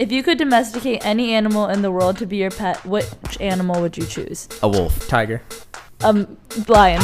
If 0.00 0.10
you 0.10 0.22
could 0.22 0.38
domesticate 0.38 1.04
any 1.04 1.34
animal 1.34 1.68
in 1.68 1.82
the 1.82 1.90
world 1.90 2.16
to 2.20 2.26
be 2.26 2.38
your 2.38 2.50
pet, 2.50 2.82
which 2.86 3.38
animal 3.38 3.82
would 3.82 3.98
you 3.98 4.06
choose? 4.06 4.48
A 4.62 4.66
wolf. 4.66 5.06
Tiger. 5.08 5.42
Um, 6.02 6.38
lion. 6.68 7.02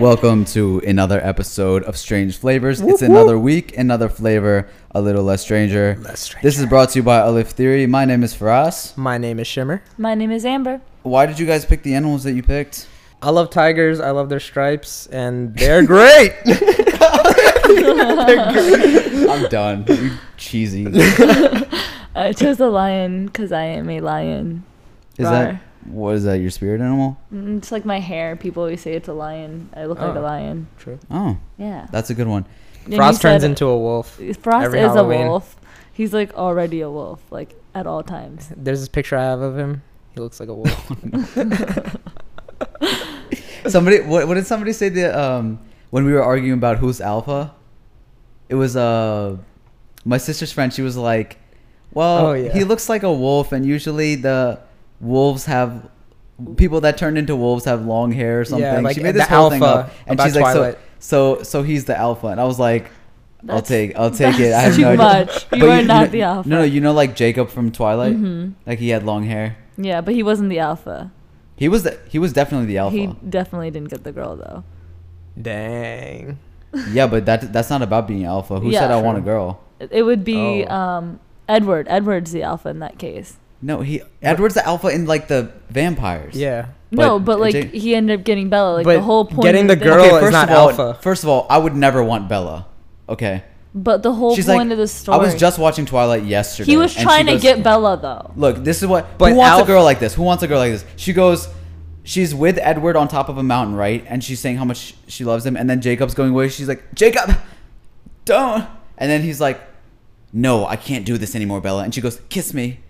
Welcome 0.00 0.44
to 0.44 0.82
another 0.86 1.20
episode 1.20 1.82
of 1.82 1.96
Strange 1.96 2.38
Flavors. 2.38 2.80
It's 2.80 3.02
another 3.02 3.36
week, 3.36 3.76
another 3.76 4.08
flavor, 4.08 4.68
a 4.92 5.00
little 5.00 5.24
less 5.24 5.42
stranger. 5.42 5.98
Less 6.00 6.20
stranger. 6.20 6.46
This 6.46 6.60
is 6.60 6.66
brought 6.66 6.90
to 6.90 7.00
you 7.00 7.02
by 7.02 7.18
Alif 7.18 7.48
Theory. 7.50 7.88
My 7.88 8.04
name 8.04 8.22
is 8.22 8.34
Faraz. 8.34 8.96
My 8.96 9.18
name 9.18 9.40
is 9.40 9.48
Shimmer. 9.48 9.82
My 9.96 10.14
name 10.14 10.30
is 10.30 10.44
Amber. 10.44 10.80
Why 11.02 11.26
did 11.26 11.40
you 11.40 11.46
guys 11.46 11.64
pick 11.64 11.82
the 11.82 11.96
animals 11.96 12.22
that 12.22 12.34
you 12.34 12.44
picked? 12.44 12.86
I 13.20 13.30
love 13.30 13.50
tigers. 13.50 14.00
I 14.00 14.10
love 14.10 14.28
their 14.28 14.40
stripes, 14.40 15.06
and 15.08 15.54
they're 15.56 15.84
great. 15.84 16.34
I'm 19.28 19.48
done. 19.48 19.84
You 19.88 20.10
cheesy. 20.36 20.86
I 22.14 22.32
chose 22.36 22.56
the 22.58 22.68
lion 22.70 23.26
because 23.26 23.52
I 23.52 23.64
am 23.64 23.88
a 23.90 24.00
lion. 24.00 24.64
Is 25.18 25.26
Rawr. 25.26 25.30
that 25.30 25.60
what 25.86 26.14
is 26.16 26.24
that? 26.24 26.34
Your 26.40 26.50
spirit 26.50 26.80
animal? 26.80 27.16
Mm, 27.32 27.58
It's 27.58 27.72
like 27.72 27.84
my 27.84 27.98
hair. 28.00 28.36
People 28.36 28.62
always 28.64 28.80
say 28.80 28.92
it's 28.94 29.08
a 29.08 29.12
lion. 29.12 29.68
I 29.74 29.86
look 29.86 29.98
like 30.00 30.14
a 30.14 30.18
Oh. 30.18 30.22
lion. 30.22 30.66
True. 30.78 30.98
Oh, 31.10 31.36
Yeah. 31.56 31.86
that's 31.90 32.10
a 32.10 32.14
good 32.14 32.26
one. 32.28 32.44
And 32.84 32.92
you 32.94 32.98
Frost 32.98 33.22
turns 33.22 33.42
said- 33.42 33.50
into 33.50 33.66
a 33.66 33.78
wolf. 33.78 34.20
Frost 34.40 34.64
every 34.66 34.80
is 34.80 34.86
Halloween. 34.92 35.26
a 35.26 35.30
wolf. 35.30 35.56
He's 35.92 36.12
like 36.12 36.34
already 36.34 36.80
a 36.82 36.90
wolf, 36.90 37.20
like 37.30 37.54
at 37.74 37.86
all 37.86 38.02
times. 38.02 38.52
There's 38.56 38.80
this 38.80 38.88
picture 38.88 39.16
I 39.16 39.24
have 39.24 39.40
of 39.40 39.56
him. 39.58 39.82
He 40.14 40.20
looks 40.20 40.40
like 40.40 40.48
a 40.48 40.54
wolf. 40.54 40.92
Somebody, 43.66 44.00
what, 44.00 44.26
what 44.28 44.34
did 44.34 44.46
somebody 44.46 44.72
say? 44.72 44.88
The 44.88 45.18
um, 45.18 45.58
when 45.90 46.04
we 46.04 46.12
were 46.12 46.22
arguing 46.22 46.54
about 46.54 46.78
who's 46.78 47.00
alpha, 47.00 47.54
it 48.48 48.54
was 48.54 48.76
uh, 48.76 49.36
my 50.04 50.16
sister's 50.18 50.52
friend. 50.52 50.72
She 50.72 50.80
was 50.82 50.96
like, 50.96 51.38
"Well, 51.92 52.28
Oh, 52.28 52.32
yeah. 52.32 52.52
he 52.52 52.64
looks 52.64 52.88
like 52.88 53.02
a 53.02 53.12
wolf, 53.12 53.52
and 53.52 53.66
usually 53.66 54.14
the 54.14 54.60
wolves 55.00 55.44
have." 55.46 55.90
People 56.56 56.80
that 56.82 56.96
turn 56.96 57.16
into 57.16 57.34
wolves 57.34 57.64
have 57.64 57.84
long 57.84 58.12
hair 58.12 58.40
or 58.40 58.44
something. 58.44 58.84
like 58.84 58.94
she 58.94 59.02
made 59.02 59.16
the 59.16 59.18
this 59.18 59.28
whole 59.28 59.50
thing 59.50 59.60
up, 59.62 59.90
and 60.06 60.14
about 60.14 60.24
she's 60.26 60.36
like, 60.36 60.54
Twilight. 60.54 60.78
"So, 61.00 61.36
so, 61.38 61.42
so 61.42 61.62
he's 61.64 61.84
the 61.86 61.98
alpha," 61.98 62.28
and 62.28 62.40
I 62.40 62.44
was 62.44 62.60
like, 62.60 62.84
"I'll 63.42 63.56
That's- 63.60 63.68
take, 63.68 63.96
I'll 63.98 64.12
take 64.12 64.38
it." 64.38 64.46
I 64.54 64.62
that's 64.70 64.76
have 64.76 64.78
no 64.78 64.96
too 64.96 65.02
idea. 65.02 65.26
much. 65.26 65.46
You 65.52 65.60
But 65.60 65.68
are 65.68 65.82
not 65.82 66.00
know- 66.04 66.06
the 66.12 66.22
alpha. 66.22 66.48
No, 66.48 66.58
no, 66.58 66.62
you 66.64 66.80
know, 66.80 66.92
like 66.92 67.16
Jacob 67.16 67.50
from 67.50 67.72
Twilight, 67.72 68.14
hmm 68.14 68.50
like 68.66 68.78
he 68.78 68.90
had 68.90 69.02
long 69.04 69.24
hair. 69.24 69.56
Yeah, 69.76 70.00
but 70.00 70.14
he 70.14 70.22
wasn't 70.22 70.48
the 70.48 70.60
alpha. 70.60 71.10
He 71.58 71.68
was, 71.68 71.82
the, 71.82 71.98
he 72.08 72.18
was 72.18 72.32
definitely 72.32 72.66
the 72.66 72.78
alpha. 72.78 72.96
He 72.96 73.06
definitely 73.28 73.70
didn't 73.70 73.90
get 73.90 74.04
the 74.04 74.12
girl 74.12 74.36
though. 74.36 74.64
Dang. 75.40 76.38
yeah, 76.90 77.06
but 77.06 77.26
that 77.26 77.52
that's 77.52 77.70
not 77.70 77.82
about 77.82 78.06
being 78.06 78.24
alpha. 78.24 78.60
Who 78.60 78.70
Yeah. 78.70 78.80
said 78.80 78.90
I 78.90 79.00
want 79.00 79.18
a 79.18 79.20
girl? 79.22 79.60
It, 79.80 79.88
it 79.92 80.02
would 80.02 80.24
be 80.24 80.64
Oh. 80.68 80.74
um, 80.74 81.20
Edward. 81.48 81.86
Edward's 81.88 82.32
the 82.32 82.42
alpha 82.42 82.68
in 82.68 82.78
that 82.80 82.98
case. 82.98 83.36
No, 83.62 83.80
he 83.80 84.02
Edward's 84.22 84.54
the 84.54 84.66
alpha 84.66 84.88
in 84.88 85.06
like 85.06 85.28
the 85.28 85.50
vampires. 85.70 86.34
Yeah. 86.36 86.66
no, 86.90 87.18
But 87.18 87.24
but 87.24 87.40
like 87.40 87.52
Jake- 87.52 87.72
he 87.72 87.94
ended 87.94 88.20
up 88.20 88.24
getting 88.24 88.48
Bella. 88.50 88.74
Like 88.76 88.84
But 88.84 88.94
the 88.94 89.02
whole 89.02 89.24
point. 89.24 89.42
getting 89.42 89.66
the 89.66 89.76
thing- 89.76 89.84
girl- 89.88 90.04
is 90.04 90.20
first 90.20 90.32
not 90.32 90.48
of 90.50 90.56
all, 90.56 90.70
alpha. 90.70 90.94
First 91.02 91.22
of 91.24 91.28
all, 91.30 91.46
I 91.50 91.58
would 91.58 91.74
never 91.74 92.02
want 92.04 92.28
Bella. 92.28 92.66
Okay. 93.08 93.42
But 93.74 94.02
the 94.02 94.12
whole 94.12 94.34
She's 94.34 94.46
point 94.46 94.70
like, 94.70 94.72
of 94.72 94.78
the 94.78 94.88
story. 94.88 95.18
I 95.18 95.20
was 95.22 95.34
just 95.34 95.58
watching 95.58 95.84
Twilight 95.86 96.24
yesterday. 96.24 96.70
He 96.70 96.76
was 96.76 96.92
and 96.92 97.00
she 97.00 97.04
trying 97.04 97.26
to 97.26 97.32
goes- 97.32 97.42
get 97.42 97.62
Bella 97.62 97.98
though. 98.00 98.32
Look, 98.34 98.64
this 98.64 98.82
is 98.82 98.88
what. 98.88 99.18
But 99.18 99.30
who 99.32 99.36
wants 99.36 99.62
a 99.62 99.66
girl 99.66 99.84
like 99.84 100.00
this? 100.00 100.14
Who 100.14 100.22
wants 100.22 100.42
a 100.42 100.48
girl 100.48 100.58
like 100.58 100.72
this? 100.72 100.84
She 100.96 101.12
goes. 101.12 101.48
She's 102.04 102.34
with 102.34 102.58
Edward 102.58 102.96
on 102.96 103.06
top 103.06 103.28
of 103.28 103.36
a 103.36 103.42
mountain, 103.42 103.76
right? 103.76 104.02
And 104.08 104.24
she's 104.24 104.40
saying 104.40 104.56
how 104.56 104.64
much 104.64 104.94
she 105.08 105.24
loves 105.24 105.44
him. 105.44 105.58
And 105.58 105.68
then 105.68 105.82
Jacob's 105.82 106.14
going 106.14 106.30
away. 106.30 106.48
She's 106.48 106.66
like, 106.66 106.82
Jacob, 106.94 107.36
don't. 108.24 108.66
And 108.96 109.10
then 109.10 109.20
he's 109.20 109.42
like, 109.42 109.60
No, 110.32 110.64
I 110.66 110.76
can't 110.76 111.04
do 111.04 111.18
this 111.18 111.34
anymore, 111.34 111.60
Bella. 111.60 111.84
And 111.84 111.94
she 111.94 112.00
goes, 112.00 112.20
Kiss 112.30 112.54
me. 112.54 112.80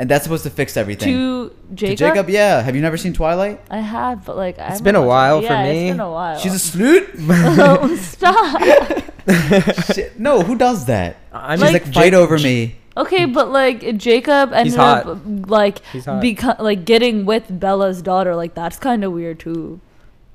And 0.00 0.08
that's 0.08 0.22
supposed 0.22 0.44
to 0.44 0.50
fix 0.50 0.76
everything. 0.76 1.12
To 1.12 1.48
To 1.48 1.74
Jacob. 1.74 1.98
Jacob, 1.98 2.30
yeah. 2.30 2.62
Have 2.62 2.76
you 2.76 2.80
never 2.82 2.96
seen 2.96 3.12
Twilight? 3.12 3.60
I 3.68 3.78
have, 3.80 4.24
but 4.24 4.36
like 4.36 4.56
I 4.58 4.62
It's 4.62 4.78
haven't 4.78 4.84
been 4.84 4.94
a 4.94 5.02
while 5.04 5.38
it. 5.40 5.46
for 5.48 5.52
yeah, 5.52 5.64
me. 5.64 5.88
It's 5.88 5.92
been 5.94 6.00
a 6.00 6.10
while. 6.12 6.38
She's 6.38 6.54
a 6.54 6.58
snoot. 6.58 7.10
oh, 7.28 7.96
stop. 7.96 8.62
Shit. 9.94 10.18
No, 10.18 10.42
who 10.42 10.56
does 10.56 10.86
that? 10.86 11.16
I 11.32 11.56
She's 11.56 11.64
mean, 11.64 11.72
like, 11.72 11.92
fight 11.92 12.12
Ja- 12.12 12.20
over 12.20 12.38
me. 12.38 12.76
Okay, 12.96 13.24
but 13.26 13.50
like 13.50 13.96
Jacob 13.98 14.52
ended 14.52 14.74
hot. 14.74 15.06
up 15.06 15.18
like 15.26 15.84
He's 15.92 16.04
hot. 16.06 16.22
beco- 16.22 16.58
like 16.60 16.84
getting 16.84 17.26
with 17.26 17.44
Bella's 17.60 18.00
daughter. 18.02 18.34
Like 18.34 18.54
that's 18.54 18.78
kind 18.78 19.04
of 19.04 19.12
weird 19.12 19.38
too. 19.40 19.80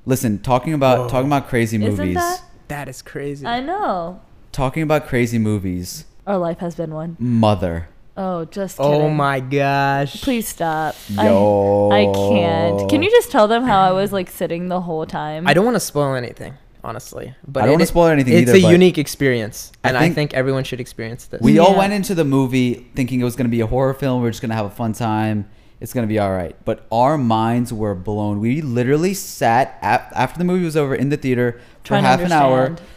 Listen, 0.06 0.38
talking 0.40 0.72
about 0.74 0.98
Whoa. 0.98 1.08
talking 1.08 1.26
about 1.28 1.48
crazy 1.48 1.76
Isn't 1.76 1.96
movies. 1.96 2.14
that? 2.16 2.42
That 2.68 2.88
is 2.88 3.02
crazy. 3.02 3.46
I 3.46 3.60
know. 3.60 4.20
Talking 4.52 4.82
about 4.82 5.06
crazy 5.06 5.38
movies. 5.38 6.04
Our 6.26 6.38
life 6.38 6.58
has 6.60 6.74
been 6.74 6.94
one. 6.94 7.16
Mother. 7.18 7.88
Oh, 8.16 8.44
just 8.44 8.78
oh 8.78 8.84
kidding. 8.92 9.02
oh 9.02 9.10
my 9.10 9.40
gosh. 9.40 10.22
Please 10.22 10.46
stop. 10.46 10.94
Yo. 11.10 11.88
I, 11.90 12.02
I 12.02 12.12
can't. 12.12 12.88
Can 12.88 13.02
you 13.02 13.10
just 13.10 13.30
tell 13.32 13.48
them 13.48 13.64
how 13.64 13.80
I 13.80 13.90
was 13.92 14.12
like 14.12 14.30
sitting 14.30 14.68
the 14.68 14.80
whole 14.80 15.04
time? 15.06 15.46
I 15.48 15.54
don't 15.54 15.64
want 15.64 15.74
to 15.74 15.80
spoil 15.80 16.14
anything, 16.14 16.54
honestly. 16.84 17.34
But 17.46 17.64
I 17.64 17.66
don't 17.66 17.74
wanna 17.74 17.86
spoil 17.86 18.06
anything 18.06 18.34
It's 18.34 18.52
either, 18.54 18.68
a 18.68 18.70
unique 18.70 18.98
experience, 18.98 19.72
I 19.82 19.88
and 19.88 19.96
I 19.96 20.00
think- 20.02 20.14
think, 20.14 20.34
everyone 20.34 20.62
should 20.62 20.80
experience 20.80 21.26
this. 21.26 21.40
We 21.40 21.58
all 21.58 21.76
went 21.76 21.92
into 21.92 22.14
the 22.14 22.24
movie 22.24 22.86
thinking 22.94 23.20
it 23.20 23.24
was 23.24 23.34
going 23.34 23.46
to 23.46 23.50
be 23.50 23.60
a 23.62 23.66
horror 23.66 23.94
film. 23.94 24.22
We 24.22 24.28
are 24.28 24.30
just 24.30 24.42
going 24.42 24.50
to 24.50 24.56
have 24.56 24.66
a 24.66 24.70
fun 24.70 24.92
time. 24.92 25.48
It's 25.80 25.92
going 25.92 26.04
to 26.06 26.08
be 26.08 26.20
all 26.20 26.32
right. 26.32 26.56
But 26.64 26.86
our 26.92 27.18
minds 27.18 27.72
were 27.72 27.96
blown. 27.96 28.38
We 28.40 28.62
literally 28.62 29.12
sat 29.12 29.76
ap- 29.82 30.12
after 30.14 30.38
the 30.38 30.44
movie 30.44 30.64
was 30.64 30.76
over 30.76 30.94
in 30.94 31.08
the 31.08 31.16
theater 31.16 31.60
for 31.82 31.88
Trying 31.88 32.04
half 32.04 32.20
an 32.20 32.30
hour 32.32 32.66
understand. 32.66 32.88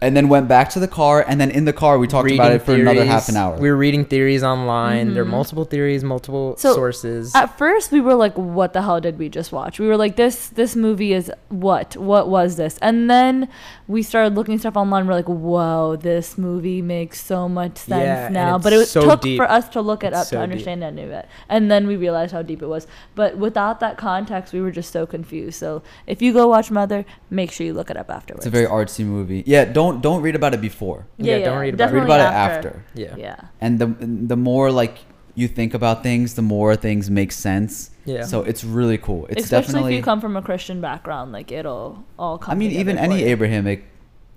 And 0.00 0.16
then 0.16 0.28
went 0.28 0.48
back 0.48 0.70
to 0.70 0.80
the 0.80 0.88
car. 0.88 1.24
And 1.26 1.40
then 1.40 1.50
in 1.50 1.64
the 1.64 1.72
car, 1.72 1.98
we 1.98 2.06
talked 2.06 2.30
about 2.30 2.52
it 2.52 2.62
for 2.62 2.74
another 2.74 3.04
half 3.04 3.28
an 3.28 3.36
hour. 3.36 3.56
We 3.58 3.70
were 3.70 3.76
reading 3.76 4.04
theories 4.04 4.42
online. 4.42 5.14
There 5.14 5.22
are 5.22 5.26
Mhm. 5.26 5.30
multiple 5.30 5.64
theories, 5.64 6.02
multiple 6.04 6.54
So, 6.58 6.74
sources. 6.74 7.34
At 7.34 7.56
first, 7.58 7.92
we 7.92 8.00
were 8.00 8.14
like, 8.14 8.34
"What 8.34 8.72
the 8.72 8.82
hell 8.82 9.00
did 9.00 9.18
we 9.18 9.28
just 9.28 9.52
watch?" 9.52 9.78
We 9.78 9.86
were 9.88 9.96
like, 9.96 10.16
"This 10.16 10.48
this 10.48 10.76
movie 10.76 11.12
is 11.12 11.30
what? 11.48 11.96
What 11.96 12.28
was 12.28 12.56
this?" 12.56 12.78
And 12.82 13.08
then 13.10 13.48
we 13.88 14.02
started 14.02 14.34
looking 14.34 14.58
stuff 14.58 14.76
online. 14.76 15.06
We're 15.06 15.14
like, 15.14 15.28
"Whoa, 15.28 15.96
this 15.96 16.36
movie 16.36 16.82
makes 16.82 17.24
so 17.24 17.48
much 17.48 17.76
sense 17.78 18.02
Yeah, 18.02 18.28
now." 18.30 18.58
But 18.58 18.72
it 18.72 18.86
so 18.86 19.02
took 19.02 19.20
deep. 19.22 19.36
for 19.36 19.50
us 19.50 19.68
to 19.70 19.80
look 19.80 20.02
it 20.04 20.08
It's 20.08 20.16
up 20.18 20.26
so 20.26 20.36
to 20.36 20.36
deep. 20.36 20.42
understand 20.50 20.82
any 20.82 21.02
of 21.02 21.10
it, 21.10 21.26
and 21.48 21.70
then 21.70 21.86
we 21.86 21.96
realized 21.96 22.32
how 22.32 22.42
deep 22.42 22.62
it 22.62 22.66
was. 22.68 22.86
But 23.14 23.36
without 23.38 23.80
that 23.80 23.96
context, 23.96 24.52
we 24.52 24.60
were 24.60 24.70
just 24.70 24.92
so 24.92 25.06
confused. 25.06 25.58
So 25.58 25.82
if 26.06 26.20
you 26.20 26.32
go 26.32 26.48
watch 26.48 26.70
Mother, 26.70 27.04
make 27.30 27.50
sure 27.52 27.66
you 27.66 27.72
look 27.72 27.90
it 27.90 27.96
up 27.96 28.10
afterwards. 28.10 28.44
it's 28.44 28.54
a 28.54 28.58
very 28.58 28.66
artsy 28.66 29.04
movie. 29.04 29.42
Yeah, 29.46 29.64
don't 29.64 29.85
don't 29.92 30.22
read 30.22 30.34
about 30.34 30.54
it 30.54 30.60
before. 30.60 31.06
Yeah, 31.18 31.38
don't 31.38 31.58
read 31.58 31.74
about 31.74 31.90
it. 31.90 31.94
Read 31.94 32.06
definitely 32.06 32.06
about 32.06 32.20
it 32.20 32.34
after. 32.34 32.84
yeah. 32.94 33.14
Yeah. 33.16 33.40
And 33.60 33.78
the 33.78 33.86
the 34.32 34.36
more 34.36 34.70
like 34.70 34.98
you 35.34 35.48
think 35.48 35.74
about 35.74 36.02
things, 36.02 36.34
the 36.34 36.42
more 36.42 36.76
things 36.76 37.10
make 37.10 37.30
sense. 37.32 37.90
Yeah. 38.06 38.22
So 38.24 38.42
it's 38.42 38.62
really 38.64 38.98
cool. 38.98 39.26
It's 39.28 39.44
Especially 39.44 39.66
definitely. 39.66 39.92
if 39.94 39.98
you 39.98 40.02
come 40.04 40.20
from 40.20 40.36
a 40.36 40.42
Christian 40.42 40.80
background, 40.80 41.32
like 41.32 41.52
it'll 41.52 42.04
all 42.18 42.38
come. 42.38 42.52
I 42.52 42.54
mean, 42.54 42.70
even 42.72 42.96
any 42.98 43.20
you. 43.20 43.26
Abrahamic 43.26 43.84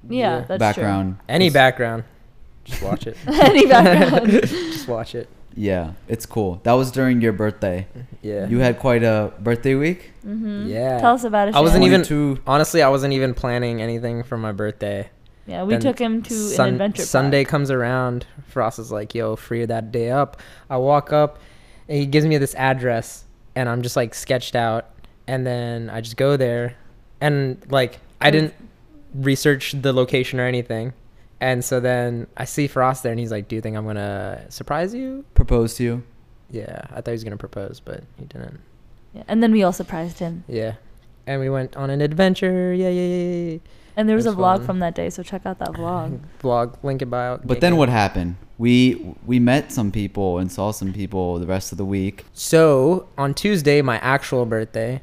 Yeah, 0.10 0.18
Yeah. 0.40 0.46
that's 0.48 0.60
background. 0.60 1.18
Any 1.30 1.50
background, 1.50 2.04
just 2.66 2.82
watch 2.82 3.08
it. 3.08 3.16
any 3.28 3.66
background. 3.66 4.32
just 4.76 4.88
watch 4.88 5.16
it. 5.16 5.28
Yeah, 5.56 5.94
it's 6.08 6.26
cool. 6.26 6.60
That 6.64 6.74
was 6.74 6.92
during 6.92 7.22
your 7.22 7.34
birthday. 7.34 7.88
Yeah. 8.22 8.48
You 8.48 8.60
had 8.60 8.80
quite 8.80 9.04
a 9.04 9.34
birthday 9.40 9.76
week. 9.76 10.12
Mm-hmm. 10.26 10.68
Yeah. 10.70 11.00
Tell 11.00 11.16
us 11.16 11.24
about 11.24 11.50
it. 11.50 11.56
I 11.56 11.60
wasn't 11.60 11.84
even- 11.86 12.04
22 12.04 12.42
Honestly, 12.48 12.82
I 12.82 12.90
wasn't 12.90 13.14
even 13.14 13.34
planning 13.34 13.82
anything 13.82 14.24
for 14.24 14.38
my 14.38 14.52
birthday. 14.52 15.10
Yeah, 15.50 15.64
we 15.64 15.74
Then 15.74 15.82
took 15.82 16.00
him 16.00 16.22
to 16.24 16.34
Sun- 16.34 16.68
an 16.68 16.74
adventure. 16.76 17.02
Sunday 17.04 17.44
park. 17.44 17.50
comes 17.52 17.72
around. 17.72 18.26
Frost 18.48 18.78
is 18.80 18.92
like, 18.92 19.16
"Yo, 19.16 19.36
free 19.36 19.66
that 19.66 19.92
day 19.92 20.12
up." 20.12 20.38
I 20.70 20.78
walk 20.78 21.12
up, 21.12 21.40
and 21.88 21.98
he 21.98 22.06
gives 22.06 22.26
me 22.26 22.38
this 22.38 22.54
address, 22.56 23.26
and 23.56 23.68
I'm 23.68 23.82
just 23.82 23.96
like 23.96 24.14
sketched 24.14 24.56
out. 24.56 24.86
And 25.28 25.46
then 25.46 25.90
I 25.90 26.02
just 26.02 26.18
go 26.18 26.38
there, 26.38 26.76
and 27.22 27.58
like 27.70 28.00
I 28.22 28.32
didn't 28.32 28.54
research 29.14 29.74
the 29.82 29.94
location 29.94 30.40
or 30.40 30.46
anything. 30.46 30.94
And 31.42 31.64
so 31.64 31.80
then 31.80 32.28
I 32.36 32.46
see 32.46 32.68
Frost 32.68 33.02
there, 33.04 33.12
and 33.12 33.20
he's 33.20 33.32
like, 33.32 33.48
"Do 33.48 33.56
you 33.56 33.62
think 33.62 33.76
I'm 33.78 33.86
gonna 33.86 34.46
surprise 34.50 34.94
you?" 34.94 35.26
Propose 35.34 35.76
to 35.76 35.84
you. 35.84 36.04
Yeah, 36.52 36.82
I 36.92 36.96
thought 36.96 37.08
he 37.08 37.12
was 37.14 37.24
gonna 37.24 37.38
propose, 37.38 37.80
but 37.80 38.04
he 38.18 38.26
didn't. 38.26 38.60
Yeah, 39.14 39.24
and 39.28 39.42
then 39.42 39.52
we 39.52 39.64
all 39.64 39.72
surprised 39.72 40.20
him. 40.20 40.44
Yeah, 40.48 40.74
and 41.26 41.40
we 41.40 41.50
went 41.50 41.76
on 41.78 41.90
an 41.90 42.02
adventure. 42.02 42.74
Yeah, 42.74 42.90
yeah, 42.90 43.04
yeah. 43.54 43.58
Yeah. 44.00 44.02
And 44.02 44.10
there 44.10 44.16
was 44.16 44.26
a 44.26 44.32
vlog 44.32 44.58
fun. 44.58 44.66
from 44.66 44.80
that 44.80 44.96
day, 44.96 45.10
so 45.10 45.24
check 45.24 45.46
out 45.46 45.60
that 45.60 45.70
vlog. 45.74 46.20
Vlog 46.42 46.78
link 46.84 47.02
in 47.02 47.10
bio. 47.10 47.38
But 47.44 47.60
then 47.62 47.76
what 47.76 47.90
happened? 47.90 48.36
We 48.58 49.16
we 49.26 49.40
met 49.40 49.72
some 49.72 49.92
people 49.92 50.40
and 50.40 50.52
saw 50.52 50.72
some 50.72 50.94
people 50.94 51.40
the 51.40 51.48
rest 51.48 51.72
of 51.72 51.78
the 51.78 51.86
week. 51.86 52.26
So 52.34 53.08
on 53.18 53.34
Tuesday, 53.34 53.82
my 53.82 53.98
actual 54.00 54.46
birthday, 54.46 55.02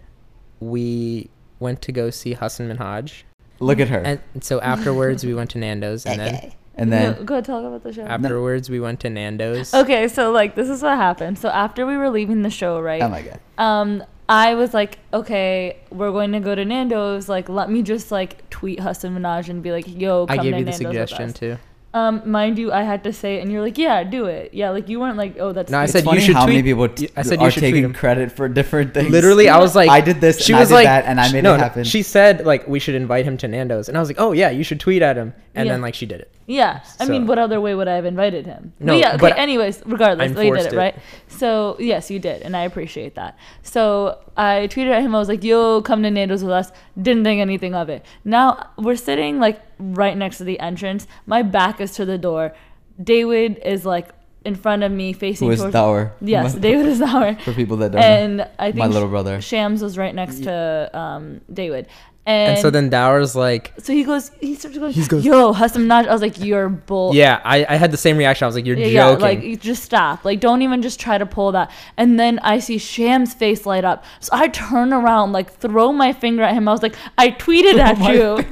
we 0.61 1.29
went 1.61 1.83
to 1.83 1.93
go 1.93 2.11
see 2.11 2.35
Hassan 2.35 2.69
Minhaj, 2.69 3.23
Look 3.61 3.81
at 3.81 3.89
her. 3.89 4.01
and 4.01 4.21
so 4.41 4.61
afterwards 4.61 5.25
we 5.25 5.35
went 5.35 5.51
to 5.51 5.59
Nando's, 5.59 6.05
and 6.07 6.21
then 6.21 6.53
and 6.75 6.91
go, 6.91 6.97
then 6.97 7.25
go 7.25 7.35
ahead, 7.35 7.45
talk 7.47 7.65
about 7.65 7.83
the 7.83 7.93
show. 7.93 8.03
afterwards 8.03 8.69
we 8.69 8.81
went 8.81 9.01
to 9.01 9.11
Nando's. 9.11 9.73
Okay, 9.73 10.09
so 10.09 10.31
like 10.31 10.55
this 10.55 10.69
is 10.69 10.83
what 10.83 10.97
happened. 10.97 11.39
So 11.39 11.49
after 11.49 11.87
we 11.87 11.97
were 11.97 12.11
leaving 12.11 12.43
the 12.43 12.51
show, 12.51 12.81
right? 12.81 13.03
oh 13.03 13.09
my 13.09 13.23
god. 13.23 13.41
um 13.59 14.05
I 14.29 14.55
was 14.55 14.75
like, 14.75 14.99
okay, 15.13 15.79
we're 15.91 16.11
going 16.11 16.33
to 16.33 16.41
go 16.41 16.55
to 16.55 16.65
Nando's. 16.65 17.29
Like, 17.29 17.49
let 17.49 17.71
me 17.71 17.83
just 17.83 18.11
like 18.11 18.49
tweet 18.51 18.81
Hassan 18.81 19.17
Minhaj 19.17 19.49
and 19.49 19.63
be 19.63 19.71
like, 19.71 19.87
yo, 19.87 20.27
come 20.27 20.41
I 20.41 20.43
gave 20.43 20.53
to 20.53 20.59
you 20.59 20.65
the 20.65 20.71
Nando's 20.73 20.77
suggestion 21.11 21.33
too. 21.33 21.59
Um, 21.97 22.21
mind 22.31 22.59
you, 22.59 22.71
I 22.73 22.83
had 22.83 23.05
to 23.05 23.13
say 23.13 23.37
it, 23.37 23.41
and 23.43 23.51
you're 23.51 23.63
like, 23.63 23.79
yeah, 23.79 24.05
do 24.05 24.27
it. 24.27 24.53
Yeah, 24.53 24.69
like 24.71 24.87
you 24.91 25.01
weren't 25.01 25.17
like, 25.17 25.37
oh, 25.39 25.53
that's. 25.53 25.71
No, 25.71 25.79
I 25.79 25.87
said 25.87 26.01
you 26.05 26.11
funny 26.11 26.21
should 26.21 26.37
how 26.37 26.47
many 26.47 26.63
people 26.63 26.89
t- 26.91 27.09
I 27.17 27.23
said 27.23 27.41
you 27.41 27.47
are 27.47 27.51
should 27.51 27.61
taking 27.61 27.85
him. 27.85 27.95
credit 27.95 28.31
for 28.33 28.49
different 28.49 28.93
things. 28.93 29.09
Literally, 29.11 29.49
I 29.49 29.59
was 29.59 29.75
like, 29.75 29.89
I 29.89 30.03
did 30.03 30.21
this, 30.21 30.45
She 30.45 30.53
and 30.53 30.59
I 30.59 30.61
was 30.61 30.69
did 30.69 30.75
like, 30.75 30.85
that, 30.85 31.07
and 31.07 31.19
I 31.19 31.33
made 31.33 31.43
no, 31.45 31.55
it 31.55 31.57
no, 31.57 31.63
happen. 31.63 31.85
She 31.85 32.03
said 32.03 32.45
like 32.45 32.69
we 32.69 32.79
should 32.79 32.95
invite 32.97 33.25
him 33.25 33.39
to 33.39 33.49
Nando's, 33.49 33.89
and 33.89 33.97
I 33.97 34.01
was 34.01 34.11
like, 34.11 34.21
oh 34.21 34.33
yeah, 34.33 34.51
you 34.51 34.63
should 34.63 34.79
tweet 34.79 35.01
at 35.01 35.17
him, 35.17 35.33
and 35.55 35.67
Yeah. 35.67 35.73
then 35.73 35.81
like 35.81 35.95
she 35.95 36.05
did 36.05 36.21
it. 36.21 36.31
Yeah, 36.49 36.81
I 37.01 37.07
mean, 37.09 37.23
So- 37.23 37.29
what 37.29 37.39
other 37.39 37.61
way 37.61 37.75
would 37.75 37.89
I 37.89 37.95
have 37.97 38.05
invited 38.05 38.45
him? 38.47 38.73
No, 38.79 38.93
but 38.93 38.99
yeah, 39.01 39.09
okay. 39.15 39.17
but 39.19 39.39
anyways, 39.39 39.83
regardless, 39.87 40.31
I 40.31 40.35
they 40.35 40.43
did 40.43 40.49
enforced 40.49 40.67
it, 40.67 40.73
it. 40.75 40.77
right? 40.77 40.95
So 41.29 41.77
yes, 41.81 42.11
you 42.11 42.19
did, 42.19 42.43
and 42.43 42.55
I 42.57 42.65
appreciate 42.65 43.15
that. 43.17 43.39
So 43.63 44.19
I 44.37 44.69
tweeted 44.71 44.91
at 44.91 45.03
him. 45.03 45.15
I 45.15 45.19
was 45.19 45.29
like, 45.29 45.43
"Yo, 45.43 45.81
come 45.83 46.03
to 46.03 46.11
Nando's 46.11 46.45
with 46.45 46.53
us." 46.53 46.71
Didn't 47.01 47.25
think 47.25 47.41
anything 47.41 47.75
of 47.75 47.89
it. 47.89 48.05
Now 48.25 48.71
we're 48.77 48.97
sitting 48.97 49.41
like 49.41 49.61
right 49.79 50.17
next 50.17 50.39
to 50.39 50.45
the 50.45 50.59
entrance. 50.61 51.07
My 51.27 51.43
back 51.43 51.81
is 51.81 51.93
to 51.93 52.05
the 52.05 52.19
door. 52.19 52.55
David 53.03 53.61
is 53.65 53.85
like 53.85 54.09
in 54.45 54.55
front 54.55 54.85
of 54.85 54.93
me, 54.93 55.13
facing 55.13 55.49
Who 55.49 55.53
is 55.53 55.61
towards. 55.61 55.75
Dawar? 55.75 56.13
Yes, 56.21 56.55
My- 56.55 56.61
David 56.69 56.87
is 56.87 57.03
our. 57.03 57.35
For 57.41 57.53
people 57.53 57.77
that 57.79 57.93
don't 57.93 58.01
know. 58.01 58.07
And 58.07 58.49
I 58.59 58.67
think 58.67 58.77
My 58.77 58.87
little 58.87 59.09
brother. 59.09 59.41
Shams 59.41 59.83
was 59.83 59.99
right 59.99 60.15
next 60.15 60.45
to 60.45 60.91
um, 60.97 61.41
David. 61.53 61.89
And, 62.27 62.53
And 62.55 62.61
so 62.61 62.71
then 62.71 62.91
Dawar's 62.91 63.37
like, 63.37 63.73
so 63.79 63.93
he 63.93 64.03
goes, 64.03 64.33
he 64.41 64.57
starts 64.57 64.77
going, 64.77 64.93
He 64.93 65.07
goes- 65.07 65.25
"Yo, 65.25 65.53
Hassan 65.53 65.83
Minhaj." 65.87 66.09
I 66.09 66.13
was 66.13 66.21
like, 66.23 66.41
"You're 66.41 66.69
bull." 66.69 67.15
yeah, 67.15 67.41
I, 67.45 67.65
I 67.69 67.77
had 67.77 67.93
the 67.93 67.97
same 67.97 68.17
reaction. 68.17 68.45
I 68.45 68.49
was 68.49 68.57
like, 68.57 68.67
you're 68.67 68.77
Yeah, 68.77 68.87
yeah, 68.87 69.09
joking. 69.11 69.21
like 69.23 69.43
you 69.43 69.57
just 69.57 69.85
stop. 69.85 70.25
Like 70.25 70.41
don't 70.41 70.61
even 70.63 70.83
just 70.83 70.99
try 70.99 71.19
to 71.19 71.25
pull 71.27 71.53
that. 71.53 71.71
And 71.97 72.19
then 72.19 72.41
I 72.41 72.59
see 72.59 72.79
Sham's 72.79 73.33
face 73.33 73.65
light 73.65 73.85
up. 73.85 74.05
So 74.19 74.31
I 74.33 74.49
turn 74.49 74.93
around, 74.93 75.31
like 75.33 75.53
throw 75.53 75.93
my 75.93 76.13
finger 76.13 76.43
at 76.43 76.55
him. 76.55 76.67
I 76.69 76.73
was 76.73 76.83
like, 76.83 76.97
I 77.17 77.31
tweeted 77.31 77.79
at 77.79 77.97
you. 78.13 78.43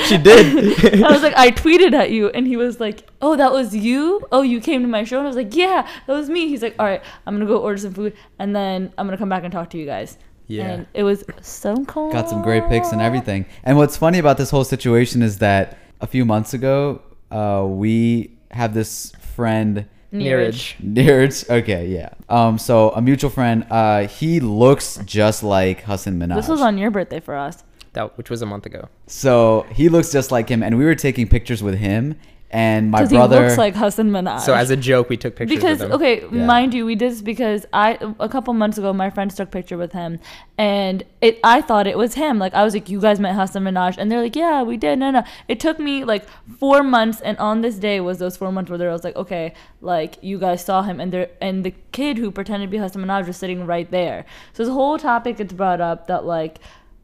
she 0.06 0.16
did. 0.18 1.02
I 1.04 1.10
was 1.10 1.22
like, 1.22 1.34
I 1.36 1.50
tweeted 1.50 1.92
at 1.92 2.10
you. 2.12 2.28
And 2.28 2.46
he 2.46 2.56
was 2.56 2.78
like, 2.78 3.08
Oh, 3.22 3.34
that 3.36 3.52
was 3.52 3.74
you? 3.74 4.26
Oh, 4.32 4.42
you 4.42 4.60
came 4.60 4.82
to 4.82 4.88
my 4.88 5.02
show? 5.04 5.18
And 5.18 5.26
I 5.26 5.28
was 5.28 5.36
like, 5.36 5.54
Yeah, 5.56 5.88
that 6.06 6.12
was 6.12 6.30
me. 6.30 6.46
He's 6.48 6.62
like, 6.62 6.76
All 6.78 6.86
right, 6.86 7.02
I'm 7.26 7.34
gonna 7.34 7.46
go 7.46 7.58
order 7.58 7.78
some 7.78 7.94
food 7.94 8.14
and 8.38 8.54
then 8.54 8.92
I'm 8.96 9.06
gonna 9.06 9.18
come 9.18 9.28
back 9.28 9.42
and 9.42 9.52
talk 9.52 9.70
to 9.70 9.78
you 9.78 9.86
guys. 9.86 10.16
Yeah. 10.50 10.70
And 10.70 10.86
it 10.94 11.04
was 11.04 11.24
so 11.40 11.84
cool. 11.84 12.12
got 12.12 12.28
some 12.28 12.42
great 12.42 12.68
pics 12.68 12.92
and 12.92 13.00
everything. 13.00 13.46
And 13.62 13.76
what's 13.76 13.96
funny 13.96 14.18
about 14.18 14.36
this 14.36 14.50
whole 14.50 14.64
situation 14.64 15.22
is 15.22 15.38
that 15.38 15.78
a 16.00 16.06
few 16.06 16.24
months 16.24 16.54
ago, 16.54 17.02
uh, 17.30 17.64
we 17.68 18.36
have 18.50 18.74
this 18.74 19.12
friend. 19.34 19.86
Neeraj. 20.12 20.74
Neeraj. 20.82 21.48
Okay, 21.48 21.86
yeah. 21.86 22.10
Um, 22.28 22.58
so 22.58 22.90
a 22.90 23.00
mutual 23.00 23.30
friend. 23.30 23.64
Uh, 23.70 24.08
he 24.08 24.40
looks 24.40 24.98
just 25.04 25.44
like 25.44 25.82
Hassan 25.82 26.18
Minhaj. 26.18 26.34
This 26.34 26.48
was 26.48 26.60
on 26.60 26.78
your 26.78 26.90
birthday 26.90 27.20
for 27.20 27.36
us. 27.36 27.62
That 27.92 28.16
which 28.18 28.30
was 28.30 28.42
a 28.42 28.46
month 28.46 28.66
ago. 28.66 28.88
So 29.06 29.66
he 29.72 29.88
looks 29.88 30.12
just 30.12 30.30
like 30.32 30.48
him, 30.48 30.62
and 30.62 30.78
we 30.78 30.84
were 30.84 30.94
taking 30.94 31.28
pictures 31.28 31.62
with 31.62 31.74
him 31.76 32.16
and 32.52 32.90
my 32.90 32.98
Because 32.98 33.10
he 33.10 33.16
brother. 33.16 33.40
looks 33.42 33.58
like 33.58 33.74
Hassan 33.76 34.10
Minhaj. 34.10 34.40
So 34.40 34.54
as 34.54 34.70
a 34.70 34.76
joke, 34.76 35.08
we 35.08 35.16
took 35.16 35.36
pictures 35.36 35.56
because 35.56 35.78
with 35.80 35.92
okay 35.92 36.22
Yeah. 36.32 36.44
mind 36.46 36.74
you 36.74 36.84
we 36.84 36.94
did 36.96 37.12
this 37.12 37.22
because 37.22 37.64
i 37.72 37.98
a 38.18 38.28
couple 38.28 38.52
months 38.54 38.76
ago 38.78 38.92
my 38.92 39.08
friends 39.10 39.34
took 39.36 39.48
a 39.48 39.50
picture 39.50 39.76
with 39.76 39.92
him 39.92 40.18
and 40.58 41.04
it 41.20 41.38
i 41.44 41.60
thought 41.60 41.86
it 41.86 41.96
was 41.96 42.14
him 42.14 42.38
like 42.38 42.52
i 42.54 42.62
was 42.64 42.74
like 42.74 42.88
you 42.88 43.00
guys 43.00 43.20
met 43.20 43.34
hassan 43.34 43.62
minhaj 43.64 43.96
and 43.98 44.10
they're 44.10 44.22
like 44.22 44.36
yeah 44.36 44.62
we 44.62 44.76
did 44.76 44.98
no 44.98 45.10
no 45.10 45.22
it 45.48 45.60
took 45.60 45.78
me 45.78 46.04
like 46.04 46.26
four 46.58 46.82
months 46.82 47.20
and 47.20 47.38
on 47.38 47.60
this 47.60 47.76
day 47.76 48.00
was 48.00 48.18
those 48.18 48.36
four 48.36 48.50
months 48.52 48.70
where 48.70 48.90
I 48.90 48.92
was 48.92 49.04
like 49.04 49.16
okay 49.16 49.54
like 49.80 50.18
you 50.22 50.38
guys 50.38 50.64
saw 50.64 50.82
him 50.82 51.00
and 51.00 51.12
there 51.12 51.28
and 51.40 51.64
the 51.64 51.74
kid 51.92 52.18
who 52.18 52.30
pretended 52.30 52.66
to 52.66 52.70
be 52.70 52.78
hassan 52.78 53.02
minhaj 53.04 53.26
was 53.26 53.36
sitting 53.36 53.66
right 53.66 53.90
there 53.90 54.24
so 54.52 54.64
this 54.64 54.72
whole 54.72 54.98
topic 54.98 55.36
gets 55.38 55.52
brought 55.52 55.80
up 55.80 56.06
that 56.08 56.24
like 56.24 56.58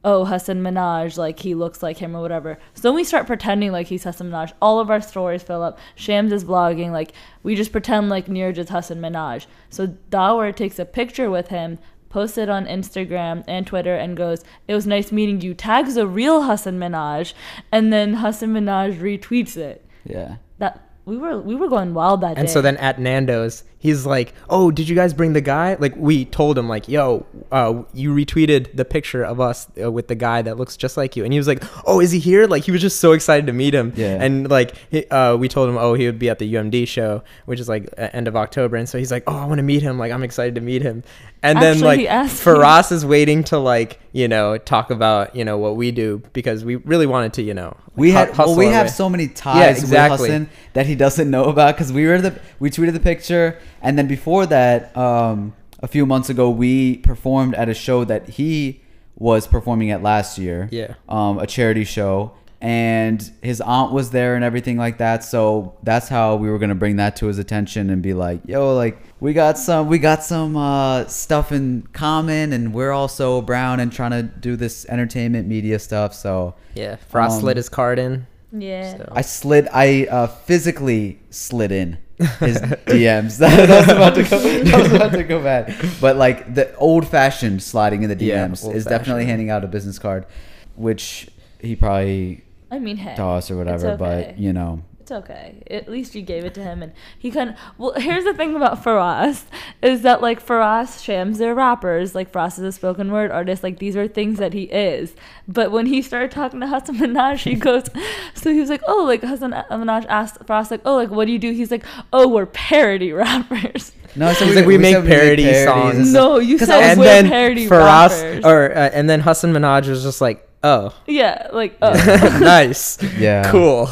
oh 0.06 0.24
Hassan 0.24 0.62
Minhaj, 0.62 1.18
like 1.18 1.40
he 1.40 1.54
looks 1.54 1.82
like 1.82 1.98
him 1.98 2.16
or 2.16 2.22
whatever. 2.22 2.58
So 2.74 2.82
then 2.82 2.94
we 2.94 3.04
start 3.04 3.26
pretending 3.26 3.72
like 3.72 3.88
he's 3.88 4.04
Hassan 4.04 4.30
Minhaj. 4.30 4.52
All 4.62 4.78
of 4.80 4.88
our 4.88 5.00
stories 5.00 5.42
fill 5.42 5.62
up. 5.62 5.78
Shams 5.96 6.32
is 6.32 6.44
vlogging, 6.44 6.92
like 6.92 7.12
we 7.42 7.56
just 7.56 7.72
pretend 7.72 8.08
like 8.08 8.26
Neeraj 8.26 8.56
is 8.56 8.70
Hassan 8.70 8.98
Minhaj. 8.98 9.46
So 9.68 9.88
Dawar 10.10 10.54
takes 10.54 10.78
a 10.78 10.84
picture 10.84 11.28
with 11.28 11.48
him, 11.48 11.78
posts 12.08 12.38
it 12.38 12.48
on 12.48 12.66
Instagram 12.66 13.42
and 13.48 13.66
Twitter, 13.66 13.96
and 13.96 14.16
goes, 14.16 14.44
"It 14.68 14.74
was 14.74 14.86
nice 14.86 15.10
meeting 15.10 15.40
you." 15.40 15.54
Tags 15.54 15.96
a 15.96 16.06
real 16.06 16.44
Hassan 16.44 16.78
Minhaj, 16.78 17.34
and 17.72 17.92
then 17.92 18.14
Hassan 18.14 18.54
Minhaj 18.54 18.98
retweets 19.00 19.56
it. 19.56 19.84
yeah. 20.04 20.36
That 20.58 20.88
we 21.04 21.16
were 21.18 21.38
we 21.40 21.54
were 21.56 21.68
going 21.68 21.94
wild 21.94 22.20
that 22.20 22.36
day. 22.36 22.40
And 22.40 22.48
so 22.48 22.62
then 22.62 22.76
at 22.78 22.98
Nando's, 23.00 23.64
he's 23.86 24.04
like, 24.04 24.34
"Oh, 24.50 24.70
did 24.70 24.88
you 24.88 24.94
guys 24.94 25.14
bring 25.14 25.32
the 25.32 25.40
guy?" 25.40 25.76
Like 25.78 25.94
we 25.96 26.24
told 26.24 26.58
him, 26.58 26.68
like, 26.68 26.88
"Yo, 26.88 27.24
uh, 27.50 27.82
you 27.94 28.14
retweeted 28.14 28.76
the 28.76 28.84
picture 28.84 29.22
of 29.24 29.40
us 29.40 29.68
uh, 29.82 29.90
with 29.90 30.08
the 30.08 30.14
guy 30.14 30.42
that 30.42 30.56
looks 30.56 30.76
just 30.76 30.96
like 30.96 31.16
you," 31.16 31.24
and 31.24 31.32
he 31.32 31.38
was 31.38 31.48
like, 31.48 31.62
"Oh, 31.86 32.00
is 32.00 32.10
he 32.12 32.18
here?" 32.18 32.46
Like 32.46 32.64
he 32.64 32.72
was 32.72 32.80
just 32.80 33.00
so 33.00 33.12
excited 33.12 33.46
to 33.46 33.52
meet 33.52 33.74
him. 33.74 33.92
Yeah. 33.96 34.22
And 34.22 34.50
like, 34.50 34.74
he, 34.90 35.06
uh, 35.06 35.36
we 35.36 35.48
told 35.48 35.68
him, 35.68 35.76
"Oh, 35.78 35.94
he 35.94 36.06
would 36.06 36.18
be 36.18 36.28
at 36.28 36.38
the 36.38 36.52
UMD 36.54 36.86
show, 36.88 37.22
which 37.46 37.60
is 37.60 37.68
like 37.68 37.88
uh, 37.96 38.08
end 38.12 38.28
of 38.28 38.36
October," 38.36 38.76
and 38.76 38.88
so 38.88 38.98
he's 38.98 39.10
like, 39.12 39.24
"Oh, 39.26 39.36
I 39.36 39.46
want 39.46 39.58
to 39.58 39.62
meet 39.64 39.82
him. 39.82 39.98
Like 39.98 40.12
I'm 40.12 40.22
excited 40.22 40.54
to 40.56 40.60
meet 40.60 40.82
him." 40.82 41.02
And 41.42 41.58
then 41.62 41.74
Actually, 41.74 41.86
like 41.86 42.00
he 42.00 42.08
asked 42.08 42.42
Faraz 42.42 42.90
is 42.90 43.04
waiting 43.06 43.44
to 43.44 43.58
like 43.58 44.00
you 44.12 44.26
know 44.26 44.58
talk 44.58 44.90
about 44.90 45.36
you 45.36 45.44
know 45.44 45.58
what 45.58 45.76
we 45.76 45.92
do 45.92 46.20
because 46.32 46.64
we 46.64 46.76
really 46.76 47.06
wanted 47.06 47.34
to 47.34 47.42
you 47.42 47.54
know 47.54 47.76
We 47.94 48.10
hu- 48.10 48.16
had 48.16 48.36
well, 48.36 48.56
we 48.56 48.66
our 48.66 48.72
have 48.72 48.86
way. 48.86 48.92
so 48.92 49.08
many 49.08 49.28
ties 49.28 49.78
exactly. 49.78 50.28
with 50.30 50.30
Hassan 50.30 50.48
that 50.72 50.86
he 50.86 50.96
doesn't 50.96 51.30
know 51.30 51.44
about 51.44 51.76
because 51.76 51.92
we 51.92 52.06
were 52.06 52.20
the 52.20 52.40
we 52.58 52.70
tweeted 52.70 52.94
the 52.94 53.00
picture 53.00 53.58
and 53.82 53.98
then 53.98 54.06
before 54.06 54.46
that, 54.46 54.96
um, 54.96 55.54
a 55.82 55.88
few 55.88 56.06
months 56.06 56.28
ago, 56.30 56.48
we 56.50 56.98
performed 56.98 57.54
at 57.54 57.68
a 57.68 57.74
show 57.74 58.04
that 58.04 58.28
he 58.30 58.80
was 59.18 59.46
performing 59.46 59.90
at 59.90 60.02
last 60.02 60.38
year. 60.38 60.68
Yeah. 60.72 60.94
um, 61.08 61.38
a 61.38 61.46
charity 61.46 61.84
show, 61.84 62.32
and 62.60 63.30
his 63.42 63.60
aunt 63.60 63.92
was 63.92 64.10
there 64.10 64.34
and 64.34 64.42
everything 64.44 64.76
like 64.78 64.98
that. 64.98 65.22
So 65.24 65.74
that's 65.82 66.08
how 66.08 66.36
we 66.36 66.50
were 66.50 66.58
gonna 66.58 66.74
bring 66.74 66.96
that 66.96 67.16
to 67.16 67.26
his 67.26 67.38
attention 67.38 67.90
and 67.90 68.02
be 68.02 68.14
like, 68.14 68.40
"Yo, 68.46 68.74
like 68.74 68.98
we 69.20 69.32
got 69.34 69.58
some, 69.58 69.88
we 69.88 69.98
got 69.98 70.22
some 70.24 70.56
uh, 70.56 71.06
stuff 71.06 71.52
in 71.52 71.86
common, 71.92 72.52
and 72.52 72.72
we're 72.74 72.92
also 72.92 73.40
brown 73.42 73.80
and 73.80 73.92
trying 73.92 74.12
to 74.12 74.22
do 74.22 74.56
this 74.56 74.86
entertainment 74.88 75.46
media 75.48 75.78
stuff." 75.78 76.14
So 76.14 76.54
Yeah, 76.74 76.96
Frost 77.08 77.34
Um, 77.36 77.40
slid 77.40 77.56
his 77.58 77.68
card 77.68 77.98
in. 77.98 78.26
yeah. 78.52 78.96
So. 78.96 79.12
I 79.12 79.20
slid. 79.22 79.68
I 79.72 80.06
uh, 80.10 80.26
physically 80.26 81.20
slid 81.30 81.72
in 81.72 81.98
his 82.18 82.58
DMs. 82.86 83.38
that, 83.38 83.68
was 83.68 83.88
about 83.88 84.14
to 84.14 84.22
go. 84.22 84.38
That 84.64 84.82
was 84.82 84.92
about 84.92 85.12
to 85.12 85.24
go 85.24 85.42
bad. 85.42 85.74
But 86.00 86.16
like 86.16 86.54
the 86.54 86.74
old-fashioned 86.76 87.62
sliding 87.62 88.02
in 88.02 88.08
the 88.16 88.24
Yeah, 88.24 88.46
DMs 88.48 88.52
is 88.52 88.64
old-fashioned. 88.64 88.88
definitely 88.88 89.24
handing 89.26 89.50
out 89.50 89.64
a 89.64 89.66
business 89.68 89.98
card, 89.98 90.26
which 90.74 91.28
he 91.60 91.76
probably 91.76 92.44
I 92.70 92.78
mean, 92.78 92.96
hey, 92.96 93.14
tossed 93.16 93.50
or 93.50 93.56
whatever. 93.56 93.88
okay. 93.90 93.96
But 93.98 94.38
you 94.38 94.52
know, 94.52 94.82
It's 95.06 95.12
okay. 95.12 95.62
At 95.70 95.88
least 95.88 96.16
you 96.16 96.22
gave 96.22 96.44
it 96.44 96.52
to 96.54 96.62
him, 96.64 96.82
and 96.82 96.92
he 97.16 97.30
kind 97.30 97.50
of. 97.50 97.56
Well, 97.78 97.92
here's 97.92 98.24
the 98.24 98.34
thing 98.34 98.56
about 98.56 98.82
Faraz 98.82 99.44
is 99.80 100.02
that 100.02 100.20
like 100.20 100.44
Faraz 100.44 101.00
Shams, 101.00 101.38
they're 101.38 101.54
rappers. 101.54 102.12
Like 102.16 102.32
Faraz 102.32 102.54
is 102.58 102.64
a 102.64 102.72
spoken 102.72 103.12
word 103.12 103.30
artist. 103.30 103.62
Like 103.62 103.78
these 103.78 103.94
are 103.96 104.08
things 104.08 104.40
that 104.40 104.52
he 104.52 104.64
is. 104.64 105.14
But 105.46 105.70
when 105.70 105.86
he 105.86 106.02
started 106.02 106.32
talking 106.32 106.58
to 106.58 106.66
Hassan 106.66 106.96
Minhaj, 106.98 107.38
he 107.44 107.54
goes. 107.54 107.84
so 108.34 108.50
he 108.52 108.58
was 108.58 108.68
like, 108.68 108.82
"Oh, 108.88 109.04
like 109.04 109.22
Hassan 109.22 109.52
Minhaj 109.52 110.06
asked 110.08 110.40
Faraz, 110.44 110.72
like, 110.72 110.80
oh, 110.84 110.96
like 110.96 111.10
what 111.10 111.26
do 111.26 111.32
you 111.32 111.38
do?" 111.38 111.52
He's 111.52 111.70
like, 111.70 111.84
"Oh, 112.12 112.26
we're 112.26 112.46
parody 112.46 113.12
rappers." 113.12 113.92
no. 114.16 114.32
So 114.32 114.44
He's 114.44 114.56
like, 114.56 114.66
we 114.66 114.76
make 114.76 114.96
parody 115.04 115.44
songs. 115.64 115.98
and 115.98 116.06
stuff. 116.08 116.20
No, 116.20 116.38
you 116.40 116.58
said 116.58 116.70
I 116.70 116.78
was- 116.78 116.86
and 116.88 116.98
we're 116.98 117.04
then 117.06 117.28
parody 117.28 117.68
Faraz, 117.68 118.10
rappers. 118.24 118.44
or 118.44 118.72
uh, 118.76 118.90
and 118.92 119.08
then 119.08 119.20
Hassan 119.20 119.52
Minhaj 119.52 119.86
was 119.88 120.02
just 120.02 120.20
like, 120.20 120.45
"Oh, 120.66 120.94
yeah, 121.06 121.48
like 121.52 121.72
oh. 121.82 121.92
nice, 122.40 122.98
Yeah. 123.18 123.50
cool." 123.50 123.88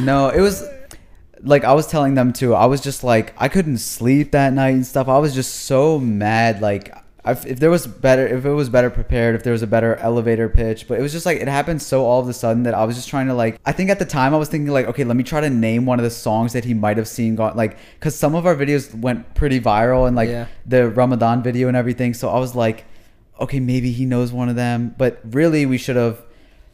No, 0.00 0.28
it 0.28 0.40
was 0.40 0.64
like 1.42 1.64
I 1.64 1.72
was 1.72 1.86
telling 1.86 2.14
them 2.14 2.32
too. 2.32 2.54
I 2.54 2.66
was 2.66 2.80
just 2.80 3.02
like 3.12 3.32
I 3.38 3.48
couldn't 3.48 3.78
sleep 3.78 4.32
that 4.32 4.52
night 4.52 4.74
and 4.74 4.86
stuff. 4.86 5.08
I 5.08 5.18
was 5.18 5.34
just 5.34 5.52
so 5.70 5.98
mad. 5.98 6.60
Like 6.60 6.92
if, 7.24 7.44
if 7.46 7.60
there 7.60 7.70
was 7.70 7.86
better, 7.86 8.26
if 8.26 8.44
it 8.44 8.50
was 8.62 8.68
better 8.68 8.90
prepared, 8.90 9.34
if 9.34 9.42
there 9.44 9.52
was 9.52 9.62
a 9.62 9.66
better 9.66 9.96
elevator 9.96 10.48
pitch, 10.48 10.88
but 10.88 10.98
it 10.98 11.02
was 11.02 11.12
just 11.12 11.26
like 11.26 11.38
it 11.38 11.48
happened 11.48 11.80
so 11.82 12.04
all 12.04 12.20
of 12.20 12.28
a 12.28 12.32
sudden 12.32 12.62
that 12.64 12.74
I 12.74 12.84
was 12.84 12.96
just 12.96 13.08
trying 13.08 13.28
to 13.28 13.34
like. 13.34 13.60
I 13.64 13.72
think 13.72 13.88
at 13.90 13.98
the 13.98 14.04
time 14.06 14.34
I 14.34 14.38
was 14.38 14.48
thinking 14.48 14.72
like, 14.72 14.86
okay, 14.86 15.04
let 15.04 15.16
me 15.16 15.22
try 15.24 15.40
to 15.40 15.50
name 15.50 15.86
one 15.86 15.98
of 15.98 16.04
the 16.04 16.10
songs 16.10 16.52
that 16.54 16.64
he 16.64 16.74
might 16.74 16.96
have 16.96 17.08
seen. 17.08 17.36
Gone 17.36 17.56
like 17.56 17.76
because 17.98 18.14
some 18.14 18.34
of 18.34 18.44
our 18.46 18.56
videos 18.56 18.92
went 18.94 19.34
pretty 19.34 19.60
viral 19.60 20.06
and 20.08 20.16
like 20.16 20.28
Yeah. 20.30 20.46
the 20.66 20.88
Ramadan 20.90 21.42
video 21.42 21.68
and 21.68 21.76
everything. 21.76 22.12
So 22.14 22.28
I 22.30 22.38
was 22.38 22.54
like, 22.54 22.84
okay, 23.40 23.60
maybe 23.60 23.90
he 23.92 24.04
knows 24.04 24.32
one 24.32 24.48
of 24.48 24.56
them. 24.56 24.94
But 24.98 25.20
really, 25.24 25.66
we 25.66 25.78
should 25.78 25.96
have 25.96 26.22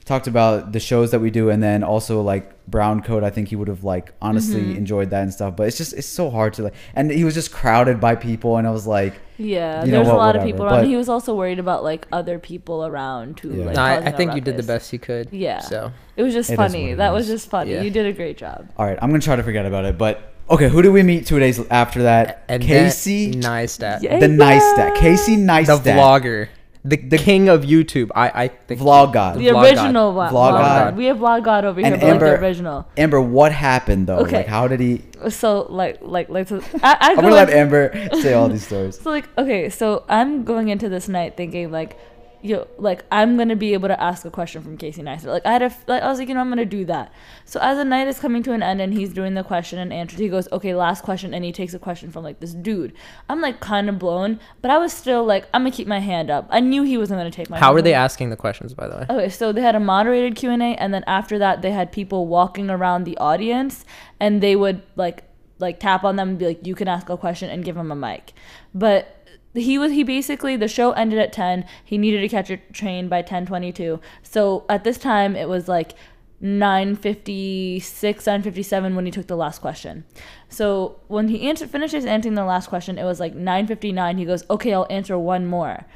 talked 0.05 0.29
about 0.29 0.71
the 0.73 0.79
shows 0.79 1.11
that 1.11 1.19
we 1.19 1.31
do 1.33 1.51
and 1.51 1.61
then 1.61 1.83
also 1.83 2.21
like 2.23 2.53
brown 2.69 3.03
coat 3.03 3.25
i 3.25 3.31
think 3.31 3.49
he 3.49 3.57
would 3.57 3.67
have 3.67 3.83
like 3.83 4.13
honestly 4.23 4.61
Mm-hmm. 4.63 4.77
enjoyed 4.77 5.11
that 5.11 5.23
and 5.23 5.33
stuff 5.33 5.57
but 5.57 5.67
it's 5.67 5.77
just 5.77 5.93
it's 5.95 6.07
so 6.07 6.31
hard 6.31 6.53
to 6.55 6.63
like 6.63 6.75
and 6.95 7.11
he 7.11 7.25
was 7.25 7.35
just 7.35 7.51
crowded 7.51 8.01
by 8.01 8.15
people 8.15 8.57
and 8.57 8.69
i 8.69 8.71
was 8.71 8.87
like 8.87 9.15
Yeah, 9.37 9.85
You 9.85 9.91
know 9.91 9.97
there's 9.99 10.07
a 10.07 10.11
what, 10.13 10.19
lot 10.19 10.37
of 10.37 10.45
people 10.45 10.63
around. 10.65 10.83
but- 10.83 10.87
he 10.87 10.95
was 10.97 11.09
also 11.09 11.35
worried 11.35 11.59
about 11.59 11.83
like 11.83 12.07
other 12.13 12.39
people 12.39 12.87
around 12.87 13.41
who. 13.41 13.51
Yeah. 13.53 13.65
Like, 13.65 13.75
No, 13.75 13.83
I, 13.83 13.95
causing 13.97 14.07
I 14.07 14.11
a 14.13 14.17
think 14.17 14.35
you 14.37 14.41
did 14.41 14.57
the 14.57 14.63
best 14.63 14.93
you 14.93 15.01
could. 15.01 15.29
Yeah. 15.33 15.59
So 15.59 15.91
It 16.17 16.23
was 16.23 16.33
just 16.33 16.51
It 16.51 16.53
is 16.55 16.59
what 16.59 16.71
funny. 16.71 16.95
That 16.95 17.13
was 17.13 17.29
is. 17.29 17.41
just 17.43 17.51
funny. 17.51 17.73
Yeah. 17.73 17.83
You 17.83 17.91
did 17.91 18.07
a 18.07 18.13
great 18.13 18.37
job. 18.39 18.69
all 18.79 18.87
right 18.87 18.99
i'm 19.03 19.11
gonna 19.11 19.21
try 19.21 19.35
to 19.35 19.43
forget 19.43 19.67
about 19.67 19.85
it 19.85 19.99
but 19.99 20.33
Okay, 20.49 20.69
who 20.69 20.81
did 20.81 20.91
we 20.93 21.03
meet 21.03 21.27
two 21.27 21.41
days 21.41 21.59
after 21.71 22.05
that? 22.05 22.45
And 22.49 22.63
Casey, 22.63 23.33
then 23.33 23.43
Neistat. 23.43 24.03
Yeah. 24.03 24.21
the 24.21 24.29
Neistat. 24.29 24.95
Casey 24.95 25.35
the 25.35 25.43
Neistat. 25.43 25.83
vlogger, 25.99 26.47
the, 26.89 26.97
the 26.97 27.19
king 27.19 27.49
of 27.49 27.63
YouTube. 27.63 28.11
I 28.15 28.45
I 28.45 28.49
think 28.49 28.81
Vlog 28.81 29.13
god. 29.13 29.39
The 29.39 29.47
Vlog 29.49 29.63
original 29.63 30.13
God. 30.13 30.33
Vlog 30.33 30.35
Vlog 30.35 30.51
God. 30.53 30.85
God. 30.85 30.97
We 30.97 31.05
have 31.07 31.19
Vlog 31.19 31.45
God 31.45 31.65
over 31.65 31.81
And 31.81 31.97
here, 32.01 32.15
but 32.15 32.21
like 32.21 32.21
the 32.21 32.47
original. 32.47 32.89
Amber, 32.97 33.21
what 33.21 33.53
happened 33.53 34.07
though? 34.07 34.19
Okay. 34.19 34.39
Like, 34.39 34.47
how 34.47 34.69
did 34.69 34.81
he? 34.81 35.03
So 35.29 35.67
like 35.69 35.99
like 36.01 36.29
like 36.29 36.49
so 36.49 36.63
I, 36.83 36.97
I 37.01 37.11
I'm 37.11 37.17
go 37.17 37.23
gonna 37.23 37.35
let 37.35 37.51
Amber 37.51 38.09
say 38.21 38.35
all 38.35 38.49
these 38.49 38.67
stories. 38.67 39.01
So 39.07 39.11
like 39.11 39.29
okay, 39.39 39.69
so 39.71 40.05
I'm 40.09 40.45
going 40.45 40.69
into 40.69 40.89
this 40.89 41.09
night 41.09 41.37
thinking 41.37 41.71
like, 41.71 41.99
yo, 42.43 42.67
like 42.79 43.05
I'm 43.11 43.37
gonna 43.37 43.57
be 43.57 43.73
able 43.73 43.89
to 43.89 44.01
ask 44.01 44.25
a 44.25 44.31
question 44.31 44.63
from 44.63 44.77
Casey 44.77 45.03
Neistat. 45.03 45.27
Like 45.27 45.47
I 45.47 45.53
had 45.53 45.63
a, 45.63 45.73
like 45.87 46.03
I 46.03 46.09
was 46.09 46.19
like, 46.19 46.29
you 46.29 46.35
know, 46.35 46.41
I'm 46.41 46.49
gonna 46.49 46.65
do 46.65 46.85
that. 46.87 47.13
So 47.45 47.61
as 47.61 47.77
the 47.79 47.85
night 47.85 48.09
is 48.09 48.19
coming 48.19 48.43
to 48.45 48.53
an 48.53 48.63
end 48.63 48.81
and 48.81 48.93
he's 48.93 49.13
doing 49.13 49.35
the 49.35 49.45
question 49.45 49.79
and 49.79 49.93
answers, 49.93 50.19
he 50.19 50.29
goes, 50.29 50.49
okay, 50.53 50.75
last 50.75 51.03
question, 51.03 51.35
and 51.35 51.45
he 51.45 51.53
takes 51.53 51.75
a 51.75 51.79
question 51.79 52.11
from 52.11 52.25
like 52.25 52.41
this 52.41 52.55
dude. 52.55 52.93
I'm 53.29 53.41
like 53.41 53.61
kind 53.61 53.89
of 53.89 53.99
blown, 53.99 54.41
but 54.63 54.71
I 54.71 54.79
was 54.79 54.93
still 54.93 55.25
like, 55.25 55.47
I'm 55.53 55.63
gonna 55.63 55.71
keep 55.71 55.89
my 55.89 56.01
hand 56.01 56.31
up. 56.31 56.47
I 56.51 56.61
knew 56.61 56.83
he 56.83 56.99
wasn't 56.99 57.21
gonna 57.21 57.31
take 57.31 57.51
my. 57.51 57.59
How 57.59 57.73
were 57.73 57.83
they 57.83 57.95
asking 57.95 58.31
the 58.31 58.37
questions, 58.37 58.75
by 58.75 58.89
the 58.89 58.97
way? 58.97 59.07
Okay, 59.09 59.29
so 59.29 59.53
they 59.53 59.63
had 59.63 59.75
a 59.75 59.81
moderated 59.81 60.37
Q 60.37 60.51
and 60.51 60.63
A, 60.63 60.75
and 60.77 60.93
then 60.93 61.05
after 61.07 61.39
that, 61.39 61.63
they 61.63 61.71
had 61.71 61.93
people 61.93 62.27
walking 62.27 62.71
around 62.71 63.05
the 63.05 63.17
audience, 63.19 63.85
and 64.21 64.43
they 64.43 64.57
would 64.57 64.83
like 64.97 65.25
like 65.59 65.81
tap 65.81 66.05
on 66.05 66.17
them 66.17 66.31
and 66.31 66.39
be 66.39 66.47
like, 66.47 66.67
"You 66.67 66.75
can 66.75 66.89
ask 66.89 67.09
a 67.09 67.17
question," 67.17 67.51
and 67.51 67.65
give 67.65 67.77
them 67.77 67.91
a 67.91 67.97
mic. 67.97 68.33
But 68.75 69.16
he 69.57 69.79
was 69.79 69.93
he 69.93 70.03
basically 70.03 70.57
the 70.57 70.69
show 70.69 70.93
ended 70.93 71.19
at 71.19 71.33
ten. 71.33 71.65
He 71.85 71.99
needed 71.99 72.21
to 72.21 72.29
catch 72.29 72.51
a 72.51 72.57
train 72.57 73.09
by 73.09 73.23
ten 73.23 73.47
twenty 73.47 73.73
two. 73.73 74.01
So 74.23 74.65
at 74.69 74.85
this 74.85 74.99
time, 74.99 75.37
it 75.37 75.49
was 75.49 75.69
like. 75.69 75.93
956 76.39 78.27
957 78.27 78.95
when 78.95 79.07
he 79.07 79.11
took 79.11 79.27
the 79.27 79.35
last 79.35 79.63
question 79.63 80.05
so 80.51 81.01
when 81.09 81.29
he 81.29 81.49
answered 81.49 81.71
finishes 81.71 82.05
answering 82.05 82.35
the 82.35 82.45
last 82.45 82.69
question 82.69 82.99
it 82.99 83.05
was 83.05 83.19
like 83.19 83.35
959 83.35 84.19
he 84.19 84.27
goes 84.27 84.45
okay 84.51 84.75
i'll 84.75 84.87
answer 84.91 85.19
one 85.19 85.47
more 85.47 85.87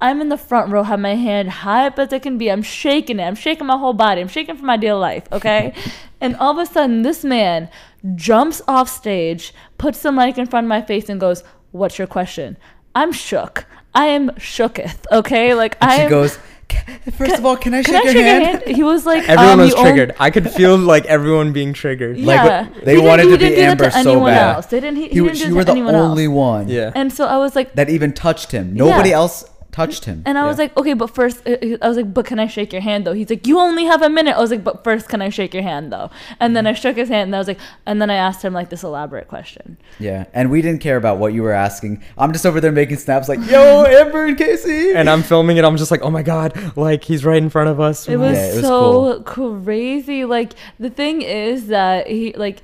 I'm 0.00 0.20
in 0.20 0.28
the 0.28 0.38
front 0.38 0.70
row, 0.70 0.84
have 0.84 1.00
my 1.00 1.16
hand 1.16 1.50
high 1.50 1.86
up 1.86 1.98
as 1.98 2.12
it 2.12 2.22
can 2.22 2.38
be. 2.38 2.50
I'm 2.50 2.62
shaking 2.62 3.18
it. 3.18 3.24
I'm 3.24 3.34
shaking 3.34 3.66
my 3.66 3.76
whole 3.76 3.92
body. 3.92 4.20
I'm 4.20 4.28
shaking 4.28 4.56
for 4.56 4.64
my 4.64 4.76
dear 4.76 4.94
life, 4.94 5.24
okay? 5.32 5.74
and 6.20 6.36
all 6.36 6.52
of 6.52 6.58
a 6.58 6.70
sudden, 6.70 7.02
this 7.02 7.24
man 7.24 7.68
jumps 8.14 8.62
off 8.68 8.88
stage, 8.88 9.52
puts 9.76 10.02
the 10.02 10.12
mic 10.12 10.38
in 10.38 10.46
front 10.46 10.66
of 10.66 10.68
my 10.68 10.82
face, 10.82 11.08
and 11.08 11.20
goes, 11.20 11.42
What's 11.70 11.98
your 11.98 12.06
question? 12.06 12.56
I'm 12.98 13.12
shook. 13.12 13.64
I 13.94 14.06
am 14.06 14.30
shooketh, 14.30 14.98
okay? 15.12 15.54
Like, 15.54 15.76
I 15.80 15.96
She 15.96 16.02
am. 16.02 16.10
goes. 16.10 16.38
"Ca- 16.68 16.84
First 17.12 17.38
of 17.38 17.46
all, 17.46 17.56
can 17.56 17.72
I 17.74 17.82
Can 17.82 17.94
shake 17.94 18.02
I 18.02 18.04
your 18.04 18.12
shake 18.12 18.24
hand? 18.24 18.42
your 18.42 18.50
hand? 18.66 18.76
He 18.76 18.82
was 18.82 19.06
like, 19.06 19.28
Everyone 19.34 19.60
um, 19.60 19.60
was 19.60 19.74
triggered. 19.74 20.14
I 20.20 20.30
could 20.30 20.50
feel 20.50 20.76
like 20.76 21.04
everyone 21.06 21.52
being 21.52 21.72
triggered. 21.72 22.18
Like, 22.20 22.36
yeah. 22.44 22.68
they 22.84 22.96
He 22.96 23.00
wanted 23.00 23.26
he 23.26 23.32
to 23.32 23.38
be 23.38 23.56
Amber 23.56 23.84
to 23.84 23.90
so 23.92 23.98
anyone 24.10 24.32
bad. 24.32 24.54
Else. 24.56 24.66
They 24.66 24.80
didn't. 24.80 24.96
He, 24.96 25.02
he, 25.04 25.08
He, 25.08 25.14
didn't 25.14 25.30
was- 25.30 25.44
you 25.48 25.54
were 25.54 25.64
the 25.64 25.72
only 26.04 26.24
else. 26.26 26.32
one 26.34 26.68
Yeah. 26.68 26.92
And 26.94 27.12
so 27.12 27.24
I 27.26 27.38
was 27.38 27.56
like, 27.56 27.72
that 27.74 27.88
even 27.88 28.12
touched 28.12 28.52
him. 28.52 28.74
Nobody 28.74 29.10
Yeah. 29.10 29.16
else 29.16 29.44
touched 29.70 30.06
him. 30.06 30.22
And 30.26 30.36
I 30.38 30.46
was 30.46 30.56
Yeah. 30.56 30.64
like, 30.64 30.76
okay, 30.76 30.94
but 30.94 31.08
first, 31.14 31.46
uh, 31.46 31.56
I 31.82 31.88
was 31.88 31.96
like, 31.96 32.12
but 32.12 32.24
can 32.26 32.38
I 32.40 32.46
shake 32.46 32.72
your 32.72 32.82
hand 32.82 33.06
though? 33.06 33.12
He's 33.12 33.30
like, 33.30 33.46
you 33.46 33.58
only 33.58 33.84
have 33.84 34.02
a 34.02 34.08
minute. 34.08 34.36
I 34.36 34.40
was 34.40 34.50
like, 34.50 34.64
but 34.64 34.82
first, 34.82 35.08
can 35.08 35.20
I 35.22 35.28
shake 35.28 35.52
your 35.54 35.62
hand 35.62 35.92
though? 35.92 36.10
And 36.40 36.56
then 36.56 36.66
I 36.66 36.72
shook 36.72 36.96
his 36.96 37.08
hand, 37.08 37.28
and 37.28 37.34
I 37.36 37.38
was 37.38 37.48
like, 37.48 37.58
and 37.86 38.00
then 38.00 38.10
I 38.10 38.14
asked 38.14 38.42
him 38.42 38.52
like 38.54 38.70
this 38.70 38.82
elaborate 38.82 39.28
question. 39.28 39.76
yeah, 40.00 40.24
and 40.32 40.50
we 40.50 40.62
didn't 40.62 40.80
care 40.80 40.96
about 40.96 41.18
what 41.18 41.32
you 41.32 41.42
were 41.42 41.52
asking. 41.52 42.02
I'm 42.16 42.32
just 42.32 42.46
over 42.46 42.60
there 42.60 42.72
making 42.72 42.96
snaps, 42.96 43.28
like, 43.28 43.40
"Yo, 43.50 43.84
Amber 43.84 44.24
and 44.26 44.36
Casey." 44.38 44.92
And 44.94 45.08
I'm 45.08 45.22
filming 45.22 45.56
it. 45.58 45.64
I'm 45.64 45.76
just 45.76 45.90
like, 45.90 46.02
oh 46.02 46.10
my 46.10 46.22
god, 46.22 46.76
like 46.76 47.04
he's 47.04 47.24
right 47.24 47.40
in 47.42 47.50
front 47.50 47.68
of 47.68 47.78
us. 47.80 48.08
It 48.08 48.16
was, 48.16 48.36
Yeah, 48.36 48.46
it 48.52 48.54
was 48.56 48.62
so 48.64 49.22
crazy. 49.22 50.24
Like 50.24 50.52
the 50.78 50.90
thing 50.90 51.22
is 51.22 51.68
that 51.68 52.06
he 52.06 52.32
like. 52.34 52.62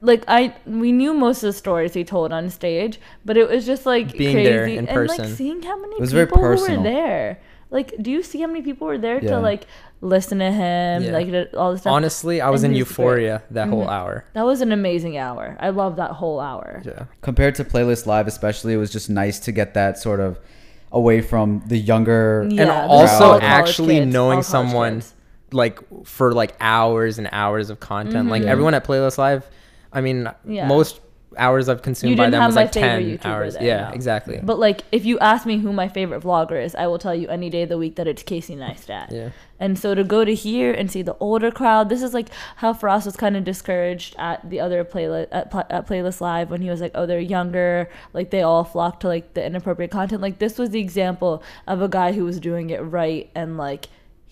Like 0.00 0.24
I, 0.28 0.54
we 0.66 0.92
knew 0.92 1.12
most 1.12 1.42
of 1.42 1.48
the 1.48 1.52
stories 1.52 1.92
he 1.94 2.04
told 2.04 2.32
on 2.32 2.50
stage, 2.50 3.00
but 3.24 3.36
it 3.36 3.48
was 3.48 3.66
just 3.66 3.84
like 3.84 4.12
Being 4.16 4.34
crazy 4.34 4.48
there 4.50 4.64
in 4.66 4.78
and 4.78 4.88
person. 4.88 5.24
like 5.26 5.34
seeing 5.36 5.62
how 5.62 5.76
many 5.80 5.96
It 5.96 6.00
was 6.00 6.12
people 6.12 6.36
who 6.38 6.42
personal. 6.42 6.78
were 6.78 6.84
there. 6.84 7.40
Like, 7.70 7.92
do 8.00 8.10
you 8.10 8.22
see 8.22 8.40
how 8.40 8.46
many 8.46 8.62
people 8.62 8.86
were 8.86 8.96
there 8.96 9.22
Yeah. 9.22 9.30
to 9.32 9.40
like 9.40 9.64
listen 10.00 10.38
to 10.38 10.50
him, 10.50 11.02
Yeah. 11.02 11.10
like 11.12 11.48
all 11.54 11.72
this 11.72 11.80
stuff? 11.82 11.92
Honestly, 11.92 12.40
I 12.40 12.48
was 12.50 12.62
And 12.62 12.70
in 12.72 12.76
he 12.76 12.82
was 12.82 12.88
great. 12.92 13.04
euphoria 13.04 13.42
that 13.50 13.68
whole 13.68 13.84
Mhm. 13.86 13.90
hour. 13.90 14.24
That 14.34 14.46
was 14.46 14.60
an 14.60 14.70
amazing 14.72 15.18
hour. 15.18 15.56
I 15.60 15.70
love 15.70 15.96
that 15.96 16.12
whole 16.12 16.38
hour. 16.40 16.80
Yeah. 16.84 17.04
Compared 17.20 17.56
to 17.56 17.64
Playlist 17.64 18.06
Live, 18.06 18.26
especially, 18.28 18.72
it 18.74 18.78
was 18.78 18.90
just 18.90 19.10
nice 19.10 19.38
to 19.40 19.52
get 19.52 19.74
that 19.74 19.98
sort 19.98 20.20
of 20.20 20.38
away 20.92 21.20
from 21.20 21.62
the 21.66 21.76
younger. 21.76 22.46
Yeah, 22.48 22.62
and 22.62 22.70
the 22.70 22.74
also 22.86 23.38
actually 23.40 23.96
kids, 23.98 24.12
knowing 24.12 24.42
someone 24.42 24.94
kids. 25.00 25.14
like 25.52 25.80
for 26.04 26.32
like 26.32 26.54
hours 26.60 27.18
and 27.18 27.28
hours 27.32 27.68
of 27.68 27.80
content. 27.80 28.30
Like 28.30 28.42
Mhm. 28.42 28.48
everyone 28.48 28.72
at 28.74 28.84
Playlist 28.86 29.18
Live, 29.18 29.46
I 29.92 30.00
mean, 30.00 30.30
Yeah. 30.44 30.66
most 30.66 31.00
hours 31.36 31.68
I've 31.68 31.82
consumed 31.82 32.16
by 32.16 32.30
them 32.30 32.44
was 32.44 32.56
like 32.56 32.72
10 32.72 33.20
hours. 33.22 33.54
there, 33.54 33.62
yeah, 33.62 33.88
no. 33.88 33.94
exactly. 33.94 34.40
But 34.42 34.58
like, 34.58 34.82
if 34.92 35.04
you 35.04 35.18
ask 35.18 35.46
me 35.46 35.58
who 35.58 35.72
my 35.72 35.86
favorite 35.88 36.22
vlogger 36.22 36.62
is, 36.62 36.74
I 36.74 36.86
will 36.86 36.98
tell 36.98 37.14
you 37.14 37.28
any 37.28 37.50
day 37.50 37.62
of 37.62 37.68
the 37.68 37.78
week 37.78 37.96
that 37.96 38.06
it's 38.06 38.22
Casey 38.22 38.56
Neistat. 38.56 39.12
Yeah. 39.12 39.30
And 39.60 39.78
so 39.78 39.94
to 39.94 40.04
go 40.04 40.24
to 40.24 40.34
here 40.34 40.72
and 40.72 40.90
see 40.90 41.02
the 41.02 41.16
older 41.20 41.50
crowd, 41.50 41.88
this 41.90 42.02
is 42.02 42.14
like 42.14 42.28
how 42.56 42.72
Frost 42.72 43.06
was 43.06 43.16
kind 43.16 43.36
of 43.36 43.44
discouraged 43.44 44.14
at 44.18 44.48
the 44.48 44.60
other 44.60 44.84
playlist 44.84 45.28
at, 45.32 45.52
at 45.70 45.86
Playlist 45.86 46.20
Live 46.20 46.50
when 46.50 46.62
he 46.62 46.70
was 46.70 46.80
like, 46.80 46.92
oh, 46.94 47.06
they're 47.06 47.20
younger, 47.20 47.90
like 48.12 48.30
they 48.30 48.42
all 48.42 48.64
flock 48.64 49.00
to 49.00 49.08
like 49.08 49.34
the 49.34 49.44
inappropriate 49.44 49.90
content. 49.90 50.22
Like 50.22 50.38
this 50.38 50.58
was 50.58 50.70
the 50.70 50.80
example 50.80 51.42
of 51.66 51.82
a 51.82 51.88
guy 51.88 52.12
who 52.12 52.24
was 52.24 52.40
doing 52.40 52.70
it 52.70 52.78
right 52.78 53.30
and 53.34 53.56
like 53.58 53.88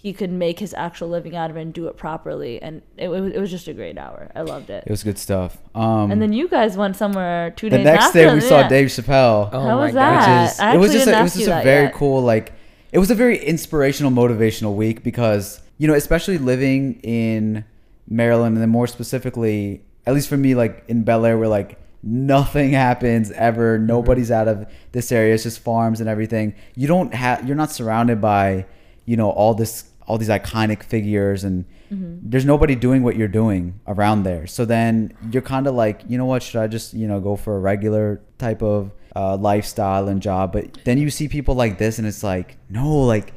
he 0.06 0.12
could 0.12 0.30
make 0.30 0.60
his 0.60 0.72
actual 0.74 1.08
living 1.08 1.34
out 1.34 1.50
of 1.50 1.56
it 1.56 1.62
and 1.62 1.74
do 1.74 1.88
it 1.88 1.96
properly. 1.96 2.62
And 2.62 2.80
it, 2.96 3.08
was 3.08 3.32
it 3.32 3.40
was 3.40 3.50
just 3.50 3.66
a 3.66 3.72
great 3.74 3.98
hour. 3.98 4.30
I 4.36 4.42
loved 4.42 4.70
it. 4.70 4.84
It 4.86 4.90
was 4.90 5.02
good 5.02 5.18
stuff. 5.18 5.58
Um, 5.74 6.12
and 6.12 6.22
then 6.22 6.32
you 6.32 6.46
guys 6.46 6.76
went 6.76 6.94
somewhere 6.94 7.50
two 7.50 7.68
days. 7.68 7.78
the 7.80 7.84
days 7.84 7.92
next 7.92 8.04
after. 8.06 8.18
day 8.26 8.34
we 8.34 8.40
saw. 8.40 8.68
Dave 8.68 8.86
Chappelle. 8.86 9.50
Oh 9.52 9.60
How 9.62 9.76
my 9.78 9.86
was 9.86 9.94
God. 9.94 10.00
that? 10.00 10.42
which 10.44 10.52
is 10.52 10.60
I 10.60 10.74
it 10.74 10.78
was 10.78 10.92
just 10.92 11.06
a, 11.08 11.18
it 11.18 11.22
was 11.22 11.34
just 11.34 11.48
a 11.48 11.62
very 11.64 11.84
yet. 11.86 11.94
cool 11.94 12.22
like 12.22 12.52
it 12.92 13.00
was 13.00 13.10
a 13.10 13.16
very 13.16 13.36
inspirational 13.44 14.12
motivational 14.12 14.76
week 14.76 15.02
because 15.02 15.60
you 15.78 15.88
know 15.88 15.94
especially 15.94 16.38
living 16.38 17.00
in 17.02 17.64
Maryland 18.08 18.54
and 18.54 18.62
then 18.62 18.70
more 18.70 18.86
specifically 18.86 19.82
at 20.06 20.14
least 20.14 20.28
for 20.28 20.36
me 20.36 20.54
like 20.54 20.84
in 20.86 21.02
Bel 21.02 21.26
Air 21.26 21.36
where 21.36 21.48
like 21.48 21.80
nothing 22.04 22.70
happens 22.86 23.32
ever 23.32 23.76
Mm-hmm. 23.76 23.86
nobody's 23.86 24.30
out 24.30 24.46
of 24.46 24.66
this 24.92 25.10
area 25.10 25.34
it's 25.34 25.42
just 25.42 25.58
farms 25.58 25.98
and 26.00 26.08
everything 26.08 26.54
you 26.76 26.86
don't 26.86 27.12
have 27.12 27.44
you're 27.44 27.56
not 27.56 27.72
surrounded 27.72 28.20
by 28.20 28.66
you 29.04 29.16
know 29.16 29.30
all 29.30 29.52
this 29.54 29.84
all 30.06 30.18
these 30.18 30.28
iconic 30.28 30.82
figures 30.82 31.44
and 31.44 31.64
Mm-hmm. 31.86 32.16
there's 32.30 32.44
nobody 32.44 32.74
doing 32.74 33.04
what 33.04 33.14
you're 33.14 33.28
doing 33.28 33.78
around 33.86 34.24
there. 34.24 34.48
So 34.48 34.64
then 34.64 35.16
you're 35.30 35.40
kind 35.40 35.68
of 35.68 35.76
like, 35.76 36.00
you 36.08 36.18
know 36.18 36.24
what? 36.24 36.42
Should 36.42 36.60
I 36.60 36.66
just, 36.66 36.94
you 36.94 37.06
know, 37.06 37.20
go 37.20 37.36
for 37.36 37.54
a 37.54 37.60
regular 37.60 38.20
type 38.38 38.60
of 38.60 38.90
uh, 39.14 39.36
lifestyle 39.36 40.08
and 40.08 40.20
job? 40.20 40.52
But 40.52 40.78
then 40.82 40.98
you 40.98 41.10
see 41.10 41.28
people 41.28 41.54
like 41.54 41.78
this, 41.78 41.98
and 42.00 42.06
it's 42.08 42.24
like, 42.24 42.56
no, 42.68 43.02
like 43.02 43.32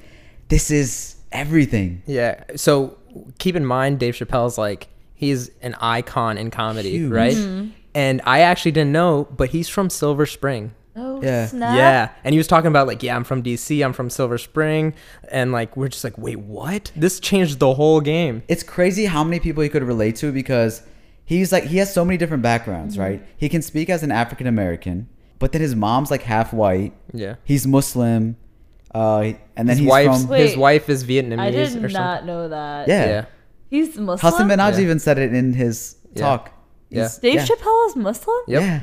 this 0.47 0.71
is 0.71 1.17
everything. 1.31 2.01
Yeah. 2.07 2.43
So 2.55 2.97
keep 3.37 3.55
in 3.55 3.67
mind, 3.67 3.99
Dave 3.99 4.15
Chappelle's 4.15 4.57
like 4.57 4.87
he's 5.13 5.51
an 5.61 5.75
icon 5.79 6.39
in 6.39 6.49
comedy, 6.49 6.89
Huge. 6.89 7.11
right? 7.11 7.35
Mm-hmm. 7.35 7.69
And 7.93 8.19
I 8.25 8.39
actually 8.39 8.71
didn't 8.71 8.91
know, 8.93 9.27
but 9.29 9.49
he's 9.49 9.69
from 9.69 9.91
Silver 9.91 10.25
Spring. 10.25 10.73
Oh, 11.01 11.21
Yeah. 11.23 11.45
snap. 11.47 11.75
Yeah, 11.77 12.09
and 12.23 12.33
he 12.33 12.37
was 12.37 12.47
talking 12.47 12.67
about 12.67 12.87
like, 12.87 13.01
yeah, 13.01 13.15
I'm 13.15 13.23
from 13.23 13.41
DC, 13.41 13.83
I'm 13.83 13.93
from 13.93 14.09
Silver 14.09 14.37
Spring, 14.37 14.93
and 15.31 15.51
like 15.51 15.77
we're 15.77 15.87
just 15.87 16.03
like, 16.03 16.17
wait, 16.17 16.39
what? 16.39 16.91
This 16.95 17.19
changed 17.19 17.59
the 17.59 17.73
whole 17.75 18.01
game. 18.01 18.43
It's 18.47 18.63
crazy 18.63 19.05
how 19.05 19.23
many 19.23 19.39
people 19.39 19.63
he 19.63 19.69
could 19.69 19.83
relate 19.83 20.15
to 20.17 20.31
because 20.31 20.81
he's 21.25 21.51
like 21.51 21.65
he 21.65 21.77
has 21.77 21.93
so 21.93 22.03
many 22.03 22.17
different 22.17 22.43
backgrounds, 22.43 22.95
Mm-hmm. 22.95 23.03
right? 23.03 23.25
He 23.37 23.47
can 23.49 23.61
speak 23.61 23.89
as 23.89 24.03
an 24.03 24.11
African 24.11 24.47
American, 24.47 25.07
but 25.39 25.51
then 25.53 25.61
his 25.61 25.75
mom's 25.75 26.11
like 26.11 26.23
half 26.23 26.51
white. 26.53 26.93
Yeah. 27.13 27.35
He's 27.43 27.65
Muslim, 27.65 28.35
uh, 28.93 29.19
and 29.21 29.35
then 29.55 29.67
His 29.67 29.79
he's 29.79 29.87
wife's 29.89 30.25
from 30.25 30.35
his 30.35 30.57
wife 30.57 30.89
is 30.89 31.03
Vietnamese 31.03 31.39
I 31.39 31.51
did 31.51 31.67
or 31.67 31.71
something. 31.71 31.93
not 31.93 32.25
know 32.25 32.49
that. 32.49 32.87
yeah. 32.87 33.05
Yeah. 33.05 33.25
He's 33.69 33.97
Muslim. 33.97 34.17
Hassan 34.33 34.49
Minhaj 34.49 34.73
Yeah. 34.73 34.79
even 34.81 34.99
said 34.99 35.19
it 35.19 35.33
in 35.33 35.53
his 35.53 35.95
Yeah. 36.15 36.21
talk. 36.23 36.51
Yeah. 36.89 37.01
He's- 37.03 37.19
Dave 37.19 37.35
yeah. 37.35 37.45
Chappelle 37.45 37.87
is 37.89 37.95
Muslim? 37.95 38.37
Yep. 38.47 38.61
Yeah. 38.63 38.79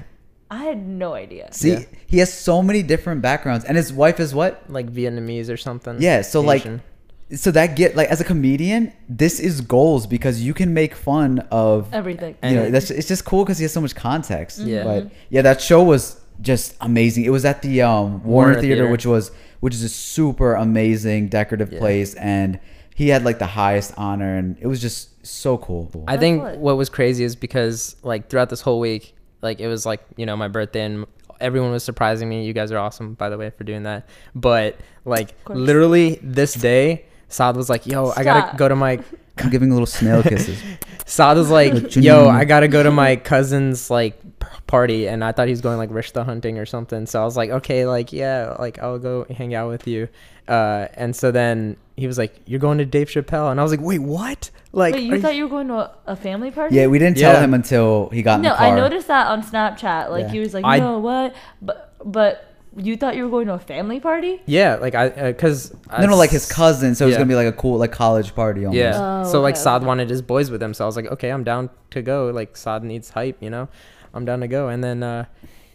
I 0.51 0.65
had 0.65 0.87
no 0.87 1.15
idea. 1.15 1.49
See, 1.53 1.71
Yeah. 1.73 1.81
he 2.07 2.19
has 2.19 2.33
so 2.33 2.63
many 2.63 2.83
different 2.83 3.21
backgrounds, 3.23 3.65
and 3.65 3.77
his 3.77 3.93
wife 3.93 4.21
is 4.21 4.35
what? 4.35 4.63
Like 4.69 4.93
Vietnamese 4.93 5.51
or 5.51 5.57
something. 5.57 5.97
Yeah. 6.01 6.23
So 6.23 6.41
Asian. 6.53 6.83
like, 7.29 7.39
so 7.41 7.51
that 7.51 7.75
get 7.75 7.97
like 7.97 8.09
as 8.09 8.21
a 8.21 8.25
comedian, 8.25 8.93
this 9.09 9.41
is 9.41 9.61
goals 9.61 10.07
because 10.07 10.41
you 10.43 10.55
can 10.55 10.73
make 10.73 10.95
fun 10.95 11.41
of. 11.51 11.93
Everything. 11.93 12.37
You 12.45 12.51
know, 12.55 12.63
And- 12.65 12.75
that's 12.75 12.91
it's 12.91 13.09
just 13.09 13.25
cool 13.25 13.45
because 13.45 13.59
he 13.59 13.65
has 13.65 13.73
so 13.73 13.81
much 13.81 13.95
context. 13.97 14.61
Yeah. 14.61 14.85
But 14.85 15.11
yeah, 15.31 15.43
that 15.43 15.61
show 15.61 15.83
was 15.83 16.21
just 16.41 16.77
amazing. 16.81 17.25
It 17.25 17.31
was 17.31 17.45
at 17.45 17.63
the 17.63 17.83
um, 17.83 18.23
Warner, 18.23 18.25
Warner 18.25 18.55
Theater, 18.61 18.75
Theater. 18.83 18.91
which 18.93 19.07
was 19.07 19.33
which 19.61 19.75
is 19.75 19.83
a 19.83 19.89
super 19.89 20.55
amazing 20.55 21.27
decorative 21.29 21.73
Yeah. 21.73 21.79
place, 21.81 22.15
and 22.15 22.61
he 22.95 23.09
had 23.09 23.25
like 23.25 23.41
the 23.41 23.47
highest 23.47 23.95
honor, 23.97 24.37
and 24.37 24.57
it 24.61 24.69
was 24.69 24.81
just 24.81 25.27
so 25.27 25.59
cool. 25.59 25.91
I 26.07 26.17
think 26.17 26.45
what 26.59 26.77
was 26.77 26.89
crazy 26.89 27.25
is 27.25 27.35
because 27.35 27.97
like 28.05 28.29
throughout 28.29 28.51
this 28.51 28.61
whole 28.61 28.79
week, 28.79 29.15
like 29.43 29.61
it 29.61 29.69
was 29.69 29.87
like 29.87 30.01
you 30.17 30.27
know 30.27 30.37
my 30.37 30.49
birthday 30.49 30.83
and 30.83 31.07
everyone 31.41 31.71
was 31.71 31.85
surprising 31.85 32.29
me. 32.29 32.45
You 32.45 32.53
guys 32.53 32.73
are 32.73 32.79
awesome, 32.79 33.15
by 33.15 33.29
the 33.29 33.39
way, 33.39 33.51
for 33.51 33.65
doing 33.65 33.85
that. 33.85 34.09
But 34.35 34.77
like 35.05 35.35
literally 35.49 36.19
this 36.23 36.55
day, 36.55 37.07
Saad 37.29 37.57
was 37.57 37.69
like, 37.69 37.87
"Yo, 37.87 38.13
I 38.17 38.25
gotta 38.25 38.57
go 38.57 38.69
to 38.69 38.77
my." 38.77 39.01
I'm 39.39 39.51
giving 39.51 39.71
little 39.71 39.87
snail 39.87 40.23
kisses. 40.23 40.59
Saad 41.05 41.37
was 41.37 41.51
like, 41.51 41.95
"Yo. 41.95 42.27
I 42.29 42.47
gotta 42.47 42.69
go 42.69 42.83
to 42.83 42.91
my 42.91 43.17
cousin's 43.17 43.91
like 43.91 44.19
party, 44.67 45.09
and 45.09 45.23
I 45.25 45.33
thought 45.33 45.47
he 45.49 45.53
was 45.53 45.61
going 45.61 45.79
like 45.79 45.91
rishta 45.91 46.25
hunting 46.25 46.59
or 46.59 46.67
something. 46.67 47.07
So 47.07 47.21
I 47.21 47.25
was 47.25 47.37
like, 47.37 47.51
okay, 47.51 47.87
like 47.87 48.13
yeah, 48.13 48.57
like 48.59 48.79
I'll 48.79 48.99
go 48.99 49.25
hang 49.37 49.55
out 49.55 49.69
with 49.69 49.87
you. 49.87 50.09
Uh, 50.49 50.87
and 50.95 51.15
so 51.17 51.31
then 51.33 51.77
he 51.97 52.07
was 52.07 52.19
like, 52.19 52.41
"You're 52.47 52.61
going 52.61 52.79
to 52.79 52.85
Dave 52.85 53.09
Chappelle," 53.09 53.51
and 53.51 53.59
I 53.59 53.63
was 53.63 53.73
like, 53.73 53.81
"Wait, 53.81 53.99
what?" 54.01 54.51
Like, 54.73 54.95
Wait, 54.95 55.05
you 55.05 55.15
you- 55.17 55.21
thought 55.23 55.35
you 55.35 55.45
were 55.45 55.51
going 55.51 55.69
to 55.69 55.75
a, 55.75 55.91
a 56.09 56.17
family 56.17 56.51
party? 56.51 56.77
Yeah, 56.77 56.87
we 56.87 56.99
didn't 56.99 57.17
tell 57.19 57.33
Yeah. 57.33 57.41
him 57.43 57.55
until 57.55 58.11
he 58.11 58.23
got 58.23 58.37
in 58.37 58.43
No, 58.43 58.51
the 58.51 58.57
car. 58.57 58.67
I 58.67 58.75
noticed 58.77 59.09
that 59.09 59.27
on 59.29 59.43
Snapchat. 59.43 60.11
Like 60.11 60.27
Yeah. 60.27 60.31
he 60.33 60.39
was 60.41 60.55
like, 60.55 60.65
I- 60.65 60.79
"No, 60.79 60.99
what?" 60.99 61.35
But 61.63 61.93
but 62.05 62.43
you 62.79 62.95
thought 62.99 63.17
you 63.17 63.25
were 63.25 63.31
going 63.31 63.47
to 63.47 63.55
a 63.55 63.59
family 63.59 63.99
party? 64.01 64.41
yeah, 64.45 64.75
like 64.75 64.95
I, 64.95 65.09
uh, 65.09 65.33
cause 65.33 65.75
No, 65.99 66.07
no, 66.07 66.17
like 66.17 66.29
his 66.31 66.47
cousin. 66.53 66.95
So 66.95 67.09
it's 67.09 67.17
gonna 67.17 67.27
be 67.27 67.35
like 67.35 67.47
a 67.49 67.53
cool 67.53 67.79
like 67.79 67.91
college 67.91 68.35
party. 68.35 68.67
Almost. 68.67 68.79
Yeah. 68.79 69.23
Oh, 69.25 69.33
so 69.33 69.41
like 69.41 69.55
okay, 69.55 69.63
Saad 69.63 69.81
okay. 69.81 69.87
wanted 69.87 70.11
his 70.11 70.21
boys 70.23 70.51
with 70.51 70.63
him, 70.63 70.75
so 70.75 70.85
I 70.85 70.87
was 70.87 70.95
like, 70.95 71.07
okay, 71.07 71.31
I'm 71.31 71.43
down 71.43 71.71
to 71.93 72.03
go. 72.03 72.31
Like 72.33 72.55
Saad 72.57 72.85
needs 72.85 73.09
hype, 73.11 73.39
you 73.43 73.49
know, 73.51 73.69
I'm 74.17 74.25
down 74.25 74.41
to 74.41 74.49
go. 74.49 74.69
And 74.69 74.83
then 74.83 75.03
uh, 75.03 75.27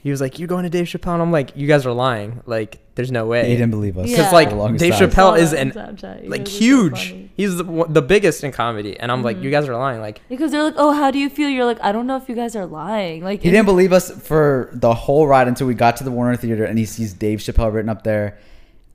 he 0.03 0.09
was 0.11 0.19
like, 0.19 0.39
"You're 0.39 0.47
going 0.47 0.63
to 0.63 0.69
Dave 0.69 0.85
Chappelle?" 0.87 1.13
And 1.13 1.21
I'm 1.21 1.31
like, 1.31 1.55
"You 1.55 1.67
guys 1.67 1.85
are 1.85 1.93
lying. 1.93 2.41
Like, 2.45 2.79
there's 2.95 3.11
no 3.11 3.25
way." 3.27 3.47
He 3.47 3.53
didn't 3.55 3.71
believe 3.71 3.97
us. 3.97 4.09
Yeah. 4.09 4.17
Because 4.17 4.33
like 4.33 4.49
for 4.49 4.55
the 4.55 4.61
longest 4.61 4.81
Dave 4.83 4.93
time. 4.95 5.09
Chappelle 5.09 5.37
is 5.39 5.51
that 5.51 5.59
an 5.59 6.29
like 6.29 6.45
guys 6.45 6.53
so 6.53 6.59
huge. 6.59 7.15
He's 7.37 7.57
the, 7.57 7.63
one- 7.63 7.93
the 7.93 8.01
biggest 8.01 8.43
in 8.43 8.51
comedy, 8.51 8.99
and 8.99 9.11
I'm 9.11 9.21
like, 9.23 9.37
Mhm. 9.37 9.43
you 9.43 9.51
guys 9.51 9.67
are 9.69 9.75
lying. 9.77 10.01
Like, 10.01 10.21
Because 10.27 10.51
they're 10.51 10.63
like, 10.63 10.73
"Oh, 10.77 10.91
how 10.91 11.11
do 11.11 11.19
you 11.19 11.29
feel?" 11.29 11.49
You're 11.49 11.65
like, 11.65 11.79
"I 11.81 11.91
don't 11.91 12.07
know 12.07 12.17
if 12.17 12.27
you 12.27 12.35
guys 12.35 12.55
are 12.55 12.65
lying." 12.65 13.23
Like 13.23 13.41
He 13.43 13.51
didn't 13.51 13.65
believe 13.67 13.93
us 13.93 14.09
for 14.11 14.69
the 14.73 14.93
whole 14.93 15.27
ride 15.27 15.47
until 15.47 15.67
we 15.67 15.75
got 15.75 15.97
to 15.97 16.03
the 16.03 16.11
Warner 16.11 16.35
Theater 16.35 16.65
and 16.65 16.77
he 16.79 16.85
sees 16.85 17.13
Dave 17.13 17.39
Chappelle 17.39 17.71
written 17.73 17.89
up 17.89 18.03
there, 18.03 18.37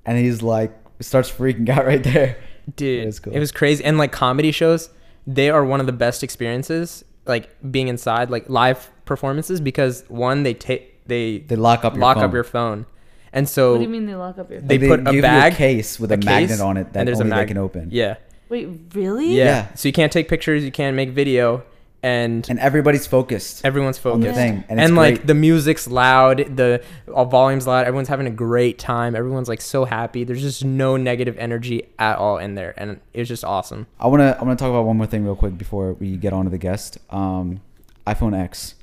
and 0.05 0.19
he's 0.19 0.43
like 0.43 0.73
starts 1.01 1.31
freaking 1.31 1.69
out 1.69 1.87
right 1.87 2.03
there. 2.03 2.37
dude, 2.75 3.03
It 3.05 3.07
was 3.07 3.21
cool. 3.21 3.33
it 3.33 3.39
was 3.39 3.53
crazy. 3.53 3.85
And 3.85 3.97
like 3.97 4.11
comedy 4.11 4.51
shows, 4.51 4.91
they 5.27 5.51
are 5.51 5.65
one 5.65 5.79
of 5.79 5.87
the 5.87 5.93
best 5.93 6.25
experiences. 6.25 7.05
Like 7.27 7.49
being 7.71 7.89
inside, 7.89 8.29
like 8.31 8.49
live 8.49 8.91
performances, 9.07 9.61
because 9.61 10.05
one, 10.09 10.43
they 10.43 10.53
take 10.55 11.07
they 11.09 11.39
They 11.39 11.57
lock 11.57 11.85
up 11.85 11.95
your 11.95 12.03
lock 12.03 12.17
phone. 12.17 12.25
up 12.25 12.33
your 12.35 12.45
phone, 12.45 12.85
and 13.33 13.49
so 13.49 13.73
What 13.73 13.79
do 13.79 13.85
you 13.85 13.89
mean 13.89 14.07
they 14.07 14.15
lock 14.17 14.39
up 14.39 14.51
your? 14.51 14.61
They 14.61 14.77
They, 14.77 14.89
put 14.89 15.01
a 15.01 15.05
give 15.05 15.15
you 15.15 15.23
bag- 15.23 15.53
a 15.53 15.57
case 15.57 15.99
with 15.99 16.11
a, 16.11 16.15
a 16.15 16.19
magnet 16.19 16.51
case, 16.51 16.61
on 16.61 16.77
it 16.77 16.93
that 16.93 16.99
and 17.01 17.09
there's 17.09 17.21
a 17.21 17.25
only 17.25 17.37
they 17.37 17.47
can 17.47 17.59
open. 17.59 17.89
yeah, 17.93 18.17
Wait, 18.49 18.69
really? 18.95 19.35
yeah, 19.35 19.45
Yeah. 19.45 19.75
So 19.75 19.89
you 19.89 19.93
can't 19.93 20.13
take 20.13 20.29
pictures, 20.29 20.65
you 20.65 20.71
can't 20.73 20.95
make 20.97 21.11
video, 21.11 21.63
and 22.03 22.47
and 22.51 22.59
everybody's 22.59 23.07
focused. 23.07 23.65
everyone's 23.65 23.99
on 24.05 24.21
the 24.21 24.27
focused. 24.27 24.37
thing, 24.41 24.65
and, 24.69 24.81
And, 24.81 24.95
like 24.97 25.27
the 25.27 25.35
music's 25.35 25.89
loud, 25.89 26.57
the 26.57 26.83
all 27.13 27.25
volume's 27.25 27.67
loud. 27.67 27.87
Everyone's 27.87 28.09
having 28.09 28.27
a 28.27 28.31
great 28.31 28.79
time. 28.79 29.17
Everyone's 29.17 29.49
like 29.49 29.61
so 29.61 29.85
happy. 29.85 30.23
There's 30.25 30.43
just 30.43 30.65
no 30.65 30.97
negative 30.97 31.37
energy 31.39 31.85
at 31.99 32.19
all 32.19 32.39
in 32.39 32.55
there, 32.55 32.75
and 32.77 33.01
it 33.15 33.19
was 33.21 33.29
just 33.29 33.45
awesome. 33.45 33.87
I 34.01 34.07
wanna 34.09 34.37
I 34.39 34.43
wanna 34.43 34.57
talk 34.57 34.71
about 34.71 34.85
one 34.87 34.97
more 34.97 35.07
thing 35.07 35.25
real 35.25 35.37
quick 35.37 35.57
before 35.57 35.95
we 35.95 36.17
get 36.17 36.33
on 36.33 36.45
to 36.45 36.51
the 36.51 36.59
guest. 36.59 36.99
Um, 37.11 37.61
iPhone 38.07 38.37
X. 38.39 38.75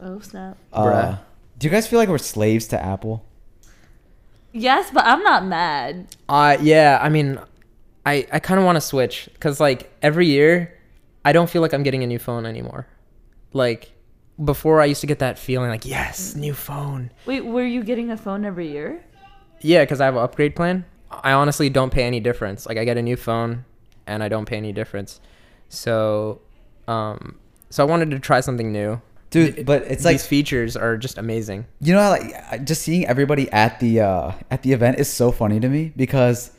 Oh 0.00 0.20
snap. 0.20 0.56
Uh, 0.72 0.84
Bruh. 0.84 1.18
do 1.58 1.66
you 1.66 1.70
guys 1.70 1.86
feel 1.86 1.98
like 1.98 2.08
we're 2.08 2.18
slaves 2.18 2.66
to 2.68 2.82
Apple? 2.82 3.24
Yes, 4.52 4.90
but 4.92 5.04
I'm 5.04 5.22
not 5.22 5.44
mad. 5.44 6.06
Uh 6.28 6.56
yeah, 6.60 6.98
I 7.00 7.08
mean, 7.08 7.38
I 8.06 8.26
I 8.32 8.38
kind 8.38 8.58
of 8.58 8.64
want 8.66 8.76
to 8.76 8.80
switch 8.80 9.28
because 9.32 9.60
like 9.60 9.92
every 10.02 10.26
year, 10.26 10.76
I 11.24 11.32
don't 11.32 11.48
feel 11.48 11.62
like 11.62 11.72
I'm 11.72 11.82
getting 11.82 12.02
a 12.02 12.06
new 12.06 12.18
phone 12.18 12.46
anymore. 12.46 12.86
Like 13.52 13.92
before, 14.42 14.80
I 14.80 14.86
used 14.86 15.02
to 15.02 15.06
get 15.06 15.18
that 15.18 15.38
feeling 15.38 15.68
like 15.70 15.84
yes, 15.84 16.34
new 16.34 16.54
phone. 16.54 17.10
Wait, 17.26 17.44
were 17.44 17.66
you 17.66 17.84
getting 17.84 18.10
a 18.10 18.16
phone 18.16 18.44
every 18.44 18.68
year? 18.68 19.04
Yeah, 19.60 19.82
because 19.84 20.00
I 20.00 20.06
have 20.06 20.16
an 20.16 20.22
upgrade 20.22 20.56
plan. 20.56 20.84
I 21.10 21.32
honestly 21.32 21.68
don't 21.68 21.90
pay 21.92 22.04
any 22.04 22.20
difference. 22.20 22.66
Like 22.66 22.78
I 22.78 22.84
get 22.84 22.96
a 22.96 23.02
new 23.02 23.16
phone, 23.16 23.64
and 24.06 24.22
I 24.22 24.28
don't 24.28 24.46
pay 24.46 24.56
any 24.56 24.72
difference. 24.72 25.20
So, 25.68 26.40
um, 26.88 27.38
so 27.68 27.84
I 27.84 27.86
wanted 27.86 28.10
to 28.12 28.18
try 28.18 28.40
something 28.40 28.72
new. 28.72 29.00
Dude, 29.30 29.64
but 29.64 29.82
it's 29.84 30.04
like 30.04 30.14
These 30.14 30.26
features 30.26 30.76
are 30.76 30.96
just 30.96 31.16
amazing. 31.18 31.66
you 31.80 31.94
know 31.94 32.00
like 32.10 32.64
just 32.64 32.82
seeing 32.82 33.06
everybody 33.06 33.50
at 33.52 33.78
the 33.80 34.00
uh 34.00 34.32
at 34.50 34.62
the 34.62 34.72
event 34.72 34.98
is 34.98 35.08
so 35.08 35.30
funny 35.30 35.60
to 35.60 35.68
me 35.68 35.92
because 35.96 36.50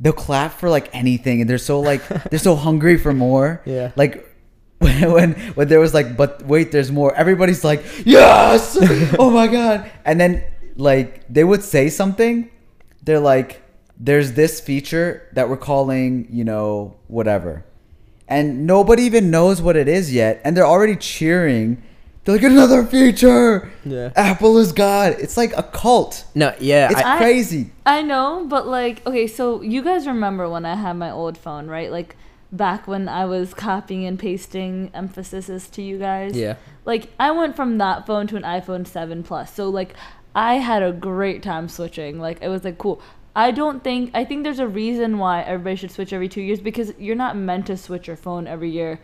they'll 0.00 0.12
clap 0.14 0.52
for 0.52 0.68
like 0.70 0.88
anything 0.94 1.40
and 1.40 1.48
they're 1.50 1.58
so 1.58 1.80
like 1.80 2.00
they're 2.30 2.38
so 2.38 2.56
hungry 2.56 2.96
for 2.96 3.12
more. 3.12 3.60
Yeah. 3.66 3.92
like 3.96 4.24
when, 4.78 5.12
when 5.12 5.32
when 5.56 5.68
there 5.68 5.80
was 5.80 5.92
like 5.94 6.16
but 6.16 6.42
wait 6.44 6.72
there's 6.72 6.90
more. 6.90 7.14
Everybody's 7.14 7.64
like 7.64 7.84
yes! 8.04 8.76
Oh 9.18 9.30
my 9.30 9.46
god. 9.46 9.90
And 10.04 10.20
then 10.20 10.42
like 10.76 11.24
they 11.28 11.44
would 11.44 11.62
say 11.62 11.88
something. 11.90 12.50
They're 13.04 13.20
like 13.20 13.62
there's 13.98 14.32
this 14.32 14.60
feature 14.60 15.28
that 15.32 15.48
we're 15.48 15.56
calling 15.56 16.28
you 16.30 16.44
know 16.44 16.96
whatever. 17.08 17.64
And 18.28 18.66
nobody 18.66 19.02
even 19.04 19.30
knows 19.30 19.60
what 19.62 19.76
it 19.76 19.86
is 19.88 20.12
yet 20.12 20.40
and 20.44 20.56
they're 20.56 20.66
already 20.66 20.96
cheering 20.96 21.82
they're 22.26 22.34
like 22.36 22.44
another 22.44 22.84
feature 22.84 23.70
Yeah. 23.84 24.10
apple 24.14 24.58
is 24.58 24.72
god 24.72 25.14
it's 25.18 25.36
like 25.38 25.56
a 25.56 25.62
cult 25.62 26.24
No, 26.34 26.54
yeah, 26.60 26.90
it's 26.90 27.00
I, 27.00 27.14
I- 27.14 27.18
crazy 27.18 27.70
I 27.86 28.02
know, 28.02 28.44
but 28.48 28.66
like, 28.66 29.06
okay, 29.06 29.26
so 29.28 29.62
you 29.62 29.80
guys 29.80 30.06
remember 30.08 30.48
when 30.48 30.66
I 30.66 30.74
had 30.74 30.94
my 30.94 31.08
old 31.10 31.38
phone, 31.38 31.68
right? 31.68 31.88
Like 31.92 32.16
back 32.50 32.88
when 32.88 33.08
I 33.08 33.24
was 33.26 33.54
copying 33.54 34.04
and 34.04 34.18
pasting 34.18 34.90
emphases 34.92 35.68
to 35.70 35.82
you 35.82 35.96
guys. 35.98 36.36
yeah. 36.36 36.56
Like 36.84 37.10
I 37.20 37.30
went 37.30 37.54
from 37.54 37.78
that 37.78 38.04
phone 38.06 38.26
to 38.26 38.36
an 38.36 38.42
iPhone 38.42 38.86
7 38.88 39.22
Plus. 39.22 39.54
So 39.54 39.68
like 39.68 39.94
I 40.34 40.54
had 40.54 40.82
a 40.82 40.90
great 40.92 41.44
time 41.44 41.68
switching. 41.68 42.18
Like 42.18 42.38
it 42.42 42.48
was 42.48 42.64
like 42.64 42.76
cool. 42.78 43.00
I 43.36 43.52
don't 43.52 43.84
think 43.84 44.10
I 44.14 44.24
think 44.24 44.42
there's 44.42 44.58
a 44.58 44.66
reason 44.68 45.18
why 45.18 45.42
everybody 45.42 45.76
should 45.76 45.92
switch 45.92 46.12
every 46.12 46.28
2 46.28 46.40
years 46.40 46.58
because 46.60 46.92
you're 46.98 47.14
not 47.26 47.36
meant 47.36 47.66
to 47.66 47.76
switch 47.76 48.08
your 48.08 48.16
phone 48.16 48.48
every 48.48 48.70
year 48.70 48.98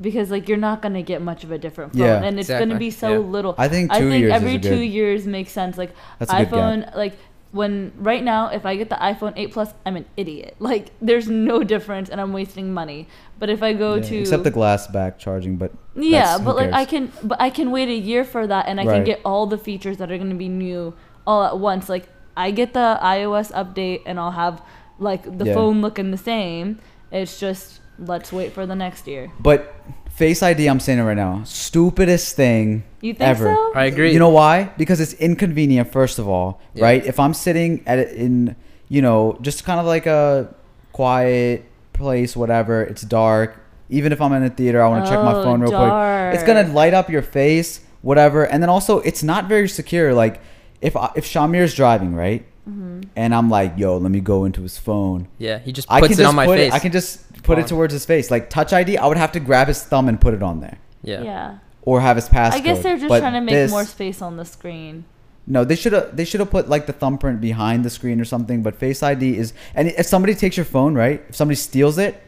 because 0.00 0.30
like 0.30 0.48
you're 0.48 0.56
not 0.58 0.80
going 0.82 0.94
to 0.94 1.02
get 1.02 1.20
much 1.22 1.44
of 1.44 1.50
a 1.52 1.58
different 1.58 1.92
phone 1.92 2.02
Yeah. 2.02 2.22
and 2.22 2.38
it's 2.38 2.48
going 2.48 2.70
to 2.70 2.76
be 2.78 2.90
so 2.90 3.12
Yeah. 3.12 3.18
little. 3.18 3.54
I 3.58 3.68
think 3.68 3.90
two 3.90 3.96
I 3.96 4.00
two 4.00 4.08
think 4.10 4.20
years 4.22 4.32
every 4.32 4.58
2 4.58 4.68
good- 4.70 4.84
years 4.84 5.26
makes 5.26 5.52
sense 5.52 5.76
like 5.76 5.92
That's 6.18 6.32
a 6.32 6.36
good 6.36 6.50
gap. 6.50 6.52
iPhone 6.52 6.96
like 6.96 7.14
when 7.52 7.92
right 7.98 8.22
now 8.22 8.46
if 8.48 8.64
I 8.64 8.76
get 8.76 8.90
the 8.90 8.96
iPhone 8.96 9.32
8 9.36 9.52
Plus 9.52 9.74
I'm 9.84 9.96
an 9.96 10.06
idiot. 10.16 10.54
Like 10.60 10.92
there's 11.02 11.28
no 11.28 11.62
difference 11.64 12.08
and 12.08 12.20
I'm 12.20 12.32
wasting 12.32 12.72
money. 12.72 13.08
But 13.38 13.50
if 13.50 13.62
I 13.62 13.72
go 13.72 13.96
Yeah, 13.96 14.02
to 14.02 14.16
except 14.20 14.44
the 14.44 14.50
glass 14.50 14.86
back 14.86 15.18
charging 15.18 15.56
but 15.56 15.72
yeah, 15.96 16.38
but 16.38 16.54
like 16.56 16.72
I 16.72 16.84
can, 16.84 17.12
but 17.24 17.40
I 17.40 17.50
can 17.50 17.70
wait 17.72 17.88
a 17.88 17.94
year 17.94 18.24
for 18.24 18.46
that, 18.46 18.66
and 18.68 18.80
I 18.80 18.84
Right. 18.84 18.94
can 18.94 19.04
get 19.04 19.20
all 19.24 19.46
the 19.46 19.58
features 19.58 19.96
that 19.98 20.10
are 20.12 20.16
going 20.16 20.30
to 20.30 20.36
be 20.36 20.48
new 20.48 20.94
all 21.26 21.42
at 21.44 21.58
once. 21.58 21.88
Like 21.88 22.06
I 22.36 22.52
get 22.52 22.72
the 22.72 22.98
iOS 23.02 23.50
update, 23.52 24.02
and 24.06 24.18
I'll 24.20 24.30
have 24.30 24.62
like 25.00 25.24
the 25.38 25.46
phone 25.52 25.80
looking 25.82 26.10
the 26.12 26.16
same. 26.16 26.78
It's 27.10 27.40
just 27.40 27.79
let's 28.00 28.32
wait 28.32 28.52
for 28.52 28.66
the 28.66 28.74
next 28.74 29.06
year. 29.06 29.30
but 29.40 29.74
face 30.10 30.42
id 30.42 30.66
i'm 30.66 30.80
saying 30.80 30.98
it 30.98 31.02
right 31.02 31.16
now 31.16 31.40
stupidest 31.44 32.34
thing 32.36 32.82
You 33.00 33.12
think 33.14 33.28
ever 33.28 33.54
so? 33.54 33.72
I 33.74 33.84
agree. 33.86 34.12
You 34.12 34.18
know 34.18 34.28
why? 34.28 34.70
Because 34.76 35.00
it's 35.00 35.14
inconvenient, 35.14 35.90
first 35.92 36.18
of 36.18 36.28
all, 36.28 36.60
Yeah. 36.74 36.84
right? 36.84 37.02
If 37.06 37.18
I'm 37.18 37.32
sitting 37.32 37.82
at 37.86 37.98
in, 38.12 38.54
you 38.90 39.00
know, 39.00 39.38
just 39.40 39.64
kind 39.64 39.80
of 39.80 39.86
like 39.86 40.04
a 40.06 40.52
quiet 40.92 41.64
place, 41.94 42.36
whatever, 42.36 42.82
it's 42.82 43.02
dark. 43.02 43.56
Even 43.88 44.12
if 44.12 44.20
I'm 44.20 44.32
in 44.34 44.42
a 44.42 44.50
theater, 44.50 44.82
I 44.82 44.88
want 44.88 45.04
to 45.06 45.10
check 45.10 45.22
my 45.24 45.32
Oh, 45.34 45.42
phone 45.42 45.60
real 45.62 45.70
quick. 45.72 46.34
It's 46.34 46.44
gonna 46.44 46.68
light 46.74 46.92
up 46.92 47.08
your 47.08 47.22
face, 47.22 47.80
whatever. 48.02 48.44
And 48.44 48.62
then 48.62 48.68
also, 48.68 48.98
it's 49.00 49.22
not 49.22 49.48
very 49.48 49.68
secure. 49.68 50.12
Like, 50.12 50.40
if 50.82 50.94
I, 50.96 51.10
if 51.16 51.24
Shamir's 51.26 51.74
driving, 51.74 52.14
right, 52.14 52.44
Mm-hmm. 52.68 53.00
and 53.16 53.34
I'm 53.34 53.48
like, 53.48 53.72
yo, 53.78 53.96
let 53.96 54.12
me 54.12 54.20
go 54.20 54.44
into 54.44 54.60
his 54.62 54.76
phone. 54.76 55.26
Yeah, 55.38 55.58
he 55.58 55.72
just 55.72 55.90
I 55.90 55.98
puts 56.00 56.10
can 56.10 56.20
it 56.20 56.22
just 56.24 56.28
on 56.28 56.36
my 56.36 56.44
put 56.46 56.58
face. 56.58 56.72
it. 56.72 56.76
I 56.76 56.78
can 56.78 56.92
just 56.92 57.29
put 57.42 57.58
it 57.58 57.66
towards 57.66 57.92
his 57.92 58.04
face. 58.04 58.30
Like 58.30 58.50
Touch 58.50 58.72
ID, 58.72 58.96
I 58.98 59.06
would 59.06 59.16
have 59.16 59.32
to 59.32 59.40
grab 59.40 59.68
his 59.68 59.82
thumb 59.82 60.08
and 60.08 60.20
put 60.20 60.34
it 60.34 60.42
on 60.42 60.60
there, 60.60 60.78
yeah. 61.02 61.22
yeah. 61.22 61.58
or 61.82 62.00
have 62.00 62.16
his 62.16 62.28
passcode. 62.28 62.52
I 62.52 62.60
guess 62.60 62.82
they're 62.82 62.96
just 62.96 63.08
But 63.08 63.20
trying 63.20 63.34
to 63.34 63.40
make 63.40 63.54
this- 63.54 63.70
more 63.70 63.84
space 63.84 64.20
on 64.22 64.36
the 64.36 64.44
screen. 64.44 65.04
No, 65.46 65.64
they 65.64 65.74
should 65.74 65.92
have 65.94 66.16
they 66.16 66.24
should 66.24 66.38
have 66.40 66.50
put 66.50 66.68
like 66.68 66.86
the 66.86 66.92
thumbprint 66.92 67.40
behind 67.40 67.84
the 67.84 67.90
screen 67.90 68.20
or 68.20 68.24
something. 68.24 68.62
But 68.62 68.76
Face 68.76 69.02
ID 69.02 69.36
is, 69.36 69.52
and 69.74 69.88
if 69.88 70.06
somebody 70.06 70.34
takes 70.34 70.56
your 70.56 70.66
phone, 70.66 70.94
right? 70.94 71.24
If 71.28 71.34
somebody 71.34 71.56
steals 71.56 71.98
it, 71.98 72.22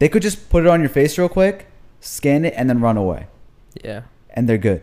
they 0.00 0.08
could 0.08 0.22
just 0.22 0.48
put 0.50 0.64
it 0.64 0.68
on 0.68 0.80
your 0.80 0.88
face 0.88 1.16
real 1.16 1.28
quick, 1.28 1.66
scan 2.00 2.44
it, 2.44 2.54
and 2.56 2.68
then 2.68 2.80
run 2.80 2.96
away, 2.96 3.26
Yeah. 3.84 4.02
and 4.30 4.48
they're 4.48 4.58
good. 4.58 4.82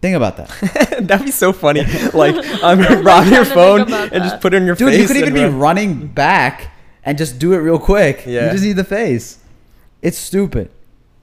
Think 0.00 0.16
about 0.16 0.36
that, 0.38 0.98
That'd 1.06 1.24
be 1.26 1.30
so 1.30 1.52
funny. 1.52 1.84
Like 2.12 2.34
I'm 2.36 2.64
I'm 2.64 2.82
gonna 2.82 3.02
rob 3.02 3.26
your 3.26 3.44
trying 3.44 3.44
to 3.44 3.44
think 3.44 3.54
phone 3.54 3.80
about 3.82 4.12
and 4.12 4.24
just 4.24 4.40
put 4.40 4.52
it 4.52 4.56
in 4.56 4.66
your 4.66 4.74
dude. 4.74 4.88
face. 4.88 4.96
Dude, 4.96 5.02
you 5.02 5.06
could 5.06 5.16
even 5.28 5.36
and 5.44 5.52
be 5.52 5.56
running 5.58 6.08
back 6.08 6.70
and 7.04 7.18
just 7.18 7.38
do 7.38 7.52
it 7.52 7.58
real 7.58 7.78
quick. 7.78 8.24
Yeah. 8.26 8.46
You 8.46 8.52
just 8.52 8.64
need 8.64 8.72
the 8.76 8.84
face. 8.84 9.38
It's 10.02 10.18
stupid, 10.18 10.70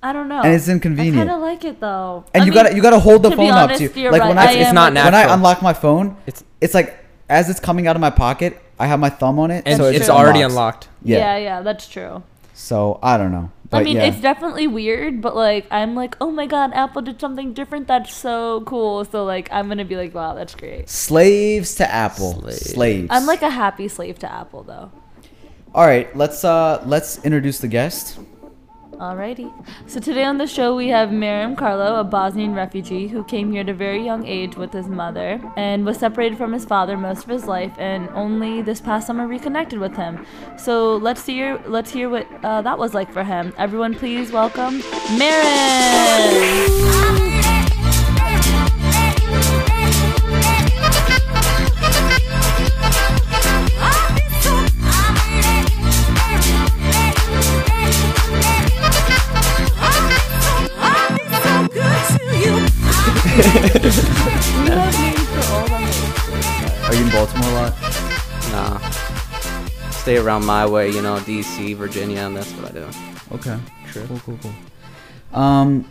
I 0.01 0.11
don't 0.13 0.27
know. 0.27 0.41
and 0.41 0.53
it's 0.55 0.67
inconvenient. 0.67 1.17
I 1.17 1.21
inconvenient. 1.21 1.29
kind 1.29 1.29
of 1.29 1.41
like 1.41 1.63
it 1.65 1.79
though. 1.79 2.25
and 2.33 2.41
I 2.43 2.45
you 2.45 2.51
mean, 2.51 2.63
gotta 2.63 2.75
you 2.75 2.81
gotta 2.81 2.99
hold 2.99 3.21
the 3.23 3.29
to 3.29 3.35
be 3.35 3.43
phone 3.43 3.51
up 3.51 3.69
honest, 3.69 3.79
to 3.93 3.99
you. 3.99 4.03
you're 4.03 4.11
Like 4.11 4.21
right. 4.21 4.29
when 4.29 4.37
I 4.39 4.45
I, 4.45 4.51
It's 4.53 4.73
not 4.73 4.93
like- 4.93 5.03
when 5.05 5.13
I 5.15 5.33
unlock 5.33 5.61
my 5.61 5.73
phone, 5.73 6.17
It's 6.25 6.43
it's 6.59 6.73
like 6.73 6.97
as 7.29 7.49
it's 7.49 7.59
coming 7.59 7.87
out 7.87 7.95
of 7.95 8.01
my 8.01 8.09
pocket, 8.09 8.59
I 8.79 8.87
have 8.87 8.99
my 8.99 9.09
thumb 9.09 9.37
on 9.39 9.51
it, 9.51 9.63
and 9.67 9.77
so 9.77 9.85
it 9.85 9.89
it's 9.95 9.99
just 9.99 10.09
already 10.09 10.41
unlocked. 10.41 10.89
Yeah. 11.03 11.17
Yeah, 11.17 11.37
yeah, 11.37 11.61
that's 11.61 11.87
true. 11.87 12.23
So 12.53 12.99
I 13.03 13.17
don't 13.17 13.31
know. 13.31 13.51
But 13.69 13.77
I 13.77 13.83
mean, 13.83 13.95
yeah. 13.95 14.03
it's 14.05 14.19
definitely 14.19 14.67
weird, 14.67 15.21
but 15.21 15.33
like, 15.33 15.65
I'm 15.71 15.95
like, 15.95 16.17
oh 16.19 16.29
my 16.29 16.45
god, 16.45 16.71
Apple 16.73 17.01
did 17.01 17.21
something 17.21 17.53
different. 17.53 17.87
That's 17.87 18.13
so 18.13 18.61
cool. 18.65 19.05
So 19.05 19.23
like, 19.23 19.47
I'm 19.51 19.69
gonna 19.69 19.85
be 19.85 19.95
like, 19.95 20.13
wow, 20.13 20.33
that's 20.33 20.55
great. 20.55 20.89
Slaves 20.89 21.75
to 21.75 21.89
Apple. 21.89 22.33
Slaves. 22.41 22.69
Slaves. 22.71 23.07
I'm 23.11 23.25
like 23.25 23.41
a 23.43 23.49
happy 23.49 23.87
slave 23.87 24.19
to 24.19 24.31
Apple, 24.31 24.63
though. 24.63 24.91
All 25.73 25.85
right, 25.85 26.13
let's 26.17 26.43
uh 26.43 26.83
let's 26.85 27.23
introduce 27.23 27.59
the 27.59 27.69
guest. 27.69 28.19
Alrighty. 28.95 29.49
So 29.87 30.01
today 30.01 30.25
on 30.25 30.37
the 30.37 30.45
show 30.45 30.75
we 30.75 30.89
have 30.89 31.13
Miriam 31.13 31.55
Carlo, 31.55 31.95
a 31.99 32.03
Bosnian 32.03 32.53
refugee 32.53 33.07
who 33.07 33.23
came 33.23 33.51
here 33.53 33.61
at 33.61 33.69
a 33.69 33.73
very 33.73 34.03
young 34.03 34.27
age 34.27 34.57
with 34.57 34.73
his 34.73 34.87
mother 34.87 35.41
and 35.55 35.85
was 35.85 35.97
separated 35.97 36.37
from 36.37 36.51
his 36.51 36.65
father 36.65 36.97
most 36.97 37.23
of 37.23 37.29
his 37.29 37.45
life, 37.45 37.73
and 37.79 38.09
only 38.09 38.61
this 38.61 38.81
past 38.81 39.07
summer 39.07 39.27
reconnected 39.27 39.79
with 39.79 39.95
him. 39.95 40.25
So 40.57 40.97
let's 40.97 41.25
hear 41.25 41.57
let's 41.65 41.89
hear 41.89 42.09
what 42.09 42.27
uh, 42.43 42.61
that 42.63 42.77
was 42.77 42.93
like 42.93 43.11
for 43.11 43.23
him. 43.23 43.53
Everyone, 43.57 43.95
please 43.95 44.29
welcome 44.29 44.83
Miriam. 45.17 46.51
Baltimore 67.11 67.49
a 67.49 67.53
lot? 67.53 67.73
Nah. 68.51 68.79
Stay 69.91 70.17
around 70.17 70.45
my 70.45 70.65
way, 70.65 70.89
you 70.89 71.01
know, 71.01 71.17
DC, 71.17 71.75
Virginia, 71.75 72.19
and 72.21 72.35
that's 72.35 72.51
what 72.53 72.71
I 72.71 72.73
do. 72.73 72.87
Okay. 73.33 73.57
Sure. 73.91 74.05
Cool, 74.07 74.19
cool, 74.25 74.39
cool. 74.41 75.39
Um, 75.39 75.87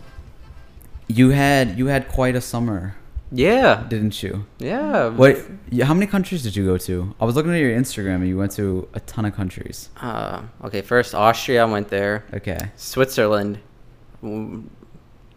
you 1.07 1.29
had 1.29 1.77
you 1.77 1.87
had 1.87 2.07
quite 2.07 2.35
a 2.35 2.41
summer, 2.41 2.95
Yeah. 3.31 3.83
didn't 3.87 4.21
you? 4.23 4.45
Yeah. 4.59 5.07
What? 5.09 5.37
How 5.83 5.93
many 5.93 6.07
countries 6.07 6.43
did 6.43 6.55
you 6.55 6.65
go 6.65 6.77
to? 6.77 7.15
I 7.19 7.25
was 7.25 7.35
looking 7.35 7.53
at 7.53 7.59
your 7.59 7.71
Instagram, 7.75 8.15
and 8.15 8.27
you 8.27 8.37
went 8.37 8.51
to 8.53 8.87
a 8.93 8.99
ton 9.01 9.25
of 9.25 9.35
countries. 9.35 9.89
Uh, 10.01 10.41
okay, 10.65 10.81
first 10.81 11.13
Austria, 11.15 11.61
I 11.63 11.65
went 11.65 11.89
there. 11.89 12.25
Okay. 12.33 12.57
Switzerland. 12.75 13.59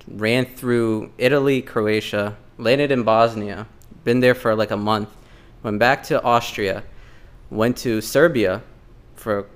Ran 0.07 0.45
through 0.47 1.13
Italy, 1.19 1.63
Croatia. 1.63 2.37
Landed 2.59 2.91
in 2.91 3.03
Bosnia. 3.05 3.67
Been 4.05 4.21
there 4.21 4.35
for 4.35 4.55
like 4.55 4.71
a 4.71 4.77
month. 4.77 5.09
Went 5.65 5.79
back 5.81 6.05
to 6.05 6.23
Austria. 6.23 6.85
Went 7.51 7.77
to 7.79 8.01
Serbia 8.01 8.63
for 9.17 9.49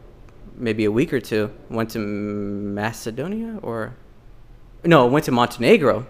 maybe 0.57 0.85
a 0.87 0.91
week 0.91 1.13
or 1.13 1.21
two. 1.21 1.53
Went 1.69 1.91
to 1.91 1.99
Macedonia 2.01 3.61
or 3.63 3.95
no, 4.85 5.07
went 5.07 5.27
to 5.27 5.33
Montenegro. 5.33 6.07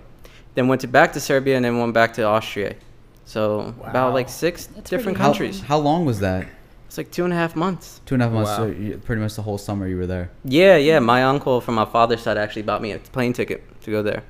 Then 0.54 0.68
went 0.68 0.80
to 0.82 0.88
back 0.88 1.12
to 1.12 1.20
Serbia 1.20 1.56
and 1.56 1.64
then 1.64 1.78
went 1.78 1.92
back 1.92 2.14
to 2.14 2.22
Austria. 2.22 2.76
So 3.24 3.74
about 3.82 4.14
like 4.14 4.28
six 4.28 4.66
That's 4.66 4.88
different 4.88 5.16
pretty 5.16 5.18
How, 5.18 5.24
countries. 5.26 5.60
how 5.60 5.78
long 5.78 6.06
was 6.06 6.20
that? 6.20 6.48
It's 6.86 6.96
like 6.96 7.10
two 7.10 7.24
and 7.24 7.32
a 7.32 7.36
half 7.36 7.54
months. 7.54 8.00
Two 8.06 8.14
and 8.14 8.22
a 8.22 8.26
half 8.26 8.32
months. 8.32 8.50
Wow. 8.50 8.56
So 8.56 8.66
you, 8.66 8.98
pretty 8.98 9.20
much 9.20 9.34
the 9.34 9.42
whole 9.42 9.58
summer 9.58 9.86
you 9.86 9.98
were 9.98 10.06
there. 10.06 10.30
Yeah, 10.44 10.76
yeah. 10.76 11.00
My 11.00 11.24
uncle 11.24 11.60
from 11.60 11.74
my 11.74 11.84
father's 11.84 12.22
side 12.22 12.38
actually 12.38 12.62
bought 12.62 12.80
me 12.80 12.92
a 12.92 12.98
plane 12.98 13.32
ticket 13.34 13.62
to 13.82 13.90
go 13.90 14.02
there. 14.02 14.22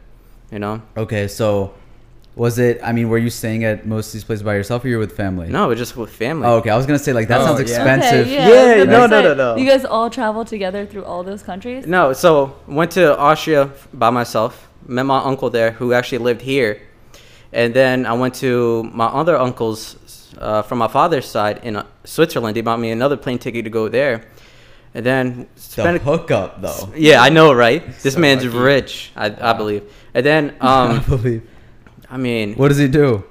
You 0.50 0.58
know? 0.58 0.82
Okay, 0.96 1.28
so 1.28 1.74
was 2.38 2.58
it? 2.58 2.80
I 2.82 2.92
mean, 2.92 3.08
were 3.08 3.18
you 3.18 3.30
staying 3.30 3.64
at 3.64 3.84
most 3.86 4.06
of 4.08 4.12
these 4.14 4.24
places 4.24 4.42
by 4.42 4.54
yourself, 4.54 4.84
or 4.84 4.88
you 4.88 4.96
were 4.96 5.00
with 5.00 5.16
family? 5.16 5.48
No, 5.48 5.70
it's 5.70 5.78
just 5.78 5.96
with 5.96 6.10
family. 6.10 6.46
Oh, 6.46 6.54
okay. 6.58 6.70
I 6.70 6.76
was 6.76 6.86
gonna 6.86 6.98
say 6.98 7.12
like 7.12 7.28
that 7.28 7.40
Oh, 7.40 7.46
sounds 7.46 7.60
expensive. 7.60 8.26
Okay, 8.26 8.34
Yeah, 8.36 8.74
I 8.74 8.78
was 8.78 8.86
no, 8.88 9.06
no, 9.06 9.22
no, 9.22 9.34
no. 9.34 9.56
You 9.56 9.68
guys 9.68 9.84
all 9.84 10.08
travel 10.08 10.44
together 10.44 10.86
through 10.86 11.04
all 11.04 11.22
those 11.24 11.42
countries? 11.42 11.86
No, 11.86 12.12
so 12.12 12.54
went 12.66 12.92
to 12.92 13.18
Austria 13.18 13.70
by 13.92 14.10
myself. 14.10 14.68
Met 14.86 15.02
my 15.04 15.18
uncle 15.22 15.50
there, 15.50 15.72
who 15.72 15.92
actually 15.92 16.18
lived 16.18 16.40
here, 16.40 16.80
and 17.52 17.74
then 17.74 18.06
I 18.06 18.12
went 18.14 18.34
to 18.36 18.84
my 18.94 19.06
other 19.06 19.36
uncles 19.36 19.96
uh, 20.38 20.62
from 20.62 20.78
my 20.78 20.88
father's 20.88 21.26
side 21.26 21.60
in 21.64 21.76
uh, 21.76 21.84
Switzerland. 22.04 22.56
He 22.56 22.62
bought 22.62 22.80
me 22.80 22.90
another 22.90 23.16
plane 23.16 23.38
ticket 23.38 23.64
to 23.64 23.70
go 23.70 23.88
there, 23.88 24.24
and 24.94 25.04
then 25.04 25.48
The 25.56 25.60
spent. 25.60 25.96
a- 25.96 26.04
hookup, 26.04 26.62
though. 26.62 26.88
yeah, 26.96 27.20
I 27.20 27.28
know, 27.28 27.52
right? 27.52 27.84
This 28.02 28.14
So 28.14 28.20
man's 28.20 28.44
lucky. 28.44 28.56
rich, 28.56 29.12
I, 29.16 29.26
I 29.50 29.52
believe. 29.52 29.82
And 30.14 30.24
then, 30.24 30.54
I 30.60 30.86
um, 30.96 31.02
believe. 31.04 31.42
I 32.10 32.16
mean, 32.16 32.54
What 32.54 32.68
does 32.68 32.78
he 32.78 32.88
do? 32.88 33.24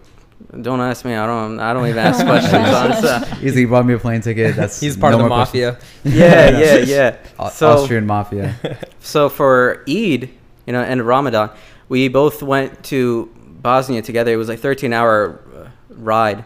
don't 0.61 0.79
ask 0.79 1.03
me. 1.03 1.15
I 1.15 1.25
don't. 1.25 1.59
I 1.59 1.73
don't 1.73 1.87
even 1.87 1.97
ask 1.97 2.23
questions. 2.33 2.53
honestly. 2.53 3.37
He's 3.39 3.53
like, 3.53 3.59
he 3.59 3.65
bought 3.65 3.85
me 3.85 3.95
a 3.95 3.97
plane 3.99 4.21
ticket. 4.21 4.55
That's 4.55 4.79
He's 4.85 4.95
part 4.95 5.11
no 5.11 5.17
of 5.17 5.23
the 5.23 5.29
more 5.29 5.37
questions. 5.45 5.77
mafia. 6.03 6.15
Yeah, 6.19 6.59
yeah, 6.59 7.15
yeah. 7.39 7.49
So- 7.49 7.69
Austrian 7.71 8.05
mafia. 8.05 8.55
So 8.99 9.29
for 9.29 9.83
Eid, 9.89 10.29
you 10.67 10.73
know, 10.73 10.81
and 10.81 11.01
Ramadan, 11.05 11.49
we 11.89 12.07
both 12.07 12.43
went 12.43 12.83
to 12.85 13.29
Bosnia 13.61 14.01
together. 14.03 14.31
It 14.31 14.37
was 14.37 14.47
like 14.47 14.59
13 14.59 14.93
hour 14.93 15.39
uh, 15.55 15.69
ride 15.89 16.45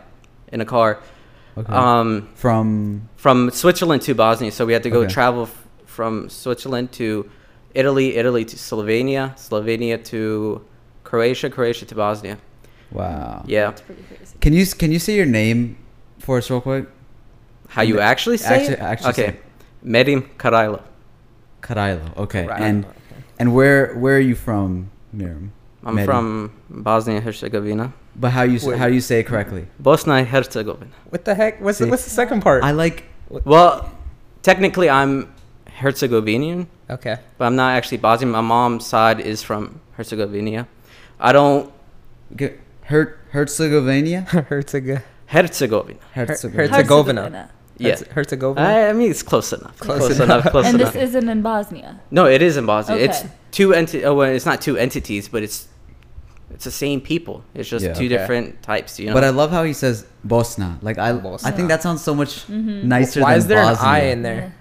in 0.51 0.61
a 0.61 0.65
car 0.65 0.99
Okay. 1.57 1.73
um, 1.73 2.29
From 2.35 3.09
from 3.17 3.51
Switzerland 3.51 4.01
to 4.03 4.15
Bosnia. 4.15 4.51
So 4.51 4.65
we 4.65 4.71
had 4.73 4.83
to 4.83 4.89
go 4.89 5.01
Okay. 5.01 5.11
travel 5.13 5.43
f- 5.43 5.67
from 5.85 6.29
Switzerland 6.29 6.93
to 6.93 7.29
Italy, 7.75 8.15
Italy 8.15 8.45
to 8.45 8.55
Slovenia, 8.55 9.35
Slovenia 9.37 10.01
to 10.05 10.61
Croatia, 11.11 11.49
Croatia 11.49 11.85
to 11.85 11.95
Bosnia. 11.95 12.37
wow. 12.91 13.43
Yeah. 13.45 13.67
That's 13.71 13.81
pretty 13.81 14.03
crazy. 14.03 14.35
Can 14.39 14.53
you 14.53 14.65
can 14.81 14.89
you 14.95 14.99
say 15.05 15.13
your 15.21 15.25
name 15.41 15.59
for 16.19 16.37
us 16.37 16.49
real 16.49 16.61
quick? 16.61 16.85
How 17.75 17.81
you 17.81 17.99
actually 17.99 18.37
say 18.37 18.55
actually- 18.55 18.73
it? 18.75 18.91
actually 18.91 19.09
okay. 19.11 19.27
it. 19.35 19.43
Medim 19.93 20.19
Karailo. 20.37 20.81
Karailo. 21.61 22.07
Okay. 22.25 22.45
Right. 22.47 22.61
And 22.61 22.85
and 23.39 23.53
where 23.57 23.81
where 24.03 24.15
are 24.19 24.27
you 24.31 24.35
from, 24.47 24.89
Miriam? 25.11 25.51
I'm 25.83 25.95
Medim. 25.97 26.05
from 26.05 26.25
Bosnia 26.69 27.17
and 27.17 27.25
Herzegovina. 27.25 27.91
But 28.15 28.31
how 28.37 28.43
you 28.43 28.55
s- 28.55 28.63
Wait. 28.65 28.77
how 28.79 28.87
you 28.87 29.01
say 29.01 29.19
it 29.19 29.25
correctly? 29.31 29.63
Bosnia 29.79 30.15
and 30.23 30.27
Herzegovina. 30.27 30.91
What 31.11 31.25
the 31.25 31.35
heck? 31.35 31.59
What's 31.59 31.77
See, 31.79 31.85
the, 31.85 31.91
what's 31.91 32.05
the 32.05 32.15
second 32.21 32.39
part? 32.41 32.63
I 32.63 32.71
like. 32.71 32.97
Well, 33.53 33.89
technically, 34.43 34.89
I'm 34.89 35.27
Herzegovinian, 35.81 36.67
okay. 36.89 37.15
but 37.37 37.45
I'm 37.47 37.55
not 37.55 37.71
actually 37.77 37.97
Bosnian. 37.97 38.31
My 38.31 38.41
mom's 38.41 38.85
side 38.85 39.19
is 39.19 39.41
from 39.43 39.79
Herzegovina. 39.97 40.67
I 41.21 41.31
don't 41.31 41.71
G- 42.35 42.49
Her- 42.91 43.17
Herzegovina. 43.31 44.21
Herzegovina. 44.21 45.01
Herzegovina. 45.27 45.99
Herzegovina. 46.13 46.73
Herzegovina. 46.75 47.49
Yeah, 47.77 47.95
Herzegovina. 48.13 48.61
I, 48.61 48.89
I 48.89 48.93
mean 48.93 49.09
it's 49.09 49.23
close 49.23 49.53
enough. 49.53 49.77
Close 49.79 49.97
enough, 49.97 50.07
Close, 50.07 50.19
enough. 50.19 50.41
enough. 50.41 50.51
Close 50.51 50.65
and 50.67 50.75
enough. 50.81 50.93
this 50.93 51.09
isn't 51.09 51.29
in 51.29 51.41
Bosnia. 51.41 51.99
no, 52.11 52.25
it 52.27 52.41
is 52.41 52.57
in 52.57 52.65
Bosnia. 52.65 52.97
It's 52.97 53.23
two 53.51 53.69
enti- 53.69 54.03
Oh, 54.03 54.13
well, 54.13 54.29
it's 54.29 54.45
not 54.45 54.61
two 54.61 54.77
entities, 54.77 55.29
but 55.29 55.41
it's 55.41 55.67
it's 56.53 56.65
the 56.65 56.71
same 56.71 56.99
people. 57.01 57.43
It's 57.55 57.69
just 57.69 57.85
Yeah. 57.85 57.93
two 57.93 58.05
Okay. 58.05 58.09
different 58.09 58.61
types. 58.61 58.99
You 58.99 59.07
know. 59.07 59.13
But 59.13 59.23
I 59.23 59.29
love 59.29 59.51
how 59.51 59.63
he 59.63 59.73
says 59.73 60.05
Bosna. 60.27 60.77
Like 60.83 60.97
I, 60.99 61.09
I 61.11 61.51
think 61.51 61.69
that 61.69 61.81
sounds 61.81 62.03
so 62.03 62.13
much 62.13 62.45
Mhm. 62.47 62.83
nicer. 62.83 63.21
Why 63.21 63.31
than 63.31 63.39
is 63.39 63.47
there 63.47 63.63
Bosnia. 63.63 63.89
an 63.89 63.95
I 63.95 63.99
in 64.11 64.21
there? 64.21 64.53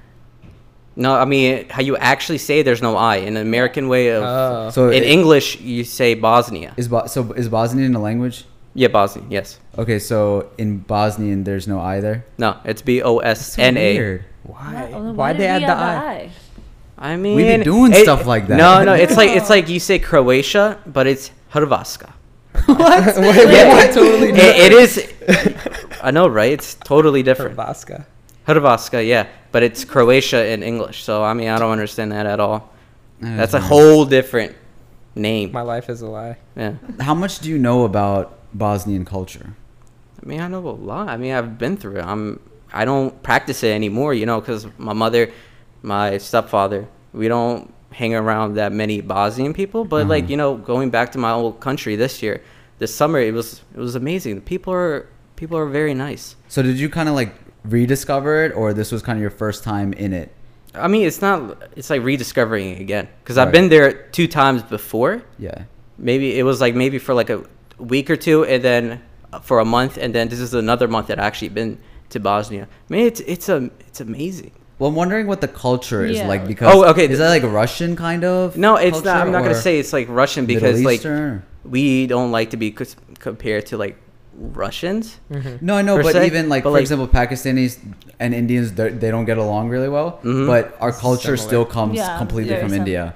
No, 1.01 1.15
I 1.15 1.25
mean 1.25 1.69
how 1.71 1.83
you 1.83 1.97
actually 1.97 2.39
say 2.39 2.63
there's 2.63 2.83
no 2.83 2.97
I 2.97 3.17
in 3.27 3.35
the 3.35 3.41
American 3.41 3.89
way 3.89 4.05
of. 4.17 4.23
Oh. 4.23 4.71
So 4.71 4.89
in 4.89 5.03
it- 5.03 5.09
English, 5.17 5.61
you 5.61 5.83
say 5.85 6.15
Bosnia. 6.15 6.71
is 6.77 6.89
Bo- 6.89 7.07
so 7.07 7.33
is 7.33 7.49
Bosnian 7.49 7.95
a 7.97 7.99
language? 8.01 8.45
Yeah, 8.75 8.89
Bosnia. 8.89 9.25
Yes. 9.31 9.59
Okay, 9.83 9.99
so 9.99 10.47
in 10.59 10.79
Bosnian 10.79 11.43
there's 11.45 11.67
no 11.67 11.81
I 11.81 12.01
there. 12.01 12.25
No, 12.39 12.51
it's 12.65 12.83
B 12.83 13.03
O 13.03 13.19
S 13.19 13.59
N 13.59 13.77
A. 13.77 13.95
So 13.95 14.01
weird. 14.01 14.25
why? 14.45 14.87
Why 15.19 15.33
they 15.33 15.47
add 15.47 15.63
the 15.63 15.75
have 15.75 16.05
I? 16.05 16.31
I 16.99 17.17
mean, 17.17 17.35
we've 17.37 17.47
been 17.47 17.63
doing 17.65 17.93
stuff 17.95 18.27
like 18.27 18.47
that. 18.49 18.57
No, 18.59 18.85
no, 18.85 18.93
it's 18.95 19.17
like 19.17 19.31
it's 19.31 19.51
like 19.57 19.69
you 19.69 19.81
say 19.81 19.99
Croatia, 19.99 20.79
but 20.87 21.07
it's 21.07 21.31
Hrvatska. 21.55 22.11
what? 22.67 23.17
Wait, 23.25 23.49
Yeah. 23.51 23.69
what? 23.75 23.89
Totally 23.95 24.31
It, 24.31 24.57
it 24.67 24.73
is. 24.73 24.93
I 26.03 26.11
know, 26.11 26.29
right? 26.29 26.53
It's 26.53 26.75
totally 26.75 27.23
different. 27.23 27.57
Hrvatska. 27.57 28.05
Hrvatska, 28.47 29.01
yeah, 29.07 29.27
but 29.53 29.63
it's 29.63 29.85
Croatia 29.85 30.47
in 30.53 30.63
English. 30.63 31.03
So 31.05 31.23
I 31.25 31.35
mean, 31.35 31.49
I 31.49 31.59
don't 31.59 31.73
understand 31.73 32.13
that 32.13 32.27
at 32.27 32.41
all. 32.41 32.71
That's 33.21 33.55
a 33.55 33.61
whole 33.61 34.05
different 34.07 34.57
name. 35.15 35.53
My 35.53 35.61
life 35.63 35.91
is 35.91 36.01
a 36.03 36.07
lie. 36.07 36.37
Yeah. 36.57 36.75
How 37.01 37.15
much 37.15 37.41
do 37.41 37.49
you 37.51 37.59
know 37.59 37.85
about 37.85 38.39
Bosnian 38.55 39.05
culture? 39.05 39.55
I 40.23 40.27
mean, 40.27 40.41
I 40.41 40.49
know 40.49 40.67
a 40.67 40.71
lot. 40.71 41.09
I 41.09 41.17
mean, 41.17 41.33
I've 41.35 41.59
been 41.59 41.77
through 41.77 41.97
it. 41.99 42.05
I'm. 42.05 42.41
I 42.73 42.85
don't 42.85 43.21
practice 43.23 43.63
it 43.65 43.75
anymore, 43.75 44.15
you 44.15 44.27
know, 44.27 44.41
because 44.41 44.67
my 44.79 44.93
mother, 44.93 45.33
my 45.83 46.19
stepfather, 46.19 46.87
we 47.13 47.27
don't 47.27 47.73
hang 47.93 48.15
around 48.15 48.55
that 48.55 48.71
many 48.73 49.01
Bosnian 49.01 49.53
people. 49.55 49.85
But 49.85 50.07
like, 50.07 50.25
Uh-huh. 50.25 50.31
you 50.31 50.37
know, 50.37 50.57
going 50.57 50.91
back 50.91 51.11
to 51.13 51.19
my 51.19 51.33
old 51.33 51.59
country 51.61 51.97
this 51.97 52.23
year, 52.23 52.43
this 52.79 52.95
summer, 52.95 53.19
it 53.19 53.35
was 53.35 53.61
it 53.75 53.81
was 53.81 53.97
amazing. 53.97 54.41
People 54.43 54.73
are 54.73 55.07
people 55.37 55.59
are 55.59 55.67
very 55.67 55.95
nice. 55.95 56.37
So 56.49 56.63
did 56.63 56.79
you 56.79 56.89
kind 56.89 57.09
of 57.09 57.15
like 57.17 57.35
rediscover 57.65 58.45
it, 58.45 58.53
or 58.55 58.73
this 58.73 58.93
was 58.93 59.03
kind 59.03 59.17
of 59.19 59.21
your 59.21 59.31
first 59.31 59.65
time 59.65 59.93
in 59.93 60.13
it? 60.13 60.33
I 60.75 60.89
mean, 60.89 61.07
it's 61.07 61.21
not. 61.21 61.63
It's 61.77 61.91
like 61.91 62.03
rediscovering 62.03 62.71
it 62.77 62.81
again 62.81 63.09
because 63.23 63.37
Right. 63.37 63.47
I've 63.47 63.53
been 63.53 63.69
there 63.69 63.93
two 63.93 64.29
times 64.29 64.63
before. 64.63 65.23
Yeah. 65.39 65.65
Maybe 65.99 66.39
it 66.39 66.45
was 66.45 66.61
like 66.61 66.75
maybe 66.75 66.99
for 66.99 67.13
like 67.15 67.29
a 67.31 67.43
week 67.79 68.09
or 68.09 68.17
two, 68.17 68.45
and 68.45 68.63
then 68.63 69.03
uh, 69.33 69.41
for 69.41 69.59
a 69.59 69.65
month, 69.65 69.99
and 69.99 70.15
then 70.15 70.29
this 70.29 70.39
is 70.41 70.55
another 70.55 70.87
month 70.89 71.09
that 71.09 71.19
I 71.19 71.25
actually 71.25 71.49
been 71.51 71.79
to 72.11 72.21
Bosnia. 72.21 72.65
I 72.89 72.93
mean, 72.93 73.07
it's 73.07 73.21
it's 73.21 73.49
a 73.49 73.71
it's 73.89 74.01
amazing. 74.01 74.53
Well, 74.79 74.89
I'm 74.89 74.97
wondering 74.97 75.27
what 75.27 75.43
the 75.43 75.49
culture 75.49 76.07
is 76.07 76.17
Yeah. 76.19 76.27
like 76.29 76.47
because 76.47 76.73
Oh, 76.75 76.85
okay. 76.91 77.07
is 77.07 77.19
that 77.19 77.29
like 77.29 77.43
Russian 77.43 77.97
kind 77.97 78.25
of? 78.25 78.57
No, 78.57 78.77
it's 78.77 79.05
not. 79.05 79.17
I'm 79.27 79.33
not 79.33 79.43
gonna 79.43 79.55
say 79.55 79.79
it's 79.79 79.93
like 79.93 80.09
Russian 80.09 80.47
because 80.47 80.83
like 80.83 81.03
we 81.65 82.07
don't 82.07 82.31
like 82.31 82.51
to 82.51 82.57
be 82.57 82.71
compared 83.19 83.67
to 83.67 83.77
like 83.77 83.97
Russians. 84.35 85.19
Mm-hmm. 85.31 85.65
No, 85.65 85.75
I 85.77 85.83
know, 85.83 86.03
but 86.03 86.13
se, 86.13 86.27
even 86.27 86.49
like 86.49 86.63
but, 86.65 86.71
for 86.71 86.73
like- 86.75 86.81
example, 86.83 87.09
Pakistanis 87.09 87.79
and 88.19 88.35
Indians, 88.35 88.73
they're- 88.73 88.91
don't 88.91 89.25
get 89.25 89.39
along 89.39 89.69
really 89.69 89.89
well. 89.89 90.21
Mhm. 90.23 90.47
But 90.47 90.77
our 90.81 90.93
culture 90.93 91.37
Similar. 91.37 91.49
still 91.49 91.65
comes 91.65 91.97
Yeah, 91.97 92.17
completely 92.19 92.51
very 92.51 92.61
from 92.63 92.71
similar. 92.71 92.87
India. 92.87 93.15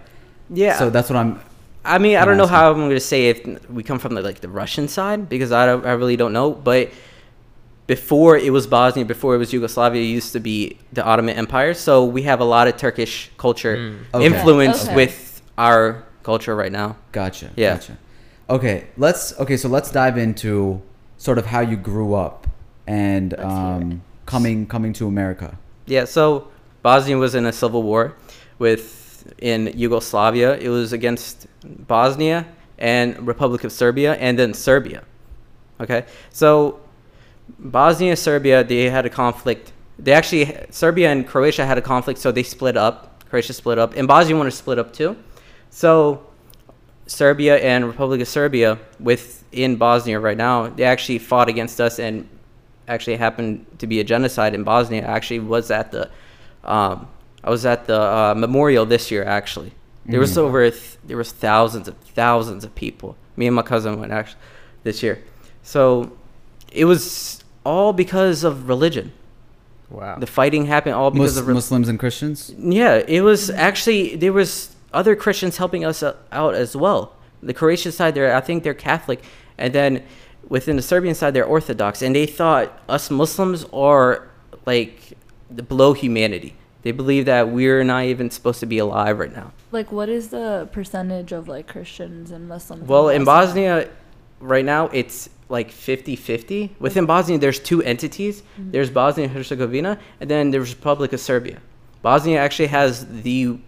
Yeah. 0.51 0.79
So 0.79 0.91
that's 0.91 1.09
what 1.09 1.17
I'm. 1.17 1.41
I 1.87 1.99
mean, 1.99 2.17
I 2.17 2.21
I'm 2.21 2.29
don't 2.29 2.37
know 2.39 2.45
asking. 2.45 2.57
how 2.57 2.71
I'm 2.71 2.77
going 2.79 2.91
to 2.91 3.01
say 3.01 3.29
if 3.29 3.71
we 3.71 3.83
come 3.83 3.99
from 3.99 4.15
the, 4.15 4.23
like 4.23 4.41
the 4.41 4.49
Russian 4.49 4.89
side 4.89 5.29
because 5.29 5.53
I, 5.53 5.67
don't, 5.67 5.85
I 5.85 5.93
really 5.93 6.17
don't 6.17 6.33
know. 6.33 6.51
But 6.51 6.91
before 7.87 8.37
it 8.39 8.51
was 8.53 8.67
Bosnia, 8.67 9.05
before 9.05 9.35
it 9.35 9.39
was 9.39 9.53
Yugoslavia, 9.53 10.01
it 10.01 10.07
used 10.07 10.33
to 10.33 10.41
be 10.41 10.79
the 10.95 11.05
Ottoman 11.05 11.37
Empire. 11.37 11.75
So 11.75 12.05
we 12.05 12.23
have 12.23 12.41
a 12.41 12.45
lot 12.45 12.69
of 12.69 12.77
Turkish 12.79 13.31
culture 13.37 13.77
Mm. 13.77 13.99
Okay. 14.15 14.27
influence 14.27 14.85
Okay. 14.87 14.95
with 14.97 15.43
our 15.59 16.03
culture 16.23 16.57
right 16.57 16.73
now. 16.73 16.97
Gotcha. 17.13 17.51
Yeah. 17.57 17.75
Gotcha. 17.75 17.99
Okay. 18.49 18.85
Let's. 18.97 19.39
Okay. 19.39 19.57
So 19.59 19.69
let's 19.69 19.91
dive 19.91 20.17
into 20.17 20.81
sort 21.25 21.39
of 21.39 21.47
how 21.47 21.61
you 21.61 21.75
grew 21.75 22.13
up 22.13 22.47
and 22.87 23.33
um, 23.41 24.03
coming 24.27 24.67
coming 24.67 24.93
to 24.93 25.07
America. 25.07 25.57
Yeah, 25.87 26.05
so 26.05 26.49
Bosnia 26.83 27.17
was 27.17 27.35
in 27.35 27.47
a 27.47 27.53
civil 27.53 27.83
war 27.83 28.15
with 28.59 29.33
in 29.39 29.73
Yugoslavia. 29.75 30.59
It 30.59 30.69
was 30.69 30.93
against 30.93 31.47
Bosnia 31.65 32.45
and 32.79 33.27
Republic 33.27 33.65
of 33.65 33.73
Serbia 33.73 34.17
and 34.17 34.39
then 34.39 34.53
Serbia. 34.53 35.03
Okay? 35.81 36.05
So 36.29 36.81
Bosnia 37.59 38.11
and 38.11 38.19
Serbia 38.19 38.63
they 38.63 38.91
had 38.91 39.07
a 39.07 39.11
conflict. 39.11 39.73
They 39.99 40.13
actually 40.13 40.55
Serbia 40.69 41.11
and 41.11 41.27
Croatia 41.27 41.65
had 41.65 41.79
a 41.79 41.83
conflict 41.83 42.21
so 42.21 42.33
they 42.33 42.43
split 42.43 42.77
up. 42.77 43.25
Croatia 43.31 43.55
split 43.55 43.79
up 43.79 43.97
and 43.97 44.07
Bosnia 44.07 44.37
wanted 44.37 44.51
to 44.51 44.57
split 44.57 44.79
up 44.79 44.93
too. 44.93 45.17
So 45.71 46.27
Serbia 47.07 47.57
and 47.59 47.87
Republic 47.87 48.21
of 48.21 48.29
Serbia 48.29 48.79
within 49.01 49.77
Bosnia 49.77 50.19
right 50.21 50.37
now, 50.37 50.69
they 50.69 50.85
actually 50.85 51.19
fought 51.19 51.49
against 51.49 51.81
us 51.81 51.99
and 51.99 52.29
actually 52.89 53.17
happened 53.17 53.67
to 53.79 53.87
be 53.87 54.01
a 54.01 54.05
genocide 54.05 54.55
in 54.55 54.65
Bosnia. 54.65 55.03
I 55.07 55.13
actually 55.13 55.41
was 55.41 55.71
at 55.71 55.93
the 55.93 56.11
um, 56.65 57.07
I 57.43 57.51
was 57.51 57.67
at 57.67 57.87
the 57.87 58.01
uh, 58.01 58.35
memorial 58.37 58.87
this 58.87 59.11
year 59.11 59.23
actually. 59.25 59.73
There 60.07 60.21
was 60.21 60.33
Mhm. 60.35 60.39
over 60.39 60.71
th- 60.71 60.97
there 61.05 61.17
was 61.17 61.31
thousands 61.33 61.89
of 61.89 61.95
thousands 62.15 62.65
of 62.65 62.75
people. 62.75 63.17
Me 63.37 63.47
and 63.47 63.55
my 63.57 63.63
cousin 63.63 63.99
went 64.01 64.13
actually 64.13 64.41
this 64.83 65.03
year. 65.03 65.19
So 65.63 66.13
it 66.73 66.85
was 66.87 67.43
all 67.65 67.93
because 67.93 68.45
of 68.45 68.69
religion. 68.69 69.13
Wow. 69.91 70.17
The 70.19 70.27
fighting 70.27 70.67
happened 70.67 70.95
all 70.95 71.11
because 71.11 71.35
Mus- 71.35 71.41
of 71.43 71.49
re- 71.49 71.55
Muslims 71.55 71.89
and 71.89 71.99
Christians. 71.99 72.53
yeah, 72.59 72.97
it 73.07 73.21
was 73.23 73.51
actually 73.51 74.17
there 74.17 74.33
was 74.33 74.74
other 74.95 75.17
Christians 75.17 75.57
helping 75.57 75.85
us 75.85 76.03
out 76.03 76.55
as 76.55 76.77
well. 76.77 77.15
The 77.43 77.55
Croatian 77.55 77.93
side, 77.93 78.15
they're 78.15 78.35
I 78.35 78.41
think 78.41 78.63
they're 78.63 78.73
Catholic, 78.75 79.23
and 79.59 79.75
then 79.75 80.03
within 80.49 80.77
the 80.77 80.83
Serbian 80.83 81.15
side, 81.15 81.35
they're 81.35 81.45
Orthodox, 81.45 82.01
and 82.03 82.15
they 82.15 82.27
thought 82.27 82.81
us 82.89 83.11
Muslims 83.11 83.65
are 83.73 84.29
like 84.67 85.13
below 85.69 85.93
humanity. 85.93 86.57
They 86.83 86.93
believe 86.93 87.25
that 87.27 87.49
we're 87.49 87.83
not 87.83 88.05
even 88.05 88.31
supposed 88.31 88.61
to 88.61 88.67
be 88.67 88.79
alive 88.79 89.19
right 89.19 89.35
now. 89.35 89.53
Like, 89.73 89.91
what 89.91 90.09
is 90.09 90.29
the 90.29 90.69
percentage 90.73 91.33
of 91.33 91.49
like 91.49 91.67
Christians 91.67 92.31
and 92.31 92.49
Muslims? 92.49 92.87
Well, 92.87 93.09
in 93.09 93.25
Bosnia, 93.25 93.89
right 94.41 94.65
now 94.65 94.89
it's 94.89 95.31
like 95.49 95.71
50-50. 95.71 96.17
Mm-hmm. 96.17 96.83
Within 96.83 97.07
Bosnia, 97.07 97.39
there's 97.39 97.59
two 97.59 97.83
entities. 97.83 98.43
Mm-hmm. 98.43 98.71
There's 98.73 98.91
Bosnia 98.91 99.27
and 99.27 99.35
Herzegovina, 99.35 99.99
and 100.21 100.31
then 100.31 100.51
there's 100.51 100.75
Republic 100.75 101.13
of 101.13 101.21
Serbia. 101.21 101.61
Bosnia 102.03 102.39
actually 102.39 102.69
has 102.69 103.07
the 103.23 103.59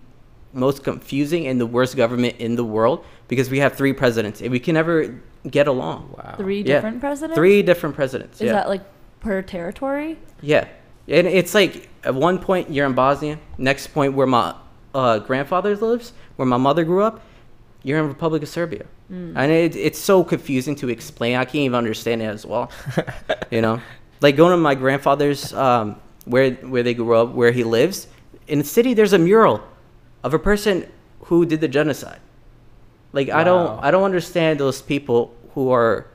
most 0.56 0.82
confusing 0.82 1.46
and 1.46 1.60
the 1.60 1.66
worst 1.66 1.96
government 1.96 2.36
in 2.38 2.56
the 2.56 2.64
world 2.64 3.04
because 3.28 3.50
we 3.50 3.58
have 3.58 3.74
three 3.74 3.92
presidents 3.92 4.40
and 4.40 4.50
we 4.50 4.58
can 4.58 4.74
never 4.74 5.14
get 5.50 5.68
along. 5.68 6.14
wow. 6.16 6.34
three 6.36 6.58
Yeah. 6.58 6.76
different 6.76 7.00
presidents. 7.00 7.36
Three 7.36 7.62
different 7.62 7.94
presidents. 7.94 8.40
Is 8.40 8.46
yeah. 8.46 8.52
that 8.52 8.68
like 8.68 8.82
per 9.20 9.42
territory? 9.42 10.18
Yeah, 10.40 10.66
and 11.08 11.26
it's 11.26 11.54
like 11.54 11.88
at 12.04 12.14
one 12.14 12.38
point 12.38 12.70
you're 12.70 12.86
in 12.86 12.94
Bosnia, 12.94 13.38
next 13.58 13.88
point 13.88 14.14
where 14.14 14.26
my 14.26 14.54
uh, 14.94 15.18
grandfather 15.20 15.76
lives, 15.76 16.12
where 16.36 16.46
my 16.46 16.56
mother 16.56 16.84
grew 16.84 17.02
up, 17.02 17.20
you're 17.82 17.98
in 17.98 18.08
Republic 18.08 18.42
of 18.42 18.48
Serbia, 18.48 18.86
and 19.08 19.52
it, 19.52 19.76
it's 19.76 19.98
so 19.98 20.24
confusing 20.24 20.74
to 20.76 20.88
explain. 20.88 21.36
I 21.36 21.44
can't 21.44 21.56
even 21.56 21.76
understand 21.76 22.22
it 22.22 22.26
as 22.26 22.44
well. 22.44 22.70
you 23.50 23.60
know, 23.60 23.80
like 24.20 24.36
going 24.36 24.50
to 24.50 24.56
my 24.56 24.74
grandfather's 24.74 25.52
um, 25.52 25.96
where 26.24 26.52
where 26.54 26.82
they 26.82 26.94
grew 26.94 27.14
up, 27.14 27.32
where 27.32 27.52
he 27.52 27.62
lives 27.62 28.08
in 28.48 28.58
the 28.58 28.64
city. 28.64 28.94
There's 28.94 29.12
a 29.12 29.18
mural 29.18 29.62
of 30.26 30.34
a 30.34 30.38
person 30.50 30.74
who 31.28 31.46
did 31.46 31.60
the 31.60 31.68
genocide. 31.78 32.20
Like 33.12 33.28
I 33.30 33.42
don't 33.44 33.68
I 33.86 33.90
don't 33.90 34.02
understand 34.12 34.58
those 34.60 34.82
people 34.82 35.20
who 35.54 35.70
are 35.70 36.06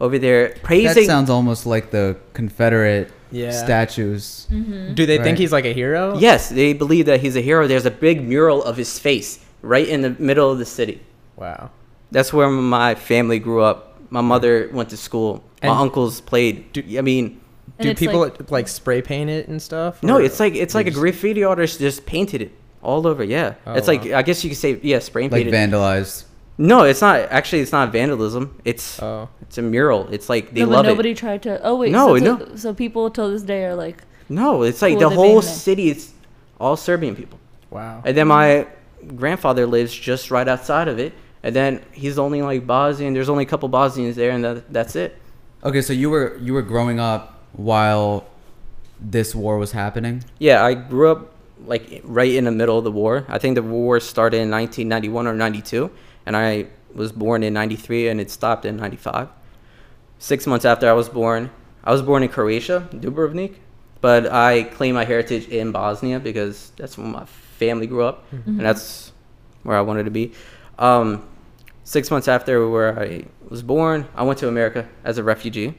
over 0.00 0.18
there 0.26 0.54
praising. 0.62 0.94
That 1.04 1.12
sounds 1.14 1.30
almost 1.30 1.66
like 1.66 1.90
the 1.90 2.16
Confederate 2.32 3.10
Yeah. 3.32 3.50
statues. 3.64 4.46
Mm-hmm. 4.50 4.94
Do 4.94 5.02
they 5.06 5.18
Right. 5.18 5.24
think 5.24 5.38
he's 5.38 5.52
like 5.58 5.64
a 5.64 5.72
hero? 5.82 6.02
Yes, 6.18 6.48
they 6.48 6.72
believe 6.72 7.06
that 7.10 7.20
he's 7.24 7.36
a 7.36 7.40
hero. 7.50 7.66
There's 7.66 7.86
a 7.86 7.90
big 8.08 8.16
mural 8.32 8.62
of 8.70 8.76
his 8.76 8.98
face 8.98 9.40
right 9.62 9.88
in 9.94 10.00
the 10.06 10.12
middle 10.18 10.48
of 10.52 10.58
the 10.58 10.64
city. 10.78 11.00
Wow. 11.36 11.70
That's 12.14 12.32
where 12.32 12.48
my 12.48 12.94
family 12.94 13.38
grew 13.38 13.62
up. 13.62 13.78
My 14.10 14.20
mother 14.32 14.70
went 14.72 14.88
to 14.94 14.96
school. 14.96 15.42
And- 15.62 15.72
my 15.72 15.78
uncles 15.80 16.20
played. 16.20 16.54
Do- 16.72 16.84
I 16.96 17.02
mean, 17.02 17.40
Do 17.80 17.94
people 17.94 18.20
like- 18.20 18.50
like, 18.50 18.68
spray 18.68 19.02
paint 19.02 19.28
it 19.28 19.48
and 19.48 19.60
stuff? 19.60 19.92
no, 20.02 20.16
it's 20.26 20.38
like 20.40 20.54
it's 20.54 20.72
they 20.72 20.78
like 20.80 20.86
a 20.86 20.96
graffiti 21.00 21.42
artist 21.44 21.80
just 21.80 22.06
painted 22.06 22.40
it 22.46 22.52
all 22.86 23.06
over. 23.06 23.22
Yeah, 23.24 23.54
Oh, 23.66 23.74
it's 23.74 23.88
like 23.88 24.04
wow. 24.04 24.18
I 24.18 24.22
guess 24.22 24.42
you 24.44 24.50
could 24.50 24.58
say 24.58 24.78
yeah, 24.82 25.00
spray 25.00 25.28
painted. 25.28 25.52
Like 25.52 25.54
vandalized. 25.60 26.24
no, 26.58 26.84
it's 26.84 27.00
not. 27.02 27.16
Actually, 27.38 27.60
it's 27.64 27.72
not 27.72 27.92
vandalism. 27.92 28.44
It's 28.64 29.02
Oh. 29.02 29.28
it's 29.42 29.58
a 29.58 29.62
mural. 29.62 30.08
It's 30.10 30.28
like 30.28 30.44
they 30.54 30.60
no, 30.60 30.66
but 30.66 30.72
love 30.76 30.86
nobody 30.86 31.10
it. 31.10 31.18
tried 31.18 31.42
to. 31.42 31.60
Oh 31.62 31.76
wait, 31.80 31.92
No, 31.92 32.16
so, 32.16 32.24
no. 32.24 32.38
so, 32.38 32.56
so 32.56 32.74
people 32.74 33.10
till 33.10 33.30
this 33.30 33.42
day 33.42 33.64
are 33.64 33.74
like, 33.74 33.98
No, 34.28 34.62
it's 34.62 34.80
like 34.82 34.98
the 34.98 35.10
whole 35.10 35.42
city 35.42 35.90
is 35.90 36.12
all 36.60 36.76
Serbian 36.76 37.14
people. 37.16 37.38
Wow. 37.70 38.02
And 38.06 38.16
then 38.16 38.28
my 38.28 38.66
grandfather 39.16 39.66
lives 39.66 39.92
just 39.94 40.30
right 40.30 40.48
outside 40.48 40.88
of 40.88 40.98
it. 40.98 41.12
And 41.42 41.54
then 41.54 41.82
he's 41.92 42.18
only 42.18 42.40
like 42.42 42.66
Bosnian. 42.66 43.12
There's 43.14 43.28
only 43.28 43.44
a 43.44 43.46
couple 43.46 43.68
Bosnians 43.68 44.16
there, 44.16 44.30
and 44.32 44.42
that, 44.44 44.72
that's 44.72 44.96
it. 44.96 45.10
Okay, 45.62 45.82
so 45.82 45.92
you 45.92 46.08
were 46.10 46.36
you 46.46 46.52
were 46.54 46.62
growing 46.62 46.98
up 46.98 47.22
while 47.52 48.24
this 49.00 49.34
war 49.34 49.58
was 49.58 49.72
happening. 49.72 50.24
Yeah, 50.38 50.64
I 50.64 50.74
grew 50.74 51.10
up 51.10 51.20
like 51.64 52.00
right 52.04 52.32
in 52.34 52.44
the 52.44 52.50
middle 52.50 52.78
of 52.78 52.84
the 52.84 52.92
war. 52.92 53.24
I 53.28 53.38
think 53.38 53.54
the 53.54 53.62
war 53.62 53.98
started 54.00 54.38
in 54.38 54.50
1991 54.50 55.26
or 55.26 55.34
92, 55.34 55.90
and 56.26 56.36
I 56.36 56.66
was 56.94 57.12
born 57.12 57.42
in 57.42 57.52
93, 57.54 58.08
and 58.08 58.20
it 58.20 58.30
stopped 58.30 58.64
in 58.64 58.76
95. 58.76 59.28
Six 60.18 60.46
months 60.46 60.64
after 60.64 60.88
I 60.88 60.92
was 60.92 61.08
born, 61.08 61.50
I 61.84 61.92
was 61.92 62.02
born 62.02 62.22
in 62.22 62.28
Croatia, 62.28 62.88
Dubrovnik, 62.92 63.54
but 64.00 64.26
I 64.32 64.64
claim 64.64 64.94
my 64.94 65.04
heritage 65.04 65.48
in 65.48 65.72
Bosnia 65.72 66.18
because 66.20 66.72
that's 66.76 66.96
where 66.98 67.06
my 67.06 67.24
family 67.26 67.86
grew 67.86 68.02
up, 68.04 68.24
and 68.32 68.60
that's 68.60 69.12
where 69.62 69.76
I 69.76 69.80
wanted 69.82 70.04
to 70.04 70.10
be. 70.10 70.32
Um, 70.78 71.26
six 71.84 72.10
months 72.10 72.28
after 72.28 72.68
where 72.68 72.98
I 72.98 73.24
was 73.48 73.62
born, 73.62 74.06
I 74.14 74.22
went 74.24 74.38
to 74.40 74.48
America 74.48 74.88
as 75.04 75.18
a 75.18 75.22
refugee. 75.22 75.78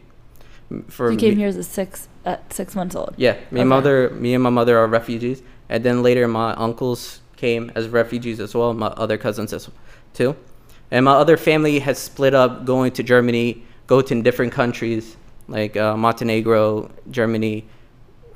For 0.90 1.12
you 1.12 1.18
came 1.18 1.30
me- 1.30 1.36
here 1.36 1.48
as 1.48 1.56
a 1.58 1.64
six 1.64 2.10
at 2.26 2.52
six 2.52 2.76
months 2.76 2.94
old. 2.96 3.14
yeah, 3.18 3.34
me 3.34 3.40
and 3.52 3.60
Okay. 3.60 3.64
mother, 3.66 4.10
me 4.12 4.34
and 4.34 4.44
my 4.44 4.50
mother 4.50 4.78
are 4.78 4.86
refugees, 4.88 5.42
and 5.70 5.84
then 5.84 6.04
later 6.04 6.28
my 6.28 6.54
uncles 6.54 7.22
came 7.36 7.72
as 7.76 7.88
refugees 7.88 8.40
as 8.40 8.56
well. 8.56 8.74
My 8.74 8.88
other 8.88 9.18
cousins 9.18 9.54
as 9.54 9.70
too, 10.14 10.36
and 10.92 11.06
my 11.06 11.14
other 11.14 11.38
family 11.38 11.80
has 11.80 12.00
split 12.00 12.34
up, 12.34 12.66
going 12.66 12.92
to 12.94 13.04
Germany, 13.04 13.64
go 13.86 14.02
to 14.02 14.22
different 14.22 14.54
countries 14.54 15.18
like 15.48 15.78
uh, 15.78 15.96
Montenegro, 15.96 16.92
Germany, 17.10 17.66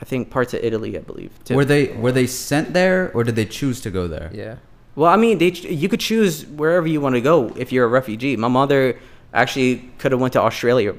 I 0.02 0.06
think 0.06 0.32
parts 0.32 0.54
of 0.54 0.64
Italy, 0.64 0.98
I 0.98 1.02
believe. 1.02 1.32
Too. 1.44 1.56
Were 1.56 1.66
they 1.66 1.88
were 1.94 2.12
they 2.12 2.26
sent 2.26 2.74
there 2.74 3.12
or 3.14 3.24
did 3.24 3.36
they 3.36 3.46
choose 3.46 3.82
to 3.82 3.92
go 3.92 4.08
there? 4.08 4.32
Yeah. 4.34 4.56
Well, 4.96 5.12
I 5.12 5.16
mean, 5.16 5.38
they 5.38 5.52
you 5.52 5.88
could 5.88 6.00
choose 6.00 6.46
wherever 6.46 6.88
you 6.88 7.00
want 7.00 7.16
to 7.16 7.22
go 7.22 7.54
if 7.56 7.72
you're 7.72 7.86
a 7.86 7.90
refugee. 7.90 8.36
My 8.36 8.48
mother 8.48 9.00
actually 9.34 9.92
could 10.00 10.12
have 10.12 10.20
went 10.20 10.34
to 10.34 10.42
Australia. 10.42 10.96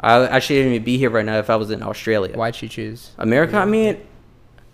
I 0.00 0.26
actually 0.26 0.56
didn't 0.56 0.72
even 0.72 0.84
be 0.84 0.96
here 0.96 1.10
right 1.10 1.24
now 1.24 1.38
if 1.38 1.50
I 1.50 1.56
was 1.56 1.70
in 1.70 1.82
Australia. 1.82 2.36
Why'd 2.36 2.56
she 2.56 2.68
choose? 2.68 3.10
America. 3.18 3.58
I 3.58 3.66
mean, 3.66 4.00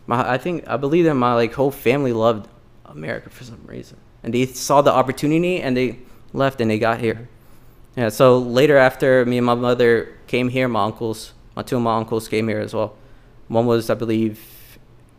my 0.06 0.32
I 0.34 0.38
think 0.38 0.66
I 0.68 0.76
believe 0.76 1.04
that 1.04 1.14
my 1.14 1.34
like 1.34 1.54
whole 1.54 1.70
family 1.70 2.12
loved 2.12 2.48
America 2.84 3.30
for 3.30 3.44
some 3.44 3.60
reason, 3.66 3.98
and 4.22 4.32
they 4.34 4.46
saw 4.46 4.82
the 4.82 4.92
opportunity 4.92 5.60
and 5.60 5.76
they 5.76 5.98
left 6.32 6.60
and 6.60 6.70
they 6.70 6.78
got 6.78 7.00
here. 7.00 7.28
Yeah. 7.96 8.10
So 8.10 8.38
later, 8.38 8.76
after 8.76 9.24
me 9.24 9.38
and 9.38 9.46
my 9.46 9.54
mother 9.54 10.14
came 10.26 10.48
here, 10.48 10.68
my 10.68 10.84
uncles, 10.84 11.32
my 11.54 11.62
two 11.62 11.76
of 11.76 11.82
my 11.82 11.96
uncles 11.96 12.28
came 12.28 12.48
here 12.48 12.60
as 12.60 12.74
well. 12.74 12.94
One 13.48 13.66
was 13.66 13.88
I 13.90 13.94
believe 13.94 14.40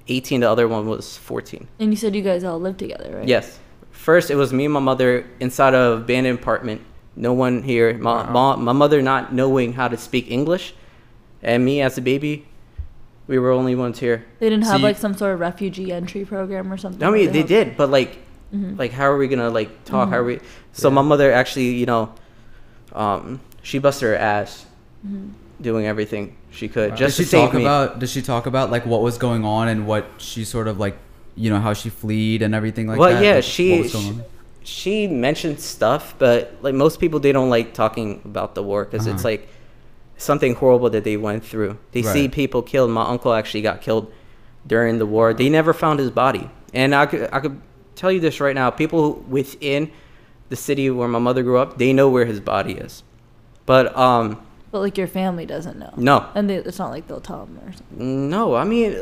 18. 0.07 0.41
The 0.41 0.49
other 0.49 0.67
one 0.67 0.87
was 0.87 1.17
14. 1.17 1.67
And 1.79 1.91
you 1.91 1.97
said 1.97 2.15
you 2.15 2.21
guys 2.21 2.43
all 2.43 2.59
lived 2.59 2.79
together, 2.79 3.17
right? 3.17 3.27
Yes. 3.27 3.59
First, 3.91 4.29
it 4.31 4.35
was 4.35 4.53
me 4.53 4.65
and 4.65 4.73
my 4.73 4.79
mother 4.79 5.25
inside 5.39 5.73
a 5.73 5.93
abandoned 5.93 6.39
apartment. 6.39 6.81
No 7.15 7.33
one 7.33 7.63
here. 7.63 7.97
My, 7.97 8.23
Wow. 8.31 8.55
my, 8.55 8.63
my 8.63 8.71
mother 8.73 9.01
not 9.01 9.33
knowing 9.33 9.73
how 9.73 9.87
to 9.87 9.97
speak 9.97 10.29
English, 10.29 10.73
and 11.41 11.65
me 11.65 11.81
as 11.81 11.97
a 11.97 12.01
baby, 12.01 12.45
we 13.27 13.37
were 13.39 13.51
only 13.51 13.75
ones 13.75 13.99
here. 13.99 14.25
They 14.39 14.49
didn't 14.49 14.65
So 14.65 14.71
have 14.71 14.79
you- 14.81 14.85
like 14.87 14.97
some 14.97 15.15
sort 15.15 15.33
of 15.33 15.39
refugee 15.39 15.91
entry 15.91 16.25
program 16.25 16.71
or 16.71 16.77
something. 16.77 17.03
I 17.03 17.11
mean, 17.11 17.27
they 17.31 17.39
helped- 17.39 17.49
did, 17.49 17.77
but 17.77 17.89
like, 17.91 18.17
Mhm. 18.55 18.77
like 18.79 18.91
how 18.93 19.05
are 19.05 19.17
we 19.17 19.27
gonna 19.27 19.49
like 19.49 19.83
talk? 19.85 20.09
How 20.09 20.17
are 20.17 20.23
we? 20.23 20.39
So 20.73 20.87
Yeah. 20.89 20.95
my 20.95 21.01
mother 21.01 21.31
actually, 21.31 21.71
you 21.75 21.85
know, 21.85 22.09
um, 22.93 23.39
she 23.61 23.79
busted 23.79 24.09
her 24.09 24.15
ass 24.15 24.65
Mhm. 25.05 25.31
doing 25.61 25.85
everything 25.85 26.33
she 26.51 26.67
could 26.67 26.91
Wow. 26.91 26.95
just 26.95 27.17
does 27.17 27.29
to 27.29 27.35
she 27.35 27.41
talk 27.43 27.53
me. 27.53 27.61
about 27.63 27.99
does 27.99 28.11
she 28.11 28.21
talk 28.21 28.45
about 28.45 28.71
like 28.71 28.85
what 28.85 29.01
was 29.01 29.17
going 29.17 29.43
on 29.43 29.67
and 29.67 29.85
what 29.85 30.05
she 30.17 30.43
sort 30.45 30.67
of 30.67 30.79
like 30.79 30.97
you 31.35 31.49
know 31.51 31.59
how 31.59 31.73
she 31.73 31.89
fled 31.89 32.41
and 32.41 32.55
everything 32.55 32.87
like 32.87 32.97
well, 32.97 33.09
that? 33.09 33.15
Well, 33.15 33.23
yeah, 33.23 33.35
Like, 33.35 33.43
she, 33.43 33.71
what 33.73 33.83
was 33.83 33.93
going 33.93 34.05
she- 34.05 34.09
on? 34.11 34.21
she 34.63 35.07
mentioned 35.07 35.59
stuff, 35.59 36.15
but 36.17 36.53
like 36.61 36.73
most 36.73 36.99
people, 36.99 37.19
they 37.19 37.31
don't 37.31 37.49
like 37.49 37.73
talking 37.73 38.21
about 38.25 38.55
the 38.55 38.63
war 38.63 38.85
because 38.85 39.05
it's 39.05 39.17
Uh-huh. 39.23 39.29
like 39.29 39.47
something 40.17 40.55
horrible 40.55 40.89
that 40.89 41.03
they 41.03 41.17
went 41.17 41.45
through. 41.45 41.77
They 41.91 42.01
see 42.01 42.27
people 42.27 42.61
killed. 42.61 42.89
My 42.91 43.05
uncle 43.07 43.33
actually 43.33 43.61
got 43.61 43.81
killed 43.81 44.11
during 44.65 44.97
the 44.99 45.05
war. 45.05 45.33
They 45.33 45.49
never 45.49 45.73
found 45.73 45.99
his 45.99 46.11
body, 46.11 46.49
and 46.73 46.93
I 46.95 47.05
could 47.05 47.29
I 47.31 47.39
could 47.39 47.61
tell 47.95 48.11
you 48.11 48.19
this 48.19 48.39
right 48.39 48.55
now: 48.55 48.69
people 48.69 49.13
within 49.29 49.91
the 50.49 50.55
city 50.55 50.89
where 50.89 51.07
my 51.07 51.19
mother 51.19 51.43
grew 51.43 51.57
up, 51.57 51.77
they 51.77 51.91
know 51.93 52.09
where 52.09 52.25
his 52.25 52.39
body 52.39 52.73
is, 52.73 53.03
but 53.65 53.95
um, 53.97 54.41
But 54.71 54.79
like 54.79 54.97
your 54.97 55.07
family 55.07 55.45
doesn't 55.45 55.77
know. 55.77 55.93
no, 55.97 56.29
And 56.35 56.49
they, 56.49 56.55
it's 56.55 56.79
not 56.79 56.89
like 56.91 57.07
they'll 57.07 57.19
tell 57.19 57.45
them 57.45 57.59
or 57.65 57.73
something. 57.73 58.29
no, 58.29 58.55
I 58.55 58.63
mean, 58.63 58.97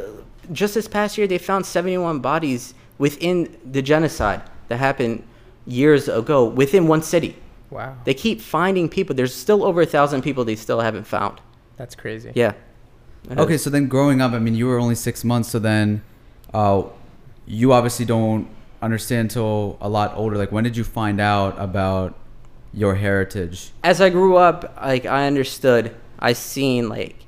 just 0.51 0.73
this 0.73 0.87
past 0.87 1.17
year, 1.17 1.27
they 1.27 1.37
found 1.37 1.65
71 1.65 2.19
bodies 2.19 2.73
within 2.97 3.55
the 3.63 3.81
genocide 3.83 4.41
that 4.69 4.77
happened 4.77 5.23
years 5.67 6.07
ago 6.07 6.45
within 6.45 6.87
one 6.87 7.01
city. 7.03 7.35
Wow. 7.69 7.97
They 8.05 8.13
keep 8.13 8.41
finding 8.41 8.89
people. 8.89 9.15
There's 9.15 9.33
still 9.33 9.63
over 9.63 9.81
a 9.81 9.85
thousand 9.85 10.21
people 10.21 10.45
they 10.45 10.55
still 10.55 10.79
haven't 10.81 11.05
found. 11.05 11.41
That's 11.77 11.95
crazy. 11.95 12.31
Yeah. 12.35 12.53
It 13.29 13.37
Okay, 13.39 13.55
is. 13.55 13.63
so 13.63 13.69
then 13.69 13.87
growing 13.87 14.21
up, 14.21 14.33
I 14.33 14.39
mean, 14.39 14.55
you 14.55 14.67
were 14.67 14.79
only 14.79 14.95
six 14.95 15.23
months, 15.23 15.49
so 15.49 15.59
then 15.59 16.03
uh, 16.53 16.83
you 17.45 17.73
obviously 17.73 18.05
don't 18.05 18.47
understand 18.81 19.21
until 19.31 19.77
a 19.81 19.89
lot 19.89 20.13
older. 20.15 20.37
Like, 20.37 20.51
when 20.51 20.63
did 20.63 20.77
you 20.77 20.83
find 20.83 21.19
out 21.19 21.55
about 21.59 22.15
your 22.71 22.95
heritage? 22.95 23.71
As 23.83 23.99
I 23.99 24.09
grew 24.09 24.35
up, 24.37 24.77
like 24.81 25.05
I 25.05 25.25
understood. 25.27 25.95
I 26.19 26.33
seen 26.33 26.87
like, 26.87 27.25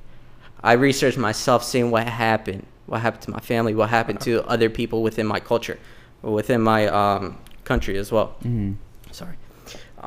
I 0.62 0.72
researched 0.72 1.18
myself, 1.18 1.62
seeing 1.64 1.90
what 1.90 2.06
happened, 2.08 2.64
what 2.86 3.00
happened 3.00 3.22
to 3.22 3.30
my 3.32 3.40
family, 3.40 3.74
what 3.74 3.90
happened 3.90 4.20
to 4.22 4.44
other 4.46 4.70
people 4.70 5.02
within 5.02 5.26
my 5.26 5.40
culture, 5.40 5.78
or 6.22 6.32
within 6.32 6.60
my 6.62 6.86
um, 6.86 7.38
country 7.64 7.98
as 7.98 8.10
well. 8.12 8.36
Mm-hmm. 8.44 8.72
Sorry. 9.10 9.34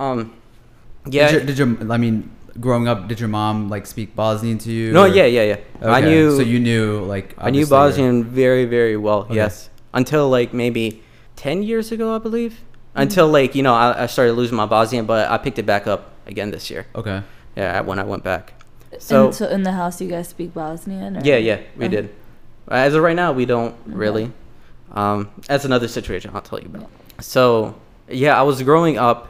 Um, 0.01 0.33
yeah. 1.05 1.31
Did 1.31 1.33
your, 1.57 1.69
did 1.69 1.79
your, 1.81 1.93
I 1.93 1.97
mean, 1.97 2.31
growing 2.59 2.87
up, 2.87 3.07
did 3.07 3.19
your 3.19 3.29
mom 3.29 3.69
like 3.69 3.85
speak 3.85 4.15
Bosnian 4.15 4.57
to 4.59 4.71
you? 4.71 4.91
no, 4.91 5.03
or- 5.03 5.07
yeah, 5.07 5.25
yeah, 5.25 5.43
yeah. 5.81 5.91
I 5.91 6.01
knew. 6.01 6.35
So 6.35 6.41
you 6.41 6.59
knew 6.59 7.01
like. 7.05 7.35
I 7.37 7.49
knew 7.51 7.61
obviously, 7.63 7.69
your- 7.69 7.89
Bosnian 7.89 8.23
very, 8.25 8.65
very 8.65 8.97
well. 8.97 9.19
Okay. 9.21 9.35
Yes, 9.35 9.69
until 9.93 10.29
like 10.29 10.53
maybe 10.53 11.01
ten 11.35 11.63
years 11.63 11.91
ago, 11.91 12.15
I 12.15 12.19
believe. 12.19 12.61
Until 12.95 13.27
like 13.29 13.55
you 13.55 13.63
know, 13.63 13.73
I, 13.73 14.03
I 14.03 14.05
started 14.07 14.33
losing 14.33 14.57
my 14.57 14.65
Bosnian, 14.65 15.05
but 15.05 15.29
I 15.29 15.37
picked 15.37 15.59
it 15.59 15.65
back 15.65 15.87
up 15.87 16.11
again 16.27 16.51
this 16.51 16.69
year. 16.69 16.85
Okay. 16.95 17.21
Yeah, 17.55 17.81
when 17.81 17.99
I 17.99 18.03
went 18.03 18.23
back. 18.23 18.53
So, 18.99 19.31
So 19.31 19.45
so 19.45 19.47
in 19.49 19.63
the 19.63 19.71
house, 19.71 20.01
you 20.01 20.09
guys 20.09 20.27
speak 20.27 20.53
Bosnian? 20.53 21.17
Or? 21.17 21.21
yeah, 21.23 21.37
yeah, 21.37 21.59
we 21.77 21.85
Okay. 21.85 21.95
did. 21.95 22.15
As 22.67 22.93
of 22.93 23.01
right 23.03 23.15
now, 23.15 23.31
we 23.31 23.45
don't 23.45 23.73
Okay. 23.87 23.95
really. 23.95 24.31
Um, 24.93 25.29
that's 25.47 25.63
another 25.63 25.87
situation 25.87 26.31
I'll 26.33 26.41
tell 26.41 26.59
you 26.59 26.65
about. 26.73 26.89
So 27.21 27.75
yeah, 28.09 28.37
I 28.37 28.43
was 28.43 28.61
growing 28.63 28.97
up. 28.97 29.27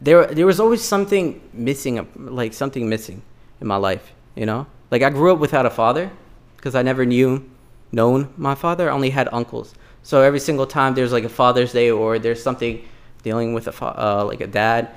There, 0.00 0.26
there 0.26 0.46
was 0.46 0.60
always 0.60 0.82
something 0.82 1.40
missing, 1.52 2.06
like 2.16 2.54
something 2.54 2.88
missing 2.88 3.22
in 3.60 3.66
my 3.66 3.76
life. 3.76 4.12
You 4.34 4.46
know, 4.46 4.66
like 4.90 5.02
I 5.02 5.10
grew 5.10 5.32
up 5.32 5.38
without 5.38 5.66
a 5.66 5.70
father 5.70 6.10
because 6.56 6.74
I 6.74 6.82
never 6.82 7.04
knew, 7.04 7.48
known 7.92 8.32
my 8.36 8.54
father. 8.54 8.88
I 8.88 8.92
only 8.92 9.10
had 9.10 9.28
uncles. 9.32 9.74
So 10.02 10.22
every 10.22 10.40
single 10.40 10.66
time 10.66 10.94
there's 10.94 11.12
like 11.12 11.24
a 11.24 11.28
Father's 11.28 11.72
Day 11.72 11.90
or 11.90 12.18
there's 12.18 12.42
something 12.42 12.82
dealing 13.22 13.52
with 13.52 13.66
a 13.66 13.72
fa- 13.72 13.94
uh, 13.98 14.24
like 14.24 14.40
a 14.40 14.46
dad, 14.46 14.90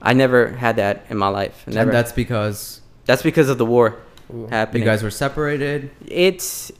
I 0.00 0.12
never 0.12 0.48
had 0.48 0.76
that 0.76 1.06
in 1.10 1.16
my 1.16 1.28
life. 1.28 1.66
Never. 1.66 1.90
And 1.90 1.92
that's 1.92 2.12
because 2.12 2.80
that's 3.06 3.22
because 3.22 3.48
of 3.48 3.58
the 3.58 3.66
war 3.66 3.98
Ooh. 4.32 4.46
happening 4.46 4.82
you 4.82 4.88
guys 4.88 5.02
were 5.02 5.10
separated. 5.10 5.90
it's 6.06 6.72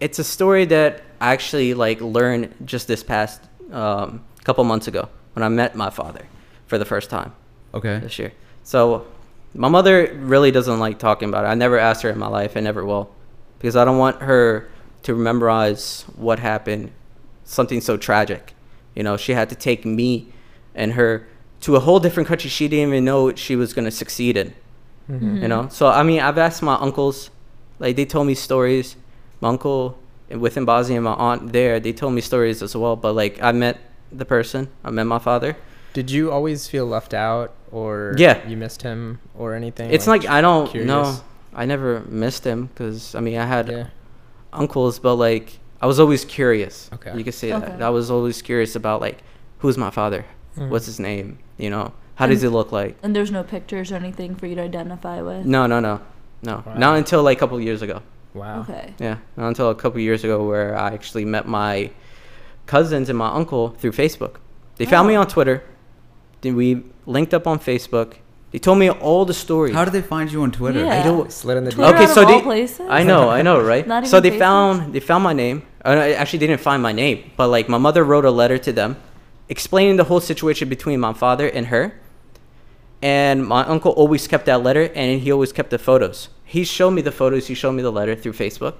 it's 0.00 0.18
a 0.18 0.24
story 0.24 0.64
that 0.66 1.02
I 1.20 1.32
actually 1.32 1.74
like 1.74 2.00
learned 2.00 2.54
just 2.64 2.86
this 2.86 3.02
past 3.02 3.42
um, 3.72 4.24
couple 4.44 4.62
months 4.64 4.86
ago 4.86 5.08
when 5.34 5.42
I 5.42 5.48
met 5.48 5.74
my 5.74 5.90
father 5.90 6.26
for 6.68 6.78
the 6.78 6.84
first 6.84 7.10
time 7.10 7.32
Okay. 7.74 7.98
this 7.98 8.18
year. 8.18 8.32
So 8.62 9.06
my 9.54 9.68
mother 9.68 10.12
really 10.14 10.50
doesn't 10.52 10.78
like 10.78 10.98
talking 10.98 11.28
about 11.28 11.44
it. 11.44 11.48
I 11.48 11.54
never 11.54 11.78
asked 11.78 12.02
her 12.02 12.10
in 12.10 12.18
my 12.18 12.28
life. 12.28 12.54
and 12.56 12.64
never 12.64 12.84
will 12.84 13.10
because 13.58 13.74
I 13.74 13.84
don't 13.84 13.98
want 13.98 14.22
her 14.22 14.68
to 15.02 15.16
memorize 15.16 16.04
what 16.16 16.38
happened, 16.38 16.92
something 17.44 17.80
so 17.80 17.96
tragic. 17.96 18.54
You 18.94 19.02
know, 19.02 19.16
she 19.16 19.32
had 19.32 19.48
to 19.48 19.54
take 19.56 19.84
me 19.84 20.28
and 20.74 20.92
her 20.92 21.26
to 21.62 21.74
a 21.76 21.80
whole 21.80 21.98
different 21.98 22.28
country 22.28 22.48
she 22.48 22.68
didn't 22.68 22.90
even 22.92 23.04
know 23.04 23.34
she 23.34 23.56
was 23.56 23.72
going 23.74 23.84
to 23.84 23.90
succeed 23.90 24.36
in 24.36 24.54
Mhm. 25.10 25.42
you 25.42 25.48
know 25.48 25.66
so 25.70 25.88
i 25.88 26.02
mean 26.04 26.20
i've 26.20 26.36
asked 26.38 26.62
my 26.62 26.74
uncles 26.74 27.30
like 27.80 27.96
they 27.96 28.04
told 28.04 28.26
me 28.26 28.34
stories 28.34 28.94
my 29.40 29.48
uncle 29.48 29.98
within 30.30 30.64
bosnia 30.66 30.98
and 30.98 31.04
my 31.04 31.14
aunt 31.14 31.52
there 31.52 31.80
they 31.80 31.92
told 31.94 32.12
me 32.12 32.20
stories 32.20 32.62
as 32.62 32.76
well 32.76 32.94
but 32.94 33.14
like 33.14 33.42
i 33.42 33.50
met 33.50 33.78
the 34.12 34.24
person 34.26 34.68
i 34.84 34.90
met 34.90 35.04
my 35.04 35.18
father 35.18 35.56
Did 35.98 36.12
you 36.12 36.30
always 36.30 36.68
feel 36.68 36.86
left 36.86 37.12
out, 37.12 37.48
or 37.72 38.14
Yeah. 38.16 38.46
you 38.46 38.56
missed 38.56 38.82
him, 38.82 39.18
or 39.36 39.54
anything? 39.60 39.90
it's 39.90 40.06
like 40.06 40.24
i 40.36 40.40
don't 40.40 40.72
know 40.92 41.04
i 41.62 41.64
never 41.74 41.90
missed 42.24 42.44
him 42.50 42.66
because 42.66 43.16
i 43.18 43.20
mean 43.26 43.36
i 43.36 43.46
had 43.56 43.66
yeah. 43.68 43.86
uncles 44.52 44.94
but 45.00 45.16
like 45.16 45.46
i 45.82 45.86
was 45.90 45.98
always 45.98 46.22
curious 46.24 46.88
Okay. 46.96 47.12
you 47.18 47.24
could 47.26 47.34
say 47.42 47.52
Okay. 47.52 47.66
that 47.66 47.82
i 47.82 47.90
was 47.98 48.06
always 48.14 48.42
curious 48.42 48.76
about 48.76 49.00
like 49.06 49.18
who's 49.60 49.76
my 49.86 49.90
father 49.90 50.22
Mhm. 50.56 50.68
what's 50.70 50.86
his 50.86 51.00
name 51.00 51.26
you 51.64 51.68
know 51.74 51.86
how 52.20 52.26
does 52.30 52.42
he 52.42 52.48
look 52.58 52.70
like 52.80 52.92
And 53.02 53.10
there's 53.16 53.32
no 53.38 53.42
pictures 53.42 53.90
or 53.92 53.96
anything 54.04 54.30
for 54.38 54.46
you 54.46 54.54
to 54.60 54.62
identify 54.72 55.18
with? 55.28 55.42
no 55.56 55.66
no 55.66 55.78
no 55.80 55.94
no 56.50 56.62
Wow. 56.66 56.74
not 56.84 56.92
until 57.02 57.20
like 57.28 57.38
a 57.38 57.40
couple 57.40 57.58
years 57.60 57.82
ago 57.82 57.98
Wow. 58.34 58.60
Okay. 58.60 58.86
Yeah, 59.00 59.16
not 59.36 59.48
until 59.52 59.68
a 59.70 59.74
couple 59.82 59.98
years 60.00 60.22
ago 60.22 60.36
where 60.50 60.70
I 60.84 60.88
actually 60.98 61.24
met 61.24 61.44
my 61.48 61.90
cousins 62.66 63.08
and 63.08 63.18
my 63.18 63.30
uncle 63.40 63.64
through 63.80 63.92
Facebook. 64.02 64.34
They 64.76 64.84
found 64.94 65.08
me 65.08 65.16
Oh. 65.16 65.22
on 65.22 65.26
Twitter. 65.36 65.56
Then 66.40 66.56
we 66.56 66.84
linked 67.06 67.34
up 67.34 67.46
on 67.46 67.58
Facebook. 67.58 68.14
They 68.50 68.58
told 68.58 68.78
me 68.78 68.88
all 68.90 69.24
the 69.26 69.34
stories. 69.34 69.74
How 69.74 69.84
did 69.84 69.92
they 69.92 70.00
find 70.02 70.32
you 70.32 70.42
on 70.42 70.50
Twitter? 70.52 70.80
Yeah. 70.84 71.00
I 71.00 71.02
don't. 71.02 71.30
Slid 71.30 71.58
in 71.58 71.64
the 71.64 71.72
Twitter 71.72 71.94
Okay, 71.94 72.04
out 72.04 72.10
so 72.14 72.22
of 72.22 72.28
all 72.28 72.38
they- 72.38 72.42
places? 72.44 72.80
I 72.88 73.02
know, 73.02 73.28
I 73.28 73.42
know, 73.42 73.60
right? 73.60 73.86
Not 73.94 74.06
so 74.06 74.20
they 74.20 74.30
Facebook? 74.30 74.38
found 74.38 74.92
they 74.94 75.00
found 75.00 75.22
my 75.24 75.32
name. 75.34 75.62
Uh, 75.84 75.90
actually, 75.90 76.38
they 76.38 76.46
didn't 76.46 76.62
find 76.62 76.82
my 76.82 76.92
name, 76.92 77.30
but 77.36 77.48
like 77.48 77.68
my 77.68 77.78
mother 77.78 78.04
wrote 78.04 78.24
a 78.24 78.30
letter 78.30 78.56
to 78.58 78.72
them, 78.72 78.96
explaining 79.48 79.96
the 79.96 80.04
whole 80.04 80.20
situation 80.20 80.68
between 80.68 80.98
my 81.00 81.12
father 81.12 81.46
and 81.48 81.66
her. 81.66 82.00
And 83.00 83.46
my 83.46 83.64
uncle 83.64 83.92
always 83.92 84.26
kept 84.26 84.46
that 84.46 84.62
letter, 84.62 84.90
and 84.94 85.20
he 85.20 85.30
always 85.30 85.52
kept 85.52 85.70
the 85.70 85.78
photos. 85.78 86.28
He 86.44 86.64
showed 86.64 86.90
me 86.92 87.02
the 87.02 87.12
photos. 87.12 87.46
He 87.46 87.54
showed 87.54 87.72
me 87.72 87.82
the 87.82 87.92
letter 87.92 88.16
through 88.16 88.32
Facebook, 88.32 88.74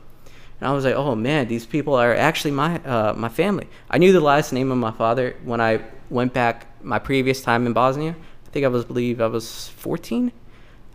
and 0.61 0.69
I 0.69 0.73
was 0.73 0.85
like, 0.85 0.95
"Oh 0.95 1.15
man, 1.15 1.49
these 1.49 1.67
people 1.67 1.95
are 1.95 2.15
actually 2.15 2.51
my 2.53 2.79
uh, 2.85 3.15
my 3.17 3.29
family." 3.29 3.67
I 3.91 3.99
knew 3.99 4.13
the 4.13 4.21
last 4.21 4.53
name 4.53 4.71
of 4.73 4.79
my 4.79 4.91
father 4.93 5.37
when 5.45 5.61
I 5.61 5.81
went 6.11 6.33
back 6.33 6.67
my 6.83 6.99
previous 6.99 7.43
time 7.43 7.67
in 7.67 7.73
Bosnia. 7.73 8.15
I 8.47 8.51
think 8.51 8.65
I 8.65 8.69
was 8.69 8.85
believe 8.85 9.21
I 9.21 9.27
was 9.27 9.69
14. 9.69 10.33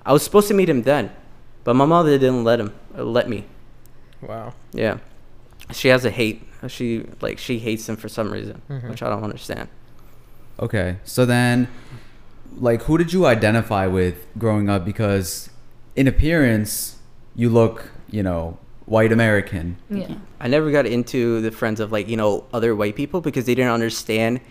I 0.05 0.11
was 0.11 0.23
supposed 0.23 0.47
to 0.49 0.53
meet 0.53 0.67
him 0.69 0.81
then, 0.83 1.11
but 1.63 1.75
my 1.75 1.85
mother 1.85 2.17
didn't 2.17 2.43
let 2.43 2.59
him 2.59 2.73
uh, 2.97 3.03
let 3.03 3.29
me. 3.29 3.45
Wow. 4.21 4.53
Yeah, 4.73 4.97
she 5.71 5.87
has 5.89 6.03
a 6.05 6.09
hate. 6.11 6.41
She 6.67 7.05
like 7.21 7.37
she 7.39 7.59
hates 7.59 7.87
him 7.87 7.95
for 7.95 8.09
some 8.09 8.31
reason, 8.31 8.61
Mhm. 8.69 8.89
which 8.89 9.01
I 9.03 9.09
don't 9.09 9.23
understand. 9.23 9.67
Okay. 10.59 10.97
So 11.03 11.25
then, 11.25 11.67
like, 12.57 12.83
who 12.83 12.97
did 12.97 13.11
you 13.13 13.25
identify 13.25 13.87
with 13.87 14.25
growing 14.37 14.69
up? 14.69 14.85
Because 14.85 15.49
in 15.95 16.07
appearance, 16.07 16.97
you 17.35 17.49
look, 17.49 17.89
you 18.09 18.23
know, 18.23 18.57
white 18.85 19.11
American. 19.11 19.77
Yeah. 19.89 20.15
I 20.39 20.47
never 20.47 20.71
got 20.71 20.85
into 20.85 21.41
the 21.41 21.51
friends 21.51 21.79
of 21.79 21.91
like 21.91 22.07
you 22.07 22.17
know 22.17 22.45
other 22.53 22.75
white 22.75 22.95
people 22.95 23.21
because 23.21 23.45
they 23.45 23.55
didn't 23.55 23.71
understand 23.71 24.41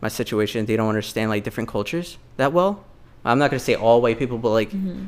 my 0.00 0.08
situation. 0.08 0.66
They 0.66 0.76
don't 0.76 0.88
understand 0.88 1.30
like 1.30 1.44
different 1.44 1.68
cultures 1.68 2.18
that 2.36 2.52
well. 2.52 2.84
I'm 3.24 3.38
not 3.38 3.50
gonna 3.50 3.60
say 3.60 3.74
all 3.74 4.00
white 4.00 4.18
people, 4.18 4.38
but 4.38 4.50
like 4.50 4.70
hmm 4.72 5.06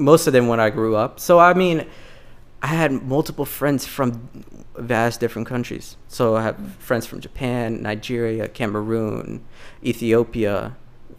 most 0.00 0.28
of 0.28 0.32
them 0.32 0.46
when 0.46 0.60
I 0.60 0.70
grew 0.70 0.94
up. 0.94 1.18
So 1.18 1.40
I 1.40 1.54
mean, 1.54 1.84
I 2.62 2.68
had 2.68 2.92
multiple 2.92 3.44
friends 3.44 3.84
from 3.84 4.28
vast 4.76 5.18
different 5.18 5.48
countries. 5.48 5.96
So 6.06 6.36
I 6.36 6.42
have 6.44 6.56
friends 6.78 7.04
from 7.04 7.20
Japan, 7.20 7.82
Nigeria, 7.82 8.46
Cameroon, 8.46 9.42
Ethiopia, 9.84 10.76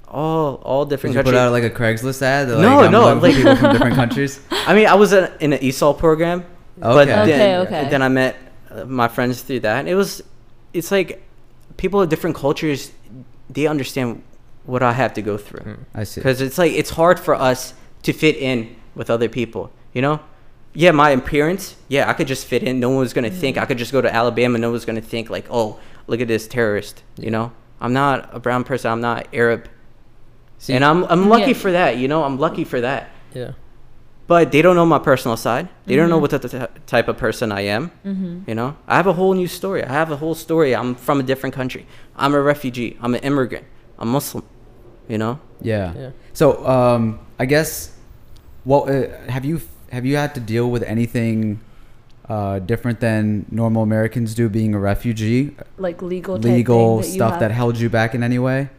all 0.07 0.55
all 0.63 0.85
Did 0.85 0.91
different 0.91 1.15
you 1.15 1.19
put 1.23 1.25
countries. 1.33 1.39
out 1.41 1.51
like 1.51 1.63
a 1.63 1.69
Craigslist 1.69 2.21
ad? 2.21 2.47
They're 2.47 2.57
No, 2.61 2.79
I'm 2.79 2.91
no, 2.91 3.13
like- 3.15 3.35
people 3.35 3.55
from 3.57 3.73
different 3.73 3.95
countries. 4.03 4.39
I 4.51 4.73
mean, 4.73 4.87
I 4.87 4.95
was 4.95 5.11
in, 5.11 5.29
in 5.41 5.53
an 5.53 5.59
ESOL 5.59 5.97
program, 5.97 6.45
but 6.79 7.07
Okay. 7.07 7.25
then, 7.25 7.61
Okay, 7.61 7.77
okay. 7.77 7.89
then 7.89 8.01
I 8.01 8.07
met 8.09 8.35
uh, 8.71 8.85
my 8.85 9.07
friends 9.07 9.41
through 9.41 9.61
that. 9.61 9.79
And 9.79 9.89
It 9.89 9.95
was, 9.95 10.21
it's 10.73 10.91
like 10.91 11.21
people 11.77 12.01
of 12.01 12.09
different 12.09 12.35
cultures, 12.35 12.91
they 13.49 13.67
understand 13.67 14.23
what 14.65 14.83
I 14.83 14.93
have 14.93 15.13
to 15.15 15.21
go 15.21 15.37
through. 15.37 15.61
Mm. 15.73 15.77
I 15.95 16.03
see. 16.03 16.21
because 16.21 16.41
it's 16.41 16.57
like 16.57 16.71
it's 16.73 16.91
hard 16.91 17.19
for 17.19 17.33
us 17.33 17.73
to 18.03 18.13
fit 18.13 18.35
in 18.37 18.75
with 18.95 19.09
other 19.09 19.27
people 19.29 19.71
you 19.93 20.01
know 20.01 20.19
yeah 20.73 20.91
my 20.91 21.09
appearance 21.11 21.75
yeah 21.87 22.09
i 22.09 22.13
could 22.13 22.27
just 22.27 22.45
fit 22.45 22.61
in 22.63 22.79
no 22.79 22.89
one 22.89 22.99
was 22.99 23.13
gonna 23.13 23.29
think 23.29 23.57
i 23.57 23.65
could 23.65 23.77
just 23.77 23.91
go 23.91 24.01
to 24.01 24.13
alabama 24.13 24.57
no 24.57 24.69
one's 24.71 24.85
gonna 24.85 25.01
think 25.01 25.29
like 25.29 25.45
oh 25.49 25.79
look 26.07 26.19
at 26.21 26.27
this 26.27 26.47
terrorist 26.47 27.03
you 27.17 27.29
know 27.31 27.51
i'm 27.81 27.93
not 27.93 28.29
a 28.33 28.39
brown 28.39 28.63
person 28.63 28.91
i'm 28.91 29.01
not 29.01 29.27
arab 29.33 29.67
See- 30.59 30.73
and 30.73 30.83
i'm 30.85 31.03
i'm 31.05 31.27
lucky 31.29 31.51
Yeah. 31.51 31.57
for 31.57 31.71
that 31.71 31.97
you 31.97 32.07
know 32.07 32.23
i'm 32.23 32.37
lucky 32.37 32.63
for 32.65 32.81
that 32.81 33.09
Yeah. 33.33 33.51
But 34.29 34.51
they 34.53 34.61
don't 34.65 34.77
know 34.79 34.85
my 34.97 35.01
personal 35.11 35.37
side 35.45 35.65
they 35.87 35.95
don't 35.99 36.09
know 36.13 36.19
Mhm. 36.19 36.25
what 36.25 36.31
the 36.45 36.49
t- 36.53 36.73
type 36.95 37.07
of 37.11 37.15
person 37.25 37.47
i 37.51 37.61
am 37.75 37.83
hmm 38.07 38.35
you 38.49 38.55
know 38.59 38.69
i 38.91 38.93
have 38.99 39.07
a 39.13 39.15
whole 39.19 39.33
new 39.41 39.47
story 39.59 39.81
i 39.91 39.93
have 40.01 40.09
a 40.17 40.19
whole 40.23 40.35
story 40.47 40.69
i'm 40.79 40.91
from 41.07 41.17
a 41.23 41.25
different 41.31 41.53
country 41.59 41.83
i'm 42.21 42.33
a 42.39 42.41
refugee 42.53 42.91
i'm 43.01 43.13
an 43.17 43.23
immigrant 43.29 43.65
I'm 44.01 44.09
Muslim, 44.17 44.43
you 45.11 45.17
know. 45.23 45.33
Yeah. 45.61 45.87
Yeah. 46.01 46.11
So, 46.39 46.45
um, 46.75 47.19
I 47.43 47.45
guess, 47.53 47.91
what 48.63 48.81
uh, 48.87 48.95
have 49.35 49.43
you 49.49 49.55
have 49.91 50.05
you 50.09 50.15
had 50.23 50.31
to 50.35 50.41
deal 50.53 50.67
with 50.73 50.83
anything 50.95 51.59
uh, 52.29 52.59
different 52.71 52.97
than 53.07 53.45
normal 53.51 53.81
Americans 53.83 54.29
do, 54.39 54.47
being 54.47 54.71
a 54.73 54.79
refugee, 54.79 55.43
Like 55.77 55.99
legal 56.01 56.35
type 56.37 56.45
legal 56.55 57.01
thing 57.01 57.11
that 57.11 57.15
stuff 57.17 57.39
that 57.41 57.51
held 57.51 57.75
you 57.83 57.89
back 57.89 58.15
in 58.15 58.23
any 58.23 58.39
way? 58.39 58.69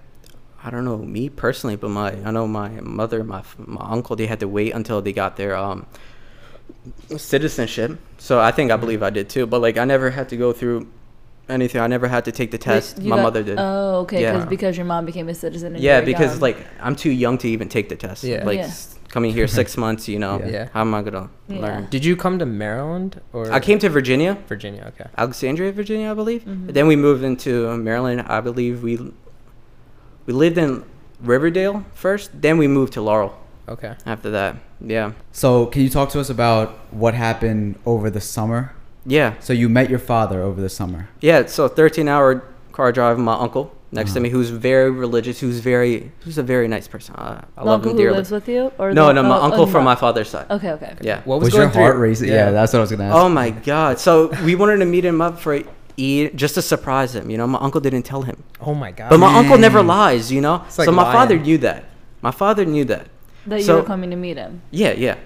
I 0.63 0.71
don't 0.71 0.85
know 0.85 0.99
me 0.99 1.29
personally, 1.31 1.77
but 1.77 1.89
my 1.91 2.13
I 2.25 2.31
know 2.31 2.47
my 2.47 2.69
mother, 2.81 3.25
my 3.25 3.43
my 3.59 3.87
uncle, 3.91 4.15
they 4.17 4.27
had 4.27 4.41
to 4.41 4.49
wait 4.49 4.73
until 4.75 5.01
they 5.03 5.13
got 5.13 5.37
their 5.37 5.57
um 5.57 5.87
citizenship. 7.17 7.99
So 8.19 8.41
I 8.41 8.51
think 8.53 8.71
I 8.71 8.77
believe 8.77 9.03
I 9.03 9.11
did 9.11 9.29
too. 9.29 9.47
But 9.47 9.61
like 9.61 9.79
I 9.79 9.85
never 9.85 10.11
had 10.11 10.29
to 10.31 10.37
go 10.37 10.53
through 10.53 10.87
anything. 11.49 11.81
I 11.81 11.87
never 11.87 12.09
had 12.09 12.25
to 12.27 12.33
take 12.33 12.51
the 12.51 12.59
test. 12.59 12.99
you 13.01 13.09
my 13.11 13.17
got- 13.17 13.23
mother 13.23 13.43
did. 13.43 13.57
Oh, 13.59 14.01
okay. 14.03 14.23
Yeah. 14.23 14.33
Cause, 14.39 14.47
because 14.47 14.77
your 14.77 14.87
mom 14.87 15.05
became 15.07 15.29
a 15.29 15.35
citizen. 15.35 15.75
and 15.75 15.83
yeah, 15.83 16.01
because 16.01 16.33
young. 16.33 16.41
like 16.41 16.57
I'm 16.81 16.97
too 16.97 17.11
young 17.11 17.39
to 17.39 17.49
even 17.49 17.69
take 17.69 17.89
the 17.89 17.97
test. 17.97 18.23
Yeah. 18.25 18.45
Like 18.45 18.59
Yeah. 18.59 18.71
coming 19.09 19.33
here 19.33 19.47
six 19.49 19.77
months, 19.85 20.09
you 20.09 20.19
know. 20.19 20.39
Yeah. 20.41 20.47
Yeah. 20.49 20.69
How 20.73 20.83
am 20.83 20.95
I 20.95 21.03
gonna 21.03 21.29
Yeah. 21.49 21.59
learn? 21.61 21.87
Did 21.91 22.05
you 22.05 22.17
come 22.17 22.39
to 22.39 22.47
Maryland 22.47 23.21
or 23.33 23.51
I 23.51 23.61
came 23.61 23.79
to 23.81 23.89
Virginia, 23.89 24.39
Virginia? 24.47 24.93
Okay. 24.95 25.11
Alexandria, 25.19 25.73
Virginia, 25.73 26.11
I 26.13 26.15
believe. 26.15 26.45
Mhm. 26.45 26.73
Then 26.73 26.87
we 26.87 26.97
moved 26.97 27.25
into 27.25 27.77
Maryland. 27.79 28.25
I 28.29 28.41
believe 28.41 28.83
we 28.83 29.13
we 30.27 30.33
lived 30.33 30.59
in 30.59 30.85
Riverdale 31.21 31.85
first. 31.95 32.31
Then 32.41 32.59
we 32.59 32.67
moved 32.69 32.93
to 32.95 33.03
Laurel 33.03 33.37
Okay. 33.69 33.95
after 34.07 34.31
that. 34.31 34.57
Yeah. 34.81 35.13
So, 35.33 35.67
can 35.67 35.83
you 35.83 35.91
talk 35.91 36.09
to 36.11 36.21
us 36.21 36.31
about 36.31 36.71
what 36.93 37.15
happened 37.15 37.79
over 37.85 38.11
the 38.11 38.21
summer? 38.21 38.73
Yeah. 39.07 39.35
So, 39.41 39.53
you 39.53 39.69
met 39.69 39.91
your 39.91 39.99
father 39.99 40.43
over 40.43 40.61
the 40.61 40.69
summer. 40.71 41.09
Yeah, 41.21 41.47
so 41.47 41.69
13 41.69 42.09
hour 42.09 42.43
car 42.73 42.91
drive 42.93 43.17
with 43.17 43.25
my 43.25 43.35
uncle 43.35 43.75
next 43.93 44.13
to 44.13 44.19
Uh-huh. 44.19 44.23
me 44.25 44.29
who's 44.31 44.51
very 44.51 44.91
religious, 44.91 45.41
who's 45.41 45.59
very 45.59 46.13
who's 46.21 46.39
a 46.39 46.43
very 46.43 46.69
nice 46.69 46.87
person. 46.89 47.15
Uh, 47.17 47.43
I 47.57 47.61
the 47.61 47.67
love 47.67 47.75
uncle 47.81 47.91
him 47.91 47.97
who 47.97 48.03
dearly. 48.05 48.17
lives 48.19 48.31
with 48.31 48.49
you, 48.49 48.73
or 48.79 48.93
no, 48.93 49.09
the, 49.09 49.15
no, 49.15 49.23
my 49.25 49.37
oh, 49.37 49.43
uncle 49.43 49.63
oh, 49.63 49.67
from 49.67 49.85
my 49.85 49.97
father's 49.97 50.29
side. 50.31 50.47
Okay, 50.51 50.71
okay. 50.73 50.93
okay. 50.93 50.97
Yeah. 51.03 51.21
What 51.25 51.41
Was, 51.41 51.47
was, 51.49 51.55
your 51.55 51.69
through 51.71 51.83
heart 51.83 51.97
racing? 51.99 52.29
Yeah. 52.29 52.53
that's 52.53 52.73
what 52.73 52.79
I 52.79 52.83
was 52.83 52.91
gonna 52.93 53.05
ask. 53.05 53.17
Oh 53.17 53.29
my 53.29 53.51
god. 53.51 53.99
So 53.99 54.29
we 54.45 54.55
wanted 54.55 54.79
to 54.79 54.87
meet 54.87 55.05
him 55.05 55.21
up 55.21 55.39
for 55.41 55.61
eat 56.01 56.37
just 56.37 56.55
to 56.55 56.63
surprise 56.63 57.15
him, 57.15 57.31
you 57.31 57.37
know. 57.37 57.47
My 57.47 57.59
uncle 57.59 57.81
didn't 57.81 58.03
tell 58.03 58.23
him. 58.23 58.43
Oh 58.61 58.75
my 58.75 58.91
god. 58.91 59.11
But 59.11 59.19
my 59.19 59.39
uncle 59.39 59.59
never 59.59 59.83
lies, 59.83 60.33
you 60.33 60.41
know. 60.41 60.65
Like 60.79 60.87
so 60.87 60.93
my 60.93 61.05
father 61.13 61.39
knew 61.39 61.59
that. 61.59 61.85
My 62.23 62.31
father 62.31 62.65
knew 62.65 62.85
that. 62.87 63.09
That 63.47 63.63
you 63.63 63.75
were 63.75 63.83
coming 63.83 64.11
to 64.11 64.17
meet 64.17 64.37
him. 64.37 64.63
Yeah, 64.71 64.93
yeah. 64.93 65.17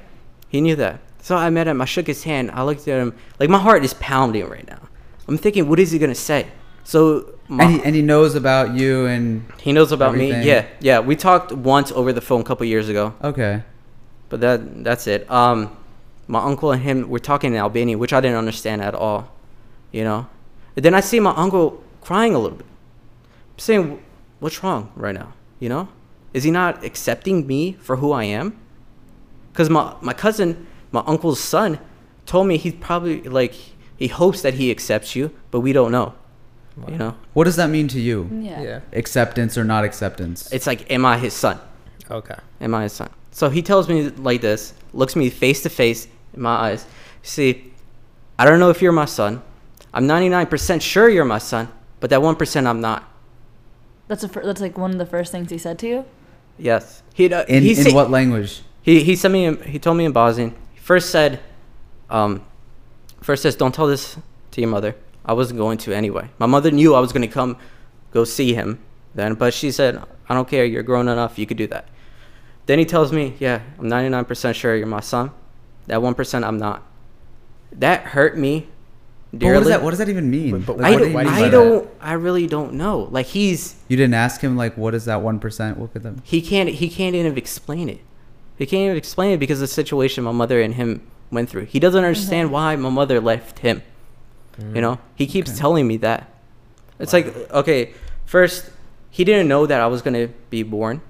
He 0.48 0.60
knew 0.60 0.76
that. 0.76 1.00
So 1.20 1.36
I 1.36 1.50
met 1.50 1.66
him. 1.66 1.80
I 1.80 1.84
shook 1.84 2.06
his 2.06 2.24
hand. 2.24 2.50
I 2.50 2.62
looked 2.62 2.86
at 2.86 3.00
him. 3.00 3.14
Like 3.40 3.48
my 3.48 3.58
heart 3.58 3.84
is 3.84 3.94
pounding 3.94 4.48
right 4.48 4.66
now. 4.66 4.88
I'm 5.26 5.38
thinking, 5.38 5.68
what 5.68 5.78
is 5.78 5.90
he 5.90 5.98
gonna 5.98 6.14
say? 6.14 6.46
So 6.84 7.34
my, 7.48 7.64
and 7.64 7.72
he 7.72 7.82
and 7.82 7.94
he 7.94 8.02
knows 8.02 8.34
about 8.34 8.74
you 8.74 9.06
and 9.06 9.44
he 9.58 9.72
knows 9.72 9.90
about 9.90 10.14
everything. 10.14 10.40
me. 10.40 10.46
Yeah, 10.46 10.66
yeah. 10.80 11.00
We 11.00 11.16
talked 11.16 11.52
once 11.52 11.90
over 11.92 12.12
the 12.12 12.20
phone 12.20 12.42
a 12.42 12.44
couple 12.44 12.66
years 12.66 12.88
ago, 12.88 13.14
okay. 13.22 13.62
but 14.28 14.40
that 14.40 14.84
that's 14.84 15.06
it. 15.06 15.30
Um, 15.30 15.74
my 16.28 16.42
uncle 16.42 16.72
and 16.72 16.82
him 16.82 17.08
were 17.08 17.18
talking 17.18 17.52
in 17.52 17.58
Albanian, 17.58 17.98
which 17.98 18.12
I 18.12 18.20
didn't 18.20 18.36
understand 18.36 18.82
at 18.82 18.94
all. 18.94 19.32
You 19.92 20.04
know. 20.04 20.28
And 20.76 20.84
then 20.84 20.94
I 20.94 21.00
see 21.00 21.20
my 21.20 21.32
uncle 21.36 21.82
crying 22.00 22.34
a 22.34 22.38
little 22.38 22.58
bit. 22.58 22.66
I'm 22.66 23.58
saying, 23.58 24.02
what's 24.40 24.62
wrong 24.62 24.90
right 24.96 25.14
now? 25.14 25.32
You 25.60 25.68
know, 25.68 25.88
is 26.32 26.44
he 26.44 26.50
not 26.50 26.84
accepting 26.84 27.46
me 27.46 27.72
for 27.74 27.96
who 27.96 28.12
I 28.12 28.24
am? 28.24 28.58
Because 29.52 29.70
my 29.70 29.94
my 30.00 30.12
cousin, 30.12 30.66
my 30.90 31.02
uncle's 31.06 31.40
son, 31.40 31.78
told 32.26 32.46
me 32.48 32.56
he's 32.56 32.74
probably 32.74 33.22
like 33.22 33.54
he 33.96 34.08
hopes 34.08 34.42
that 34.42 34.54
he 34.54 34.70
accepts 34.70 35.14
you, 35.14 35.30
but 35.50 35.60
we 35.60 35.72
don't 35.72 35.92
know. 35.92 36.14
You 36.88 36.98
know, 36.98 37.14
What 37.34 37.44
does 37.44 37.54
that 37.54 37.70
mean 37.70 37.86
to 37.88 38.00
you? 38.00 38.28
Yeah. 38.32 38.60
Yeah. 38.60 38.80
Acceptance 38.92 39.56
or 39.56 39.62
not 39.62 39.84
acceptance? 39.84 40.52
it's 40.52 40.66
like, 40.66 40.90
am 40.90 41.04
I 41.06 41.18
his 41.18 41.32
son? 41.32 41.60
Okay. 42.10 42.34
Am 42.60 42.74
I 42.74 42.82
his 42.82 42.92
son? 42.92 43.10
So 43.30 43.48
he 43.48 43.62
tells 43.62 43.88
me 43.88 44.08
like 44.08 44.40
this, 44.40 44.74
looks 44.92 45.14
me 45.14 45.30
face 45.30 45.62
to 45.62 45.68
face 45.68 46.08
in 46.34 46.42
my 46.42 46.50
eyes. 46.50 46.84
See, 47.22 47.72
I 48.40 48.44
don't 48.44 48.58
know 48.58 48.70
if 48.70 48.82
you're 48.82 48.90
my 48.90 49.04
son. 49.04 49.40
I'm 49.94 50.08
99% 50.08 50.82
sure 50.82 51.08
you're 51.08 51.24
my 51.24 51.38
son, 51.38 51.68
but 52.00 52.10
that 52.10 52.20
1% 52.20 52.66
I'm 52.66 52.80
not. 52.80 53.08
That's 54.08 54.24
a 54.24 54.28
fir- 54.28 54.44
that's 54.44 54.60
like 54.60 54.76
one 54.76 54.90
of 54.90 54.98
the 54.98 55.06
first 55.06 55.32
things 55.32 55.50
he 55.50 55.56
said 55.56 55.78
to 55.78 55.88
you. 55.88 56.04
Yes. 56.58 57.02
He 57.14 57.32
uh, 57.32 57.44
in 57.44 57.62
he 57.62 57.70
in 57.70 57.76
say- 57.76 57.92
what 57.92 58.10
language? 58.10 58.62
He 58.82 59.02
he 59.02 59.16
sent 59.16 59.32
me. 59.32 59.56
He 59.64 59.78
told 59.78 59.96
me 59.96 60.04
in 60.04 60.12
Bosnian. 60.12 60.54
He 60.74 60.80
first 60.80 61.08
said, 61.10 61.40
um, 62.10 62.44
first 63.22 63.42
says, 63.42 63.56
"Don't 63.56 63.74
tell 63.74 63.86
this 63.86 64.18
to 64.50 64.60
your 64.60 64.68
mother." 64.68 64.94
I 65.24 65.32
wasn't 65.32 65.58
going 65.58 65.78
to 65.78 65.94
anyway. 65.94 66.28
My 66.38 66.44
mother 66.44 66.70
knew 66.70 66.94
I 66.94 67.00
was 67.00 67.12
going 67.12 67.26
to 67.26 67.32
come, 67.32 67.56
go 68.10 68.24
see 68.24 68.52
him 68.52 68.78
then, 69.14 69.34
but 69.34 69.54
she 69.54 69.70
said, 69.70 70.02
"I 70.28 70.34
don't 70.34 70.46
care. 70.46 70.66
You're 70.66 70.82
grown 70.82 71.08
enough. 71.08 71.38
You 71.38 71.46
could 71.46 71.56
do 71.56 71.66
that." 71.68 71.88
Then 72.66 72.78
he 72.78 72.84
tells 72.84 73.10
me, 73.10 73.36
"Yeah, 73.38 73.62
I'm 73.78 73.86
99% 73.88 74.54
sure 74.54 74.76
you're 74.76 74.86
my 74.86 75.00
son. 75.00 75.30
That 75.86 76.02
one 76.02 76.14
percent 76.14 76.44
I'm 76.44 76.58
not." 76.58 76.82
That 77.72 78.02
hurt 78.02 78.36
me 78.36 78.66
But 78.66 78.73
dearly. 79.38 79.54
what 79.54 79.60
does 79.60 79.68
that 79.68 79.82
what 79.82 79.90
does 79.90 79.98
that 79.98 80.08
even 80.08 80.30
mean? 80.30 80.50
But- 80.60 80.66
but 80.66 80.76
Like, 80.78 80.86
I, 80.86 80.90
what 80.92 80.98
do 80.98 81.04
don't, 81.04 81.12
you 81.12 81.18
mean 81.18 81.44
I 81.44 81.48
don't. 81.48 81.88
I 82.00 82.12
really 82.14 82.46
don't 82.46 82.74
know. 82.74 83.08
Like 83.10 83.26
he's 83.26 83.74
You 83.88 83.96
didn't 83.96 84.14
ask 84.14 84.40
him 84.40 84.56
like 84.56 84.76
what 84.76 84.94
is 84.94 85.04
that 85.06 85.22
one 85.22 85.38
percent? 85.38 85.78
What 85.78 85.92
could 85.92 86.02
them? 86.02 86.22
he 86.24 86.40
can't 86.40 86.68
he 86.68 86.88
can't 86.88 87.14
even 87.14 87.36
explain 87.36 87.88
it. 87.88 88.00
He 88.56 88.66
can't 88.66 88.82
even 88.84 88.96
explain 88.96 89.32
it 89.32 89.38
because 89.38 89.58
of 89.58 89.68
the 89.68 89.74
situation 89.74 90.24
my 90.24 90.32
mother 90.32 90.60
and 90.60 90.74
him 90.74 91.02
went 91.30 91.50
through. 91.50 91.64
He 91.64 91.80
doesn't 91.80 92.04
understand 92.04 92.46
mm-hmm. 92.46 92.54
why 92.54 92.76
my 92.76 92.90
mother 92.90 93.20
left 93.20 93.60
him. 93.60 93.82
You 94.72 94.80
know, 94.80 95.00
he 95.16 95.26
keeps 95.26 95.50
Okay. 95.50 95.58
telling 95.58 95.88
me 95.88 95.96
that. 95.98 96.28
It's 97.00 97.12
like 97.12 97.26
okay, 97.50 97.92
first 98.24 98.70
he 99.10 99.24
didn't 99.24 99.48
know 99.48 99.66
that 99.66 99.80
I 99.80 99.88
was 99.88 100.00
gonna 100.00 100.28
be 100.50 100.62
born, 100.62 101.00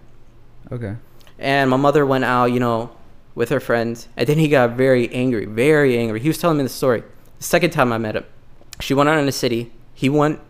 Okay. 0.72 0.97
and 1.39 1.68
my 1.68 1.77
mother 1.77 2.07
went 2.07 2.25
out, 2.25 2.47
you 2.47 2.59
know, 2.61 2.91
with 3.35 3.51
her 3.51 3.61
friends, 3.61 4.09
and 4.16 4.27
then 4.27 4.39
he 4.39 4.49
got 4.49 4.70
very 4.77 5.12
angry, 5.12 5.45
very 5.45 5.99
angry. 5.99 6.20
He 6.20 6.29
was 6.29 6.39
telling 6.39 6.57
me 6.57 6.62
the 6.62 6.68
story. 6.70 7.03
Second 7.45 7.72
time 7.72 7.92
I 7.92 7.99
met 7.99 8.16
him, 8.16 8.24
she 8.80 8.95
went 8.95 9.07
out 9.11 9.18
in 9.18 9.26
the 9.26 9.32
city. 9.32 9.70
He 9.92 10.09
went 10.09 10.40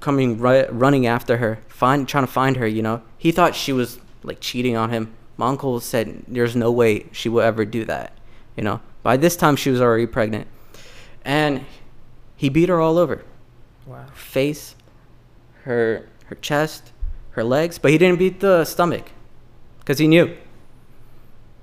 coming 0.00 0.38
ru- 0.38 0.66
running 0.70 1.06
after 1.06 1.36
her, 1.36 1.58
find 1.68 2.08
trying 2.08 2.24
to 2.26 2.32
find 2.32 2.56
her. 2.56 2.66
You 2.66 2.80
know, 2.80 3.02
he 3.18 3.30
thought 3.30 3.54
she 3.54 3.74
was 3.74 3.98
like 4.22 4.40
cheating 4.40 4.74
on 4.74 4.88
him. 4.88 5.12
My 5.36 5.48
uncle 5.48 5.80
said 5.80 6.22
there's 6.26 6.56
no 6.56 6.70
way 6.72 7.06
she 7.12 7.28
will 7.28 7.42
ever 7.42 7.66
do 7.66 7.84
that. 7.84 8.14
You 8.56 8.64
know, 8.64 8.80
by 9.02 9.18
this 9.18 9.36
time 9.36 9.54
she 9.54 9.70
was 9.70 9.82
already 9.82 10.06
pregnant, 10.06 10.46
and 11.26 11.66
he 12.36 12.48
beat 12.48 12.70
her 12.70 12.80
all 12.80 12.96
over, 12.96 13.22
Wow. 13.86 14.06
face, 14.14 14.74
her 15.64 16.06
her 16.24 16.36
chest, 16.36 16.90
her 17.32 17.44
legs, 17.44 17.76
but 17.78 17.90
he 17.90 17.98
didn't 17.98 18.18
beat 18.18 18.40
the 18.40 18.64
stomach, 18.64 19.10
because 19.80 19.98
he 19.98 20.08
knew. 20.08 20.34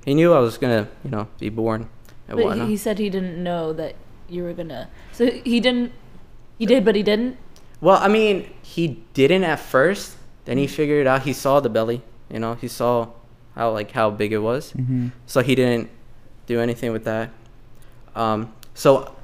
He 0.05 0.13
knew 0.13 0.33
I 0.33 0.39
was 0.39 0.59
gonna, 0.59 0.87
you 1.03 1.09
know, 1.09 1.29
be 1.39 1.49
born 1.49 1.89
and 2.27 2.37
But 2.37 2.45
whatnot. 2.45 2.69
he 2.69 2.77
said 2.77 2.99
he 2.99 3.09
didn't 3.09 3.41
know 3.43 3.73
that 3.73 3.95
you 4.29 4.43
were 4.43 4.53
gonna. 4.53 4.89
So 5.11 5.29
he 5.31 5.59
didn't. 5.59 5.91
He 6.57 6.65
did, 6.65 6.83
but 6.85 6.95
he 6.95 7.03
didn't. 7.03 7.37
Well, 7.81 7.97
I 7.97 8.07
mean, 8.07 8.49
he 8.63 9.03
didn't 9.13 9.43
at 9.43 9.59
first. 9.59 10.15
Then 10.45 10.57
he 10.57 10.67
figured 10.67 11.01
it 11.01 11.07
out. 11.07 11.23
He 11.23 11.33
saw 11.33 11.59
the 11.59 11.69
belly. 11.69 12.01
You 12.31 12.39
know, 12.39 12.55
he 12.55 12.67
saw 12.67 13.09
how 13.55 13.71
like 13.71 13.91
how 13.91 14.09
big 14.09 14.33
it 14.33 14.39
was. 14.39 14.73
Mm-hmm. 14.73 15.09
So 15.25 15.41
he 15.41 15.55
didn't 15.55 15.89
do 16.45 16.59
anything 16.59 16.91
with 16.91 17.03
that. 17.05 17.29
Um, 18.15 18.53
so 18.73 19.15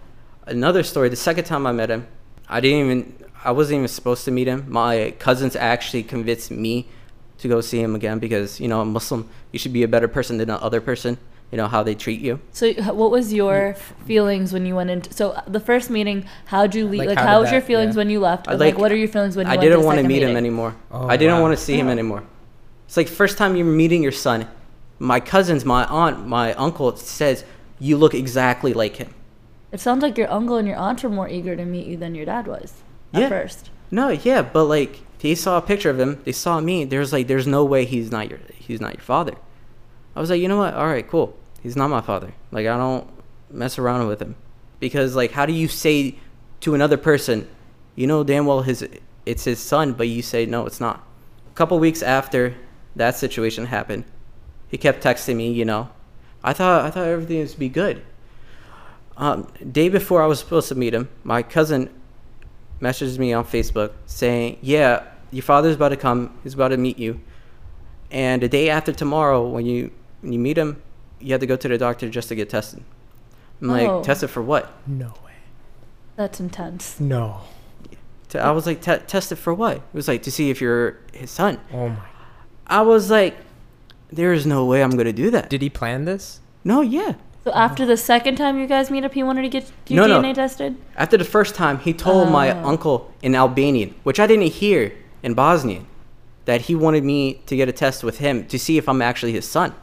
another 0.46 0.84
story. 0.84 1.10
The 1.10 1.16
second 1.16 1.46
time 1.46 1.66
I 1.66 1.72
met 1.72 1.90
him, 1.90 2.08
I 2.48 2.60
didn't 2.60 2.86
even. 2.86 3.24
I 3.46 3.52
wasn't 3.52 3.78
even 3.80 3.88
supposed 3.90 4.24
to 4.26 4.32
meet 4.32 4.48
him. 4.48 4.66
My 4.70 5.14
cousins 5.20 5.58
actually 5.58 6.04
convinced 6.04 6.50
me 6.50 6.88
to 7.40 7.50
go 7.50 7.60
see 7.60 7.82
him 7.82 7.94
again 7.94 8.20
because 8.20 8.60
you 8.60 8.70
know, 8.70 8.82
a 8.82 8.86
Muslim, 8.86 9.30
you 9.52 9.60
should 9.60 9.74
be 9.74 9.84
a 9.84 9.88
better 9.88 10.08
person 10.08 10.38
than 10.38 10.48
the 10.48 10.62
other 10.62 10.80
person. 10.80 11.18
You 11.54 11.58
know 11.58 11.68
how 11.68 11.84
they 11.84 11.94
treat 11.94 12.20
you. 12.20 12.40
So 12.52 12.74
what 12.74 13.12
was 13.12 13.32
your 13.32 13.76
feelings 14.08 14.54
when 14.54 14.66
you 14.66 14.76
went 14.76 14.90
into? 14.90 15.14
So 15.14 15.34
uh, 15.34 15.44
the 15.46 15.60
first 15.60 15.92
meeting, 15.92 16.26
how'd 16.46 16.74
you 16.74 16.88
leave? 16.88 17.02
Like, 17.02 17.10
Like, 17.10 17.20
how 17.20 17.28
how, 17.28 17.34
did 17.36 17.42
was 17.42 17.52
your 17.52 17.62
feelings 17.62 17.94
yeah. 17.94 18.00
when 18.00 18.10
you 18.10 18.20
left? 18.20 18.48
Like, 18.48 18.58
like- 18.60 18.78
what 18.80 18.92
are 18.92 18.96
your 18.96 19.08
feelings 19.08 19.36
when 19.38 19.46
you 19.46 19.52
I 19.52 19.58
went 19.58 19.62
didn't 19.62 19.84
want 19.84 19.98
to 19.98 20.00
second 20.00 20.08
meet 20.08 20.24
him 20.24 20.36
anymore. 20.36 20.76
Oh, 20.90 21.08
I 21.08 21.16
didn't 21.16 21.36
wow. 21.36 21.42
want 21.44 21.56
to 21.56 21.64
see 21.64 21.76
him 21.78 21.90
Oh. 21.90 21.92
anymore. 21.92 22.24
It's 22.88 22.98
like 22.98 23.08
first 23.08 23.38
time 23.38 23.56
you're 23.56 23.68
meeting 23.68 24.02
your 24.02 24.12
son. 24.12 24.48
My 24.98 25.20
cousins, 25.20 25.64
my 25.64 25.86
aunt, 25.86 26.26
my 26.26 26.54
uncle 26.56 26.96
says 26.96 27.46
you 27.78 27.98
look 27.98 28.16
exactly 28.16 28.74
like 28.74 28.96
him. 28.96 29.14
It 29.72 29.80
sounds 29.80 30.02
like 30.02 30.18
your 30.18 30.32
uncle 30.32 30.56
and 30.56 30.68
your 30.68 30.78
aunt 30.78 31.04
were 31.04 31.10
more 31.12 31.30
eager 31.30 31.56
to 31.56 31.66
meet 31.66 31.86
you 31.86 31.98
than 31.98 32.16
your 32.16 32.26
dad 32.26 32.48
was 32.48 32.82
at 33.14 33.22
Yeah. 33.22 33.30
first. 33.30 33.70
No, 33.92 34.10
yeah, 34.10 34.42
but 34.42 34.64
like 34.64 35.02
they 35.20 35.36
saw 35.36 35.60
a 35.60 35.62
picture 35.62 35.92
of 35.92 36.00
him. 36.00 36.20
They 36.24 36.32
saw 36.32 36.60
me. 36.60 36.84
There's 36.84 37.14
like, 37.14 37.28
there's 37.28 37.46
no 37.46 37.64
way 37.64 37.86
he's 37.86 38.10
not 38.12 38.28
your, 38.32 38.40
he's 38.56 38.82
not 38.82 38.96
your 38.96 39.04
father. 39.04 39.36
I 40.16 40.20
was 40.20 40.32
like, 40.32 40.42
you 40.42 40.48
know 40.48 40.58
what? 40.58 40.74
All 40.74 40.88
right, 40.88 41.08
cool. 41.08 41.36
He's 41.64 41.78
not 41.78 41.90
my 41.90 42.02
father. 42.02 42.34
Like 42.52 42.68
I 42.68 42.78
don't 42.78 43.10
mess 43.50 43.80
around 43.80 44.08
with 44.08 44.22
him 44.22 44.36
because 44.80 45.16
like, 45.16 45.32
how 45.32 45.46
do 45.46 45.54
you 45.54 45.70
say 45.70 46.16
to 46.60 46.76
another 46.76 46.98
person, 46.98 47.48
you 47.96 48.06
know 48.06 48.24
damn 48.24 48.46
well 48.46 48.62
his, 48.62 48.88
it's 49.26 49.46
his 49.46 49.60
son, 49.60 49.94
but 49.94 50.10
you 50.10 50.22
say 50.22 50.46
no, 50.46 50.66
it's 50.66 50.82
not. 50.82 51.08
A 51.50 51.56
couple 51.56 51.80
weeks 51.80 52.02
after 52.02 52.54
that 52.96 53.16
situation 53.16 53.68
happened, 53.68 54.04
he 54.68 54.78
kept 54.78 55.02
texting 55.02 55.38
me. 55.38 55.54
You 55.54 55.64
know, 55.64 55.90
I 56.44 56.52
thought 56.52 56.84
I 56.84 56.92
thought 56.92 57.08
everything 57.08 57.40
was 57.40 57.56
be 57.56 57.70
good. 57.70 58.04
Um, 59.16 59.48
day 59.72 59.88
before 59.88 60.22
I 60.22 60.26
was 60.26 60.40
supposed 60.40 60.68
to 60.70 60.76
meet 60.76 60.94
him, 60.94 61.08
my 61.24 61.44
cousin 61.44 61.90
messaged 62.82 63.18
me 63.20 63.32
on 63.32 63.46
Facebook 63.46 63.94
saying, 64.06 64.58
"Yeah, 64.62 65.04
your 65.32 65.44
father's 65.44 65.76
about 65.76 65.90
to 65.90 65.98
come. 65.98 66.38
He's 66.44 66.56
about 66.56 66.70
to 66.70 66.78
meet 66.78 67.00
you, 67.00 67.22
and 68.12 68.42
the 68.42 68.50
day 68.50 68.70
after 68.70 68.92
tomorrow, 68.92 69.48
when 69.48 69.66
you 69.66 69.92
when 70.22 70.34
you 70.34 70.40
meet 70.40 70.58
him, 70.58 70.83
you 71.24 71.32
had 71.34 71.42
to 71.42 71.48
go 71.48 71.56
to 71.56 71.68
the 71.68 71.78
doctor 71.78 72.10
just 72.10 72.30
to 72.30 72.36
get 72.36 72.50
tested. 72.50 72.84
I'm 73.62 73.70
Oh. 73.70 73.74
like, 73.74 74.04
tested 74.04 74.30
for 74.30 74.42
what? 74.42 74.72
No 74.86 75.08
way. 75.26 75.34
That's 76.16 76.40
intense. 76.40 77.00
No. 77.00 77.42
Te- 78.30 78.40
I 78.40 78.52
was 78.52 78.66
like, 78.66 78.82
"Te- 78.82 78.98
tested 79.08 79.38
for 79.38 79.54
what? 79.54 79.78
It 79.78 79.82
was 79.94 80.08
like 80.08 80.24
to 80.24 80.32
see 80.32 80.50
if 80.50 80.60
you're 80.62 80.98
his 81.14 81.32
son. 81.32 81.60
Oh 81.72 81.90
my. 81.90 81.96
God. 81.96 82.04
I 82.68 82.82
was 82.82 83.10
like, 83.12 83.36
there 84.12 84.34
is 84.34 84.46
no 84.46 84.66
way 84.66 84.84
I'm 84.84 84.92
gonna 84.98 85.14
do 85.14 85.32
that. 85.32 85.50
Did 85.50 85.62
he 85.62 85.70
plan 85.70 86.06
this? 86.06 86.40
no, 86.64 86.82
yeah. 86.82 87.14
So 87.44 87.52
after 87.52 87.86
the 87.86 87.98
second 87.98 88.38
time 88.38 88.58
you 88.58 88.68
guys 88.68 88.90
meet 88.90 89.04
up, 89.04 89.14
he 89.14 89.22
wanted 89.22 89.42
to 89.42 89.50
get 89.50 89.70
you 89.88 89.98
No, 89.98 90.08
no. 90.08 90.22
DNA 90.22 90.34
tested. 90.34 90.78
After 90.96 91.18
the 91.18 91.26
first 91.26 91.56
time, 91.56 91.78
he 91.80 91.92
told 91.92 92.30
my 92.32 92.52
Oh. 92.52 92.66
uncle 92.66 93.12
in 93.22 93.36
Albanian, 93.36 93.94
which 94.04 94.18
I 94.18 94.28
didn't 94.28 94.48
hear 94.54 94.94
in 95.24 95.34
Bosnian, 95.34 95.86
that 96.46 96.62
he 96.62 96.76
wanted 96.76 97.04
me 97.04 97.42
to 97.48 97.56
get 97.58 97.68
a 97.68 97.74
test 97.74 98.02
with 98.02 98.20
him 98.20 98.46
to 98.46 98.58
see 98.58 98.78
if 98.78 98.88
I'm 98.88 99.02
actually 99.02 99.34
his 99.34 99.46
son. 99.46 99.74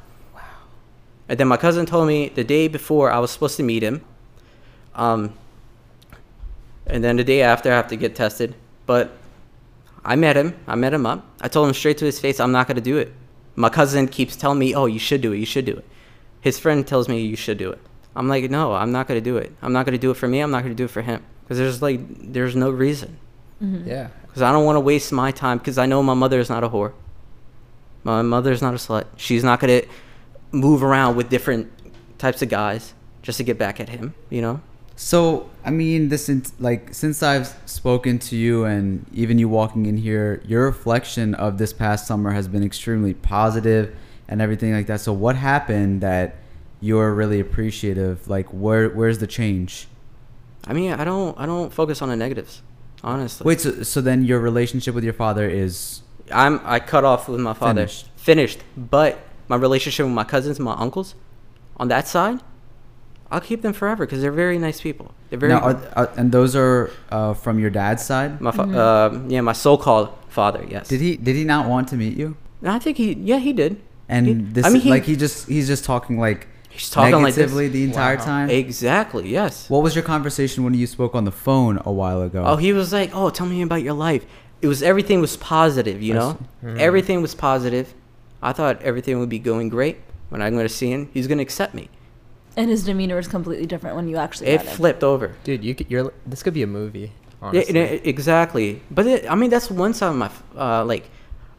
Wow. 1.30 1.32
And 1.32 1.38
then 1.38 1.48
my 1.48 1.56
cousin 1.56 1.86
told 1.86 2.08
me 2.08 2.28
the 2.28 2.44
day 2.44 2.68
before 2.68 3.10
I 3.12 3.18
was 3.20 3.30
supposed 3.30 3.56
to 3.56 3.62
meet 3.62 3.82
him. 3.82 4.04
Um, 4.94 5.32
and 6.86 7.04
then 7.04 7.16
the 7.16 7.24
day 7.24 7.42
after, 7.42 7.70
I 7.70 7.76
have 7.76 7.88
to 7.88 7.96
get 7.96 8.16
tested. 8.16 8.54
But 8.86 9.12
I 10.04 10.16
met 10.16 10.36
him. 10.36 10.54
I 10.66 10.74
met 10.74 10.92
him 10.92 11.06
up. 11.06 11.24
I 11.40 11.48
told 11.48 11.68
him 11.68 11.74
straight 11.74 11.98
to 11.98 12.04
his 12.04 12.18
face, 12.18 12.40
I'm 12.40 12.52
not 12.52 12.66
going 12.66 12.76
to 12.76 12.82
do 12.82 12.98
it. 12.98 13.12
My 13.54 13.68
cousin 13.68 14.08
keeps 14.08 14.34
telling 14.34 14.58
me, 14.58 14.74
oh, 14.74 14.86
you 14.86 14.98
should 14.98 15.20
do 15.20 15.32
it. 15.32 15.38
You 15.38 15.46
should 15.46 15.64
do 15.66 15.76
it. 15.76 15.84
His 16.40 16.58
friend 16.58 16.86
tells 16.86 17.08
me, 17.08 17.20
you 17.20 17.36
should 17.36 17.58
do 17.58 17.70
it. 17.70 17.78
I'm 18.16 18.28
like, 18.28 18.50
no, 18.50 18.72
I'm 18.72 18.90
not 18.90 19.06
going 19.06 19.22
to 19.22 19.24
do 19.24 19.36
it. 19.36 19.52
I'm 19.62 19.72
not 19.72 19.86
going 19.86 19.92
to 19.92 19.98
do 19.98 20.10
it 20.10 20.16
for 20.16 20.26
me. 20.26 20.40
I'm 20.40 20.50
not 20.50 20.62
going 20.64 20.74
to 20.74 20.76
do 20.76 20.84
it 20.84 20.90
for 20.90 21.02
him. 21.02 21.22
Because 21.44 21.58
there's 21.58 21.80
like, 21.82 22.00
there's 22.32 22.56
no 22.56 22.70
reason. 22.70 23.18
Yeah. 23.60 24.08
Because 24.26 24.42
I 24.42 24.50
don't 24.50 24.64
want 24.64 24.76
to 24.76 24.80
waste 24.80 25.12
my 25.12 25.30
time. 25.30 25.58
Because 25.58 25.78
I 25.78 25.86
know 25.86 26.02
my 26.02 26.14
mother 26.14 26.40
is 26.40 26.48
not 26.48 26.64
a 26.64 26.68
whore. 26.68 26.92
My 28.02 28.22
mother 28.22 28.50
is 28.50 28.62
not 28.62 28.74
a 28.74 28.78
slut. 28.78 29.06
She's 29.16 29.44
not 29.44 29.60
going 29.60 29.82
to 29.82 29.88
move 30.52 30.82
around 30.82 31.16
with 31.16 31.28
different 31.28 31.70
types 32.18 32.42
of 32.42 32.48
guys 32.48 32.94
just 33.22 33.38
to 33.38 33.44
get 33.44 33.58
back 33.58 33.80
at 33.80 33.88
him, 33.88 34.14
you 34.28 34.40
know? 34.40 34.60
So, 34.96 35.48
I 35.64 35.70
mean, 35.70 36.10
this 36.10 36.30
like 36.58 36.92
since 36.92 37.22
I've 37.22 37.56
spoken 37.64 38.18
to 38.18 38.36
you 38.36 38.64
and 38.64 39.06
even 39.14 39.38
you 39.38 39.48
walking 39.48 39.86
in 39.86 39.96
here, 39.96 40.42
your 40.44 40.66
reflection 40.66 41.34
of 41.34 41.56
this 41.56 41.72
past 41.72 42.06
summer 42.06 42.32
has 42.32 42.48
been 42.48 42.62
extremely 42.62 43.14
positive 43.14 43.96
and 44.28 44.42
everything 44.42 44.74
like 44.74 44.86
that. 44.88 45.00
So, 45.00 45.14
what 45.14 45.36
happened 45.36 46.02
that 46.02 46.36
you're 46.82 47.14
really 47.14 47.40
appreciative? 47.40 48.28
Like, 48.28 48.48
where 48.48 48.90
where's 48.90 49.18
the 49.18 49.26
change? 49.26 49.88
I 50.66 50.74
mean, 50.74 50.92
I 50.92 51.04
don't, 51.04 51.38
I 51.40 51.46
don't 51.46 51.72
focus 51.72 52.02
on 52.02 52.10
the 52.10 52.16
negatives, 52.16 52.60
honestly. 53.02 53.46
Wait, 53.46 53.62
so, 53.62 53.82
so 53.82 54.02
then 54.02 54.24
your 54.24 54.38
relationship 54.38 54.94
with 54.94 55.04
your 55.04 55.14
father 55.14 55.48
is 55.48 56.02
I'm 56.30 56.60
I 56.64 56.80
cut 56.80 57.04
off 57.04 57.28
with 57.28 57.40
my 57.40 57.54
father. 57.54 57.86
Finished. 57.86 58.08
Finished. 58.16 58.60
But 58.76 59.18
my 59.50 59.56
relationship 59.56 60.06
with 60.06 60.14
my 60.14 60.24
cousins, 60.34 60.58
and 60.58 60.64
my 60.64 60.76
uncles, 60.84 61.08
on 61.76 61.88
that 61.88 62.06
side, 62.06 62.38
I'll 63.32 63.40
keep 63.40 63.62
them 63.62 63.72
forever 63.72 64.06
because 64.06 64.20
they're 64.22 64.38
very 64.44 64.58
nice 64.58 64.80
people. 64.80 65.12
They're 65.28 65.38
very. 65.40 65.52
now, 65.52 65.60
are, 65.60 65.80
are, 65.96 66.10
and 66.16 66.30
those 66.30 66.54
are 66.54 66.90
uh, 67.10 67.34
from 67.34 67.58
your 67.58 67.70
dad's 67.70 68.04
side. 68.04 68.40
my 68.40 68.52
fa- 68.52 68.62
uh, 68.62 69.20
yeah, 69.28 69.40
my 69.40 69.52
so-called 69.52 70.08
father. 70.28 70.64
Yes. 70.68 70.88
Did 70.88 71.00
he 71.00 71.16
did 71.16 71.34
he 71.34 71.44
not 71.44 71.68
want 71.68 71.88
to 71.88 71.96
meet 71.96 72.16
you? 72.16 72.36
No, 72.62 72.70
I 72.72 72.78
think 72.78 72.96
he. 72.96 73.12
Yeah, 73.14 73.38
he 73.38 73.52
did. 73.52 73.80
And 74.08 74.26
He- 74.26 74.34
this, 74.34 74.66
I 74.66 74.70
mean, 74.70 74.82
he- 74.82 74.90
like 74.90 75.04
he 75.04 75.16
just 75.16 75.48
he's 75.48 75.66
just 75.66 75.84
talking 75.84 76.18
like 76.18 76.46
He's 76.72 76.88
talking 76.88 77.14
like 77.14 77.34
negatively 77.36 77.66
the 77.68 77.82
entire 77.82 78.16
Wow. 78.16 78.24
time. 78.24 78.50
Exactly. 78.50 79.28
Yes. 79.28 79.68
What 79.68 79.82
was 79.82 79.94
your 79.96 80.04
conversation 80.04 80.62
when 80.62 80.74
you 80.74 80.86
spoke 80.86 81.14
on 81.16 81.24
the 81.24 81.32
phone 81.32 81.80
a 81.84 81.90
while 81.92 82.22
ago? 82.22 82.44
Oh, 82.46 82.56
he 82.56 82.72
was 82.72 82.92
like, 82.92 83.10
"Oh, 83.12 83.28
tell 83.30 83.46
me 83.46 83.60
about 83.62 83.82
your 83.82 83.94
life." 83.94 84.24
It 84.62 84.68
was 84.68 84.80
everything 84.82 85.20
was 85.20 85.36
positive, 85.36 86.00
you 86.02 86.14
I 86.14 86.18
know. 86.18 86.38
Everything 86.88 87.22
was 87.22 87.34
positive. 87.34 87.92
I 88.42 88.52
thought 88.52 88.80
everything 88.82 89.18
would 89.20 89.28
be 89.28 89.38
going 89.38 89.68
great. 89.68 89.98
When 90.30 90.40
I'm 90.40 90.52
going 90.54 90.66
to 90.66 90.72
see 90.72 90.90
him, 90.90 91.10
he's 91.12 91.26
going 91.26 91.38
to 91.38 91.42
accept 91.42 91.74
me. 91.74 91.88
And 92.56 92.70
his 92.70 92.84
demeanor 92.84 93.16
was 93.16 93.28
completely 93.28 93.66
different 93.66 93.96
when 93.96 94.08
you 94.08 94.16
actually 94.16 94.48
It 94.48 94.58
met 94.58 94.66
him. 94.66 94.76
flipped 94.76 95.04
over. 95.04 95.34
Dude, 95.44 95.64
you 95.64 95.74
could, 95.74 95.90
you're 95.90 96.12
this 96.26 96.42
could 96.42 96.54
be 96.54 96.62
a 96.62 96.66
movie. 96.66 97.00
Yeah, 97.42 97.48
Honestly. 97.48 97.74
yeah, 97.74 97.84
exactly. 98.04 98.82
But 98.90 99.06
it, 99.06 99.30
I 99.30 99.34
mean, 99.34 99.50
that's 99.50 99.70
one 99.70 99.94
side 99.94 100.08
of 100.10 100.16
my 100.16 100.30
uh, 100.56 100.84
like 100.84 101.08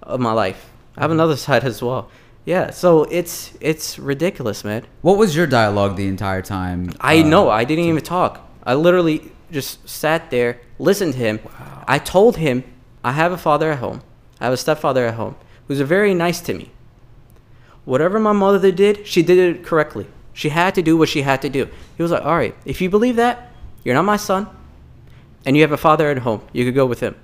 of 0.04 0.20
my 0.20 0.32
life. 0.32 0.70
I 0.98 1.02
have 1.02 1.12
another 1.12 1.36
side 1.38 1.64
as 1.64 1.82
well. 1.82 2.10
Yeah, 2.46 2.72
so 2.72 3.04
it's 3.06 3.54
it's 3.62 3.98
ridiculous, 4.00 4.64
man. 4.64 4.84
What 5.02 5.18
was 5.18 5.36
your 5.36 5.48
dialogue 5.48 5.96
the 5.96 6.08
entire 6.08 6.42
time? 6.42 6.92
I 7.00 7.22
Uh, 7.22 7.28
know. 7.28 7.50
I 7.50 7.64
didn't 7.64 7.86
even 7.86 8.04
talk. 8.04 8.48
I 8.64 8.74
literally 8.76 9.32
just 9.52 9.88
sat 9.88 10.30
there, 10.30 10.60
listened 10.80 11.14
to 11.14 11.20
him. 11.20 11.40
I 11.88 12.00
told 12.00 12.38
him 12.38 12.64
I 13.04 13.12
have 13.14 13.32
a 13.32 13.38
father 13.38 13.72
at 13.72 13.80
home. 13.80 14.02
I 14.40 14.46
have 14.46 14.54
a 14.54 14.58
stepfather 14.58 15.06
at 15.06 15.16
home 15.16 15.36
who's 15.72 15.80
very 15.88 16.14
nice 16.14 16.42
to 16.42 16.54
me. 16.54 16.70
Whatever 17.86 18.20
my 18.20 18.34
mother 18.34 18.72
did, 18.72 19.08
she 19.08 19.24
did 19.24 19.38
it 19.38 19.64
correctly. 19.64 20.08
She 20.34 20.50
had 20.50 20.76
to 20.76 20.82
do 20.82 20.98
what 20.98 21.10
she 21.10 21.22
had 21.22 21.42
to 21.42 21.50
do. 21.50 21.68
He 21.98 22.04
was 22.04 22.12
like, 22.12 22.24
"All 22.24 22.36
right, 22.36 22.56
if 22.66 22.82
you 22.82 22.90
believe 22.90 23.16
that, 23.16 23.52
you're 23.84 23.96
not 23.96 24.06
my 24.06 24.18
son, 24.18 24.48
and 25.46 25.56
you 25.56 25.62
have 25.64 25.72
a 25.72 25.78
father 25.78 26.10
at 26.10 26.20
home. 26.20 26.42
You 26.54 26.66
could 26.66 26.76
go 26.76 26.86
with 26.86 27.00
him." 27.00 27.16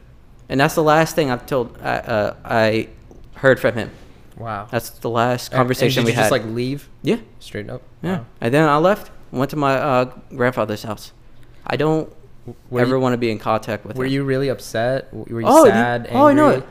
And 0.49 0.59
that's 0.59 0.75
the 0.75 0.83
last 0.83 1.15
thing 1.15 1.29
I've 1.29 1.45
told. 1.45 1.77
Uh, 1.81 1.85
uh, 1.85 2.35
I 2.45 2.89
heard 3.35 3.59
from 3.59 3.75
him. 3.75 3.91
wow. 4.37 4.67
That's 4.71 4.89
the 4.89 5.09
last 5.09 5.47
And- 5.47 5.53
and 5.53 5.59
conversation 5.59 6.03
did 6.03 6.05
we 6.05 6.11
you 6.11 6.15
had. 6.15 6.21
Just 6.23 6.31
like 6.31 6.45
leave 6.45 6.89
yeah. 7.03 7.17
straight 7.39 7.69
up. 7.69 7.81
Yeah. 8.01 8.19
Wow. 8.19 8.25
And 8.41 8.53
then 8.53 8.67
I 8.67 8.77
left, 8.77 9.11
went 9.31 9.49
to 9.51 9.57
my 9.57 9.75
uh, 9.75 10.05
grandfather's 10.35 10.83
house. 10.83 11.11
I 11.65 11.75
don't 11.75 12.07
Were 12.69 12.81
ever 12.81 12.95
you, 12.95 12.99
want 13.01 13.13
to 13.13 13.17
be 13.17 13.29
in 13.29 13.39
contact 13.39 13.83
with 13.83 13.95
him. 13.95 13.99
were 13.99 14.05
him. 14.05 14.13
you 14.13 14.23
really 14.23 14.47
upset? 14.49 15.13
Were 15.13 15.41
you 15.41 15.47
oh, 15.47 15.65
you- 15.65 15.71
sad? 15.71 16.07
oh, 16.11 16.25
I 16.27 16.33
know. 16.33 16.63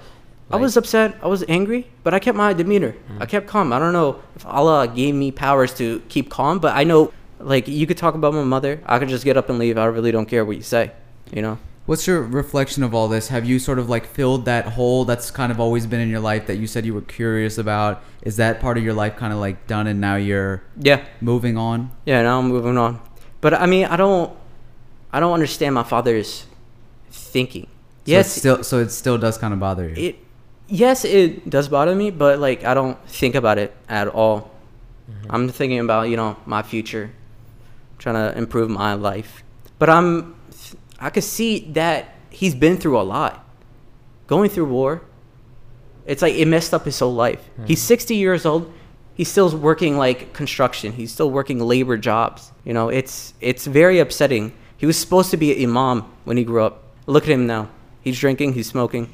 Angry? 0.50 0.58
I 0.60 0.62
was 0.62 0.76
upset. 0.76 1.16
I 1.22 1.26
was 1.26 1.44
angry, 1.48 1.88
but 2.04 2.14
I 2.14 2.18
kept 2.18 2.36
my 2.36 2.52
demeanor. 2.52 2.92
Mm-hmm. 2.92 3.22
I 3.22 3.26
kept 3.26 3.46
calm. 3.46 3.72
I 3.72 3.78
don't 3.78 3.92
know 3.92 4.20
if 4.36 4.44
Allah 4.46 4.86
gave 4.88 5.14
me 5.14 5.30
powers 5.32 5.74
to 5.74 6.00
keep 6.08 6.30
calm, 6.30 6.58
but 6.58 6.74
I 6.76 6.84
know, 6.84 7.12
like, 7.40 7.66
you 7.68 7.86
could 7.86 7.98
talk 7.98 8.14
about 8.14 8.34
my 8.34 8.44
mother. 8.44 8.80
I 8.86 8.98
could 8.98 9.08
just 9.08 9.24
get 9.24 9.36
up 9.36 9.48
and 9.48 9.58
leave. 9.58 9.76
I 9.78 9.86
really 9.86 10.12
don't 10.12 10.26
care 10.26 10.44
what 10.44 10.56
you 10.56 10.62
say, 10.62 10.92
you 11.32 11.42
know? 11.42 11.58
What's 11.86 12.04
your 12.06 12.20
reflection 12.22 12.82
of 12.82 12.94
all 12.94 13.06
this? 13.06 13.28
Have 13.28 13.44
you 13.44 13.60
sort 13.60 13.78
of 13.78 13.88
like 13.88 14.06
filled 14.06 14.44
that 14.46 14.66
hole 14.70 15.04
that's 15.04 15.30
kind 15.30 15.52
of 15.52 15.60
always 15.60 15.86
been 15.86 16.00
in 16.00 16.08
your 16.08 16.18
life 16.18 16.46
that 16.48 16.56
you 16.56 16.66
said 16.66 16.84
you 16.84 16.92
were 16.94 17.00
curious 17.00 17.58
about? 17.58 18.02
Is 18.22 18.36
that 18.38 18.58
part 18.60 18.76
of 18.76 18.82
your 18.82 18.94
life 18.94 19.14
kind 19.16 19.32
of 19.32 19.38
like 19.38 19.68
done 19.68 19.86
and 19.86 20.00
now 20.00 20.16
you're 20.16 20.62
Yeah. 20.80 21.04
moving 21.20 21.56
on? 21.56 21.92
Yeah, 22.04 22.22
now 22.22 22.40
I'm 22.40 22.48
moving 22.48 22.76
on. 22.76 23.00
But 23.40 23.54
I 23.54 23.66
mean, 23.66 23.84
I 23.84 23.96
don't, 23.96 24.32
I 25.12 25.20
don't 25.20 25.32
understand 25.32 25.76
my 25.76 25.84
father's 25.84 26.46
thinking. 27.10 27.66
So 27.66 28.12
yes, 28.12 28.32
still, 28.32 28.64
so 28.64 28.80
it 28.80 28.90
still 28.90 29.16
does 29.18 29.38
kind 29.38 29.54
of 29.54 29.60
bother 29.60 29.88
you. 29.88 30.08
it 30.08 30.18
yes 30.68 31.04
it 31.04 31.48
does 31.48 31.68
bother 31.68 31.94
me 31.94 32.10
but 32.10 32.38
like 32.38 32.64
i 32.64 32.74
don't 32.74 32.98
think 33.08 33.34
about 33.34 33.58
it 33.58 33.74
at 33.88 34.08
all. 34.08 34.50
Mm-hmm. 35.10 35.30
I'm 35.30 35.48
thinking 35.48 35.78
about 35.78 36.08
you 36.08 36.16
know 36.16 36.36
my 36.46 36.62
future 36.62 37.12
trying 37.98 38.16
to 38.16 38.36
improve 38.36 38.68
my 38.68 38.94
life. 38.94 39.42
But 39.78 39.90
i'm 39.90 40.34
i 40.98 41.10
could 41.10 41.24
see 41.24 41.70
that 41.72 42.14
he's 42.30 42.54
been 42.54 42.76
through 42.76 42.98
a 42.98 43.02
lot. 43.04 43.44
Going 44.26 44.50
through 44.50 44.66
war 44.66 45.02
it's 46.06 46.22
like 46.22 46.34
it 46.34 46.46
messed 46.46 46.72
up 46.72 46.84
his 46.84 46.98
whole 46.98 47.14
life. 47.14 47.40
Mm-hmm. 47.40 47.66
He's 47.66 47.82
60 47.82 48.14
years 48.14 48.46
old. 48.46 48.72
He's 49.14 49.28
still 49.28 49.54
working 49.56 49.96
like 49.96 50.32
construction. 50.32 50.92
He's 50.92 51.12
still 51.12 51.30
working 51.30 51.58
labor 51.58 51.96
jobs. 51.96 52.52
You 52.64 52.74
know 52.74 52.88
it's 52.88 53.34
it's 53.40 53.66
very 53.66 53.98
upsetting. 53.98 54.52
He 54.76 54.86
was 54.86 54.96
supposed 54.96 55.30
to 55.30 55.36
be 55.36 55.52
an 55.52 55.70
imam 55.70 56.02
when 56.24 56.36
he 56.36 56.44
grew 56.44 56.62
up. 56.62 56.84
Look 57.06 57.24
at 57.24 57.30
him 57.30 57.46
now. 57.46 57.68
He's 58.02 58.18
drinking 58.18 58.52
he's 58.52 58.68
smoking 58.68 59.12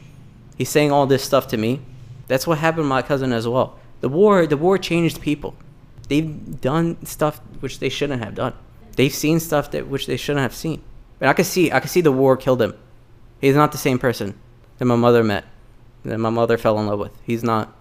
he's 0.63 0.69
saying 0.69 0.93
all 0.93 1.07
this 1.07 1.25
stuff 1.25 1.49
to 1.49 1.57
me. 1.57 1.81
That's 2.29 2.47
what 2.47 2.59
happened 2.59 2.85
to 2.85 2.89
my 2.89 3.03
cousin 3.03 3.33
as 3.33 3.49
well. 3.49 3.79
The 4.01 4.09
war 4.09 4.47
the 4.47 4.57
war 4.57 4.79
changed 4.79 5.21
people. 5.21 5.57
They've 6.09 6.61
done 6.61 7.05
stuff 7.05 7.41
which 7.59 7.81
they 7.81 7.89
shouldn't 7.89 8.23
have 8.23 8.37
done. 8.37 8.55
They've 8.95 9.13
seen 9.13 9.41
stuff 9.41 9.73
that 9.73 9.89
which 9.89 10.07
they 10.07 10.17
shouldn't 10.17 10.43
have 10.43 10.55
seen. 10.55 10.83
And 11.21 11.29
i 11.29 11.33
could 11.33 11.47
see 11.47 11.73
i 11.73 11.81
could 11.81 11.91
see 11.91 12.01
the 12.01 12.13
war 12.13 12.37
killed 12.37 12.63
him. 12.63 12.75
He's 13.41 13.57
not 13.57 13.73
the 13.73 13.79
same 13.79 13.99
person 13.99 14.39
that 14.79 14.85
my 14.85 14.95
mother 14.95 15.25
met 15.25 15.45
that 16.05 16.19
my 16.19 16.31
mother 16.31 16.57
fell 16.59 16.79
in 16.79 16.87
love 16.87 17.01
with. 17.01 17.13
He's 17.25 17.43
not. 17.43 17.75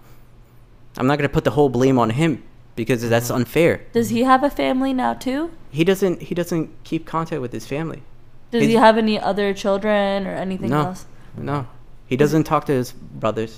I'm 0.96 1.06
not 1.06 1.18
going 1.18 1.28
to 1.28 1.32
put 1.32 1.44
the 1.44 1.52
whole 1.52 1.68
blame 1.68 1.98
on 1.98 2.10
him 2.10 2.42
because 2.74 3.08
that's 3.08 3.26
mm-hmm. 3.26 3.36
unfair. 3.36 3.84
Does 3.92 4.10
he 4.10 4.24
have 4.24 4.42
a 4.42 4.50
family 4.50 4.92
now 4.92 5.14
too? 5.14 5.50
he 5.70 5.84
doesn't 5.84 6.22
he 6.22 6.34
doesn't 6.34 6.68
keep 6.84 7.06
contact 7.06 7.40
with 7.40 7.52
his 7.52 7.66
family. 7.66 8.02
Does 8.50 8.66
he 8.66 8.74
have 8.74 8.98
any 8.98 9.18
other 9.18 9.54
children 9.54 10.26
or 10.26 10.34
anything 10.34 10.70
No. 10.70 10.80
else? 10.88 11.06
no 11.36 11.66
he 12.12 12.16
doesn't 12.22 12.44
talk 12.44 12.62
to 12.70 12.74
his 12.80 12.92
brothers 13.24 13.52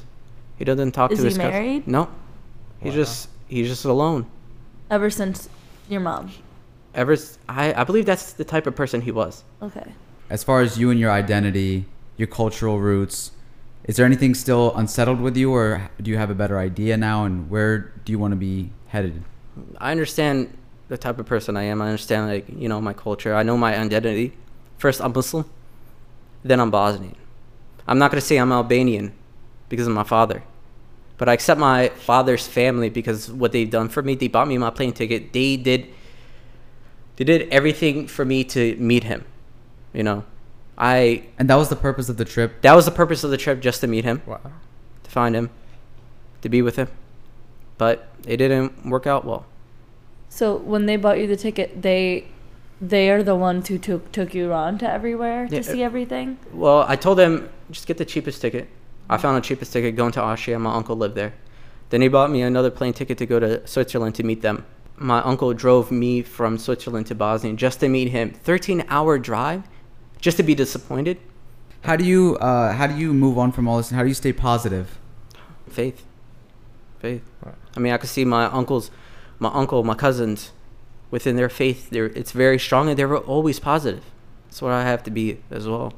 he 0.59 0.65
doesn't 0.71 0.93
talk 0.93 1.11
Is 1.13 1.19
to 1.19 1.23
he 1.25 1.29
his 1.31 1.37
cousins. 1.37 1.55
Is 1.55 1.61
he 1.61 1.67
married? 1.69 1.89
no 1.97 2.03
he's 2.83 2.93
Wow. 2.93 3.03
just 3.03 3.29
he's 3.55 3.69
just 3.75 3.85
alone 3.85 4.23
Ever 4.97 5.11
since 5.11 5.49
your 5.93 6.03
mom? 6.09 6.31
ever 6.95 7.17
I 7.49 7.65
I 7.81 7.83
believe 7.89 8.07
that's 8.13 8.27
the 8.41 8.45
type 8.55 8.67
of 8.71 8.75
person 8.83 9.01
he 9.09 9.13
was 9.23 9.43
Okay. 9.69 9.89
As 10.31 10.41
far 10.49 10.59
as 10.67 10.79
you 10.81 10.87
and 10.93 10.99
your 11.05 11.13
identity, 11.23 11.85
your 12.21 12.29
cultural 12.41 12.77
roots, 12.91 13.17
is 13.91 13.97
there 13.97 14.07
anything 14.07 14.33
still 14.45 14.67
unsettled 14.83 15.21
with 15.27 15.37
you 15.37 15.49
or 15.59 15.65
do 16.05 16.11
you 16.13 16.19
have 16.23 16.31
a 16.37 16.39
better 16.43 16.57
idea 16.71 16.97
now 16.97 17.19
and 17.27 17.51
where 17.53 17.73
do 18.05 18.09
you 18.13 18.19
want 18.23 18.33
to 18.37 18.41
be 18.51 18.71
headed? 18.95 19.15
I 19.87 19.91
understand 19.97 20.37
the 20.93 20.99
type 21.07 21.19
of 21.23 21.27
person 21.35 21.57
I 21.63 21.65
am. 21.73 21.83
I 21.83 21.87
understand 21.93 22.23
like 22.35 22.47
you 22.63 22.69
know 22.73 22.81
my 22.91 22.95
culture. 23.07 23.33
I 23.41 23.43
know 23.49 23.57
my 23.67 23.73
identity. 23.87 24.27
First, 24.85 24.99
I'm 25.05 25.13
Muslim, 25.13 25.45
then 26.49 26.59
I'm 26.63 26.71
Bosnian. 26.71 27.17
I'm 27.87 27.99
not 27.99 28.11
gonna 28.11 28.21
say 28.21 28.37
I'm 28.37 28.53
Albanian 28.53 29.13
because 29.69 29.87
of 29.87 29.93
my 29.93 30.05
father. 30.05 30.43
But 31.17 31.29
I 31.29 31.33
accept 31.33 31.61
my 31.61 31.89
father's 31.91 32.47
family 32.47 32.91
because 32.91 33.31
what 33.31 33.53
they've 33.53 33.71
done 33.71 33.89
for 33.89 34.03
me. 34.03 34.15
They 34.15 34.29
bought 34.29 34.49
me 34.49 34.59
my 34.59 34.71
plane 34.71 34.93
ticket. 34.93 35.33
They 35.33 35.57
did 35.57 35.87
they 37.17 37.25
did 37.25 37.49
everything 37.51 38.09
for 38.09 38.25
me 38.25 38.43
to 38.45 38.77
meet 38.77 39.05
him. 39.05 39.25
You 39.93 40.03
know. 40.03 40.25
I 40.77 41.25
And 41.39 41.49
that 41.49 41.55
was 41.55 41.69
the 41.69 41.77
purpose 41.77 42.09
of 42.09 42.17
the 42.17 42.25
trip. 42.25 42.61
that 42.63 42.75
was 42.75 42.85
the 42.85 42.91
purpose 42.91 43.23
of 43.23 43.31
the 43.31 43.37
trip 43.37 43.61
just 43.61 43.81
to 43.83 43.87
meet 43.87 44.05
him, 44.05 44.23
Wow. 44.27 44.41
to 45.05 45.11
find 45.11 45.37
him, 45.37 45.51
to 46.43 46.49
be 46.49 46.63
with 46.63 46.75
him. 46.77 46.89
But 47.79 48.09
it 48.27 48.39
didn't 48.39 48.85
work 48.87 49.07
out 49.07 49.25
well. 49.25 49.47
So 50.29 50.57
when 50.57 50.87
they 50.87 50.97
bought 50.97 51.21
you 51.21 51.29
the 51.29 51.37
ticket, 51.37 51.83
they 51.83 52.27
they 52.81 53.09
are 53.09 53.23
the 53.23 53.37
ones 53.37 53.69
who 53.69 53.79
took 53.79 54.11
took 54.11 54.35
you 54.35 54.51
around 54.51 54.79
to 54.81 54.91
everywhere 54.91 55.47
to 55.47 55.55
Yeah, 55.57 55.63
see 55.63 55.83
uh, 55.85 55.87
everything. 55.87 56.39
Well, 56.53 56.85
I 56.89 56.97
told 56.97 57.19
them 57.19 57.49
just 57.71 57.87
get 57.87 57.99
the 57.99 58.05
cheapest 58.05 58.41
ticket. 58.41 58.69
I 59.09 59.19
found 59.19 59.37
the 59.37 59.47
cheapest 59.47 59.73
ticket 59.73 59.97
going 59.97 60.13
to 60.13 60.23
Austria. 60.23 60.59
My 60.59 60.75
uncle 60.75 60.97
lived 60.97 61.15
there. 61.15 61.35
Then 61.91 62.01
he 62.01 62.09
bought 62.09 62.31
me 62.31 62.43
another 62.43 62.71
plane 62.71 62.93
ticket 62.93 63.19
to 63.19 63.27
go 63.27 63.39
to 63.39 63.67
Switzerland 63.67 64.15
to 64.17 64.23
meet 64.23 64.43
them. 64.43 64.65
My 64.97 65.21
uncle 65.23 65.53
drove 65.53 65.91
me 65.91 66.23
from 66.23 66.57
Switzerland 66.59 67.07
to 67.09 67.15
Bosnia 67.15 67.53
just 67.55 67.81
to 67.81 67.89
meet 67.89 68.09
him. 68.09 68.31
13 68.31 68.85
hour 68.89 69.19
drive 69.19 69.65
just 70.21 70.37
to 70.39 70.43
be 70.43 70.55
disappointed. 70.55 71.19
How 71.83 71.97
do 71.97 72.05
you 72.05 72.37
uh, 72.37 72.73
how 72.73 72.87
do 72.87 72.97
you 72.97 73.13
move 73.13 73.37
on 73.37 73.53
from 73.53 73.69
all 73.69 73.77
this 73.77 73.91
and 73.91 73.97
how 73.97 74.03
do 74.03 74.09
you 74.09 74.15
stay 74.15 74.33
positive? 74.33 74.99
Faith. 75.69 76.05
Faith. 77.01 77.23
Right. 77.45 77.55
I 77.77 77.81
mean, 77.81 77.93
I 77.93 77.99
could 77.99 78.09
see 78.09 78.25
my 78.25 78.47
uncles, 78.47 78.91
my 79.39 79.51
uncle, 79.53 79.85
my 79.85 79.95
cousins 79.95 80.53
within 81.11 81.37
their 81.37 81.49
faith. 81.49 81.91
They're, 81.91 82.07
it's 82.07 82.33
very 82.33 82.59
strong 82.59 82.89
and 82.89 82.99
they're 82.99 83.17
always 83.17 83.61
positive. 83.61 84.05
That's 84.47 84.63
what 84.63 84.73
I 84.73 84.83
have 84.83 85.03
to 85.05 85.11
be 85.11 85.39
as 85.51 85.69
well. 85.69 85.93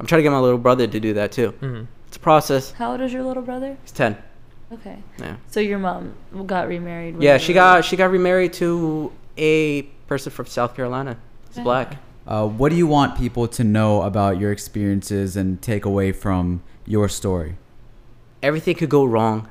I'm 0.00 0.06
trying 0.06 0.20
to 0.20 0.22
get 0.22 0.30
my 0.32 0.38
little 0.40 0.58
brother 0.58 0.86
to 0.86 0.98
do 1.00 1.12
that 1.14 1.30
too. 1.30 1.50
hmm 1.60 1.82
It's 2.08 2.16
a 2.16 2.20
process. 2.20 2.72
How 2.72 2.92
old 2.92 3.00
is 3.02 3.12
your 3.12 3.22
little 3.22 3.42
brother? 3.42 3.76
He's 3.82 3.92
10. 3.92 4.16
Okay. 4.72 4.96
Yeah. 5.18 5.36
So 5.50 5.60
your 5.60 5.78
mom 5.78 6.14
got 6.46 6.68
remarried. 6.68 7.14
when 7.14 7.22
Yeah, 7.22 7.36
she 7.38 7.52
were- 7.52 7.56
got 7.56 7.84
she 7.84 7.96
got 7.96 8.10
remarried 8.10 8.52
to 8.54 9.12
a 9.36 9.82
person 10.08 10.32
from 10.32 10.46
South 10.46 10.74
Carolina. 10.74 11.16
He's 11.48 11.58
Okay. 11.58 11.64
black. 11.64 11.96
Uh, 12.26 12.46
what 12.46 12.70
do 12.70 12.76
you 12.76 12.86
want 12.86 13.16
people 13.18 13.46
to 13.48 13.62
know 13.64 14.02
about 14.02 14.38
your 14.40 14.52
experiences 14.52 15.36
and 15.36 15.60
take 15.60 15.84
away 15.84 16.12
from 16.12 16.62
your 16.86 17.08
story? 17.08 17.56
Everything 18.42 18.74
could 18.76 18.88
go 18.90 19.04
wrong, 19.04 19.48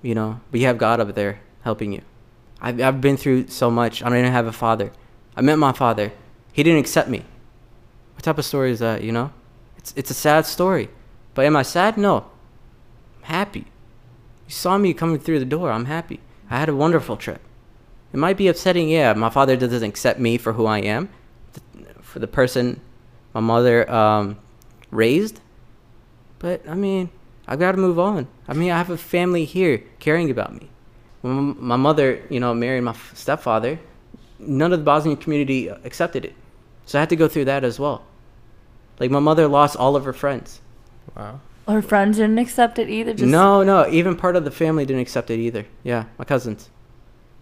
you 0.00 0.14
know, 0.14 0.40
but 0.50 0.60
you 0.60 0.66
have 0.66 0.78
God 0.78 1.00
up 1.00 1.14
there 1.14 1.40
helping 1.62 1.92
you. 1.92 2.00
I've 2.60 2.80
I've 2.80 3.00
been 3.00 3.16
through 3.18 3.48
so 3.48 3.70
much. 3.70 4.02
I 4.02 4.08
don't 4.08 4.18
even 4.18 4.32
have 4.32 4.46
a 4.46 4.52
father. 4.52 4.90
I 5.36 5.40
met 5.42 5.58
my 5.58 5.72
father. 5.72 6.12
He 6.52 6.62
didn't 6.62 6.78
accept 6.80 7.08
me. 7.08 7.24
What 8.14 8.22
type 8.22 8.38
of 8.38 8.44
story 8.44 8.70
is 8.70 8.78
that? 8.78 9.02
You 9.02 9.12
know, 9.12 9.32
it's 9.82 9.92
it's 9.96 10.10
a 10.10 10.14
sad 10.14 10.46
story. 10.46 10.88
But 11.34 11.44
am 11.44 11.56
I 11.56 11.62
sad? 11.62 11.98
No. 11.98 12.26
I'm 13.18 13.24
happy. 13.24 13.66
You 14.46 14.54
saw 14.54 14.78
me 14.78 14.94
coming 14.94 15.18
through 15.18 15.40
the 15.40 15.44
door. 15.44 15.72
I'm 15.72 15.86
happy. 15.86 16.20
I 16.48 16.58
had 16.58 16.68
a 16.68 16.76
wonderful 16.76 17.16
trip. 17.16 17.40
It 18.12 18.18
might 18.18 18.36
be 18.36 18.46
upsetting, 18.46 18.88
yeah. 18.88 19.12
My 19.14 19.30
father 19.30 19.56
doesn't 19.56 19.82
accept 19.82 20.20
me 20.20 20.38
for 20.38 20.52
who 20.52 20.66
I 20.66 20.78
am, 20.78 21.08
for 22.00 22.18
the 22.18 22.26
person 22.26 22.80
my 23.32 23.40
mother 23.40 23.90
um, 23.90 24.38
raised. 24.90 25.40
But 26.38 26.68
I 26.68 26.74
mean, 26.74 27.10
I 27.48 27.56
got 27.56 27.72
to 27.72 27.78
move 27.78 27.98
on. 27.98 28.28
I 28.46 28.52
mean, 28.52 28.70
I 28.70 28.78
have 28.78 28.90
a 28.90 28.98
family 28.98 29.44
here 29.44 29.82
caring 29.98 30.30
about 30.30 30.54
me. 30.54 30.68
When 31.22 31.56
my 31.58 31.76
mother, 31.76 32.22
you 32.28 32.38
know, 32.38 32.54
married 32.54 32.82
my 32.82 32.94
stepfather, 33.14 33.80
none 34.38 34.72
of 34.72 34.78
the 34.78 34.84
Bosnian 34.84 35.16
community 35.16 35.68
accepted 35.68 36.24
it. 36.24 36.34
So 36.84 36.98
I 36.98 37.00
had 37.00 37.10
to 37.10 37.16
go 37.16 37.28
through 37.28 37.46
that 37.46 37.64
as 37.64 37.78
well. 37.78 38.04
Like 38.98 39.10
my 39.10 39.20
mother 39.20 39.48
lost 39.48 39.76
all 39.76 39.96
of 39.96 40.04
her 40.04 40.12
friends. 40.12 40.60
Wow. 41.16 41.40
Her 41.68 41.82
friends 41.82 42.16
didn't 42.18 42.38
accept 42.38 42.78
it 42.78 42.88
either. 42.88 43.14
Just 43.14 43.30
no, 43.30 43.62
no, 43.62 43.88
even 43.88 44.16
part 44.16 44.36
of 44.36 44.44
the 44.44 44.50
family 44.50 44.84
didn't 44.84 45.02
accept 45.02 45.30
it 45.30 45.38
either. 45.38 45.64
Yeah, 45.84 46.06
my 46.18 46.24
cousins. 46.24 46.70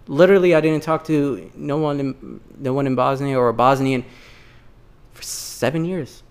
Literally, 0.06 0.54
I 0.54 0.60
didn't 0.60 0.82
talk 0.82 1.04
to 1.04 1.50
no 1.54 1.78
one 1.78 2.00
in 2.00 2.40
no 2.58 2.72
one 2.72 2.86
in 2.86 2.94
Bosnia 2.94 3.38
or 3.38 3.48
a 3.48 3.54
Bosnian 3.54 4.04
for 5.14 5.22
seven 5.22 5.84
years. 5.84 6.22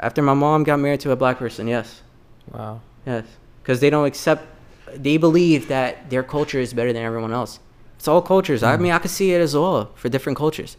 After 0.00 0.22
my 0.22 0.34
mom 0.34 0.64
got 0.64 0.78
married 0.78 1.00
to 1.00 1.10
a 1.10 1.16
black 1.16 1.38
person, 1.38 1.68
yes. 1.68 2.02
Wow. 2.50 2.80
Yes, 3.06 3.24
because 3.62 3.80
they 3.80 3.90
don't 3.90 4.06
accept. 4.06 4.46
They 4.94 5.16
believe 5.16 5.68
that 5.68 6.10
their 6.10 6.22
culture 6.22 6.58
is 6.58 6.72
better 6.72 6.92
than 6.92 7.02
everyone 7.02 7.32
else. 7.32 7.60
It's 7.96 8.08
all 8.08 8.22
cultures. 8.22 8.62
I 8.62 8.76
hmm. 8.76 8.84
mean, 8.84 8.92
I 8.92 8.98
could 8.98 9.10
see 9.10 9.32
it 9.32 9.40
as 9.40 9.54
well 9.54 9.92
for 9.94 10.08
different 10.08 10.38
cultures. 10.38 10.76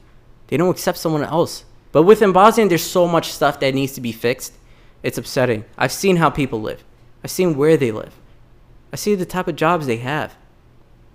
They 0.47 0.57
don't 0.57 0.69
accept 0.69 0.97
someone 0.97 1.23
else. 1.23 1.63
But 1.91 2.03
within 2.03 2.31
Bosnian, 2.31 2.69
there's 2.69 2.83
so 2.83 3.07
much 3.07 3.31
stuff 3.31 3.59
that 3.59 3.73
needs 3.73 3.93
to 3.93 4.01
be 4.01 4.11
fixed. 4.11 4.53
It's 5.01 5.17
upsetting. 5.17 5.65
I've 5.77 5.91
seen 5.91 6.17
how 6.17 6.29
people 6.29 6.61
live. 6.61 6.83
I've 7.23 7.31
seen 7.31 7.55
where 7.57 7.77
they 7.77 7.91
live. 7.91 8.13
I 8.93 8.95
see 8.95 9.15
the 9.15 9.25
type 9.25 9.47
of 9.47 9.55
jobs 9.55 9.87
they 9.87 9.97
have. 9.97 10.35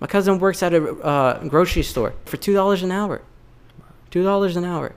My 0.01 0.07
cousin 0.07 0.39
works 0.39 0.63
at 0.63 0.75
a 0.75 0.93
uh, 1.01 1.45
grocery 1.45 1.83
store 1.83 2.15
for 2.25 2.37
two 2.37 2.53
dollars 2.53 2.83
an 2.83 2.91
hour. 2.91 3.23
Two 4.11 4.23
dollars 4.23 4.57
an 4.57 4.65
hour. 4.65 4.95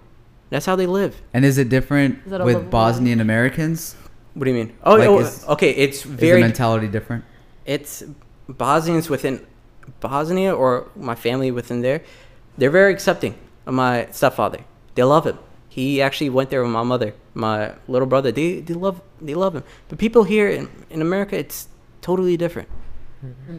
That's 0.50 0.66
how 0.66 0.76
they 0.76 0.86
live. 0.86 1.22
And 1.34 1.44
is 1.44 1.58
it 1.58 1.70
different 1.70 2.20
Is 2.26 2.32
with 2.32 2.70
Bosnian 2.70 3.20
Americans? 3.20 3.96
What 4.34 4.46
do 4.46 4.52
you 4.52 4.58
mean? 4.58 4.78
Oh, 4.84 4.96
Like, 4.96 5.08
oh, 5.10 5.20
is- 5.20 5.46
okay. 5.46 5.72
It's 5.72 5.98
Is 5.98 6.04
the 6.04 6.10
very 6.10 6.42
mentality 6.42 6.88
different? 6.88 7.26
it's 7.66 8.04
Bosnians 8.48 9.10
within 9.10 9.46
Bosnia 10.00 10.56
or 10.56 10.90
my 10.96 11.16
family 11.16 11.52
within 11.52 11.82
there. 11.82 12.02
They're 12.58 12.72
very 12.72 12.94
accepting 12.94 13.36
of 13.66 13.74
my 13.74 14.08
stepfather. 14.12 14.60
They 14.96 15.04
love 15.04 15.26
him. 15.26 15.38
He 15.78 16.02
actually 16.02 16.32
went 16.38 16.50
there 16.50 16.64
with 16.64 16.72
my 16.72 16.82
mother, 16.94 17.14
my 17.36 17.58
little 17.88 18.08
brother. 18.14 18.32
They 18.32 18.62
they 18.68 18.74
love 18.74 18.98
they 19.22 19.36
love 19.36 19.54
him. 19.58 19.64
But 19.90 20.00
people 20.06 20.24
here 20.36 20.50
in, 20.50 20.66
in 20.90 21.02
America, 21.10 21.36
it's 21.38 21.68
totally 22.02 22.36
different 22.46 22.68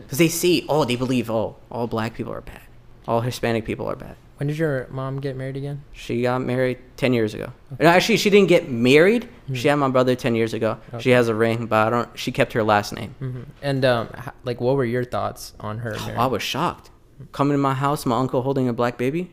because 0.03 0.19
they 0.19 0.29
see 0.41 0.55
oh 0.69 0.83
they 0.85 0.97
believe 0.97 1.31
oh 1.31 1.57
all 1.71 1.87
black 1.87 2.15
people 2.19 2.33
are 2.33 2.41
bad, 2.41 2.63
all 3.07 3.21
Hispanic 3.21 3.65
people 3.65 3.87
are 3.87 3.95
bad. 3.97 4.17
When 4.39 4.47
did 4.49 4.59
your 4.59 4.87
mom 4.91 5.21
get 5.21 5.37
married 5.37 5.57
again? 5.57 5.83
She 5.93 6.23
got 6.23 6.41
married 6.43 6.79
ten 6.97 7.13
years 7.13 7.35
ago. 7.35 7.53
No, 7.79 7.89
actually, 7.89 8.19
she 8.19 8.31
didn't 8.31 8.49
get 8.49 8.69
married. 8.71 9.29
She 9.53 9.69
had 9.69 9.77
my 9.77 9.89
brother 9.89 10.15
ten 10.17 10.35
years 10.35 10.55
ago. 10.55 10.79
She 10.99 11.11
has 11.11 11.29
a 11.29 11.35
ring, 11.35 11.67
but 11.67 11.87
I 11.87 11.91
don't. 11.91 12.09
She 12.19 12.31
kept 12.33 12.53
her 12.55 12.65
last 12.65 12.93
name. 12.93 13.15
hmm 13.21 13.43
And 13.63 13.85
um, 13.85 14.09
like, 14.49 14.61
what 14.61 14.75
were 14.77 14.85
your 14.97 15.05
thoughts 15.05 15.55
on 15.61 15.79
her? 15.79 15.95
Oh. 15.97 16.15
I 16.25 16.27
was 16.27 16.43
shocked. 16.43 16.91
Coming 17.33 17.55
to 17.55 17.63
my 17.71 17.75
house, 17.75 18.07
my 18.07 18.19
uncle 18.19 18.43
holding 18.43 18.69
a 18.69 18.73
black 18.73 18.97
baby. 18.99 19.31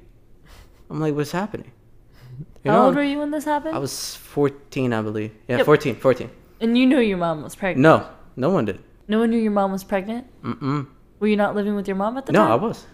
I'm 0.90 1.00
like, 1.00 1.14
what's 1.16 1.32
happening? 1.32 1.72
You 2.64 2.72
How 2.72 2.78
know, 2.78 2.86
old 2.88 2.96
were 2.96 3.04
you 3.04 3.20
when 3.20 3.32
this 3.32 3.46
happened? 3.46 3.76
I 3.76 3.80
was 3.80 4.16
14, 4.16 4.94
I 4.94 5.02
believe. 5.02 5.32
Yeah, 5.48 5.58
Yep. 5.58 5.66
14, 5.66 5.96
14. 5.96 6.30
and 6.62 6.78
you 6.78 6.86
knew 6.86 7.00
your 7.00 7.18
mom 7.18 7.44
was 7.44 7.56
pregnant. 7.56 7.82
No, 7.84 8.08
no 8.36 8.50
one 8.50 8.66
did. 8.66 8.80
No 9.08 9.20
one 9.20 9.30
knew 9.30 9.38
your 9.38 9.52
mom 9.52 9.72
was 9.72 9.84
pregnant. 9.84 10.26
Mm-mm. 10.44 10.88
Were 11.20 11.28
you 11.28 11.36
not 11.38 11.56
living 11.56 11.76
with 11.76 11.88
your 11.88 11.96
mom 11.98 12.18
at 12.18 12.26
the 12.26 12.32
No, 12.34 12.40
time? 12.40 12.50
No, 12.50 12.54
I 12.54 12.58
was. 12.58 12.86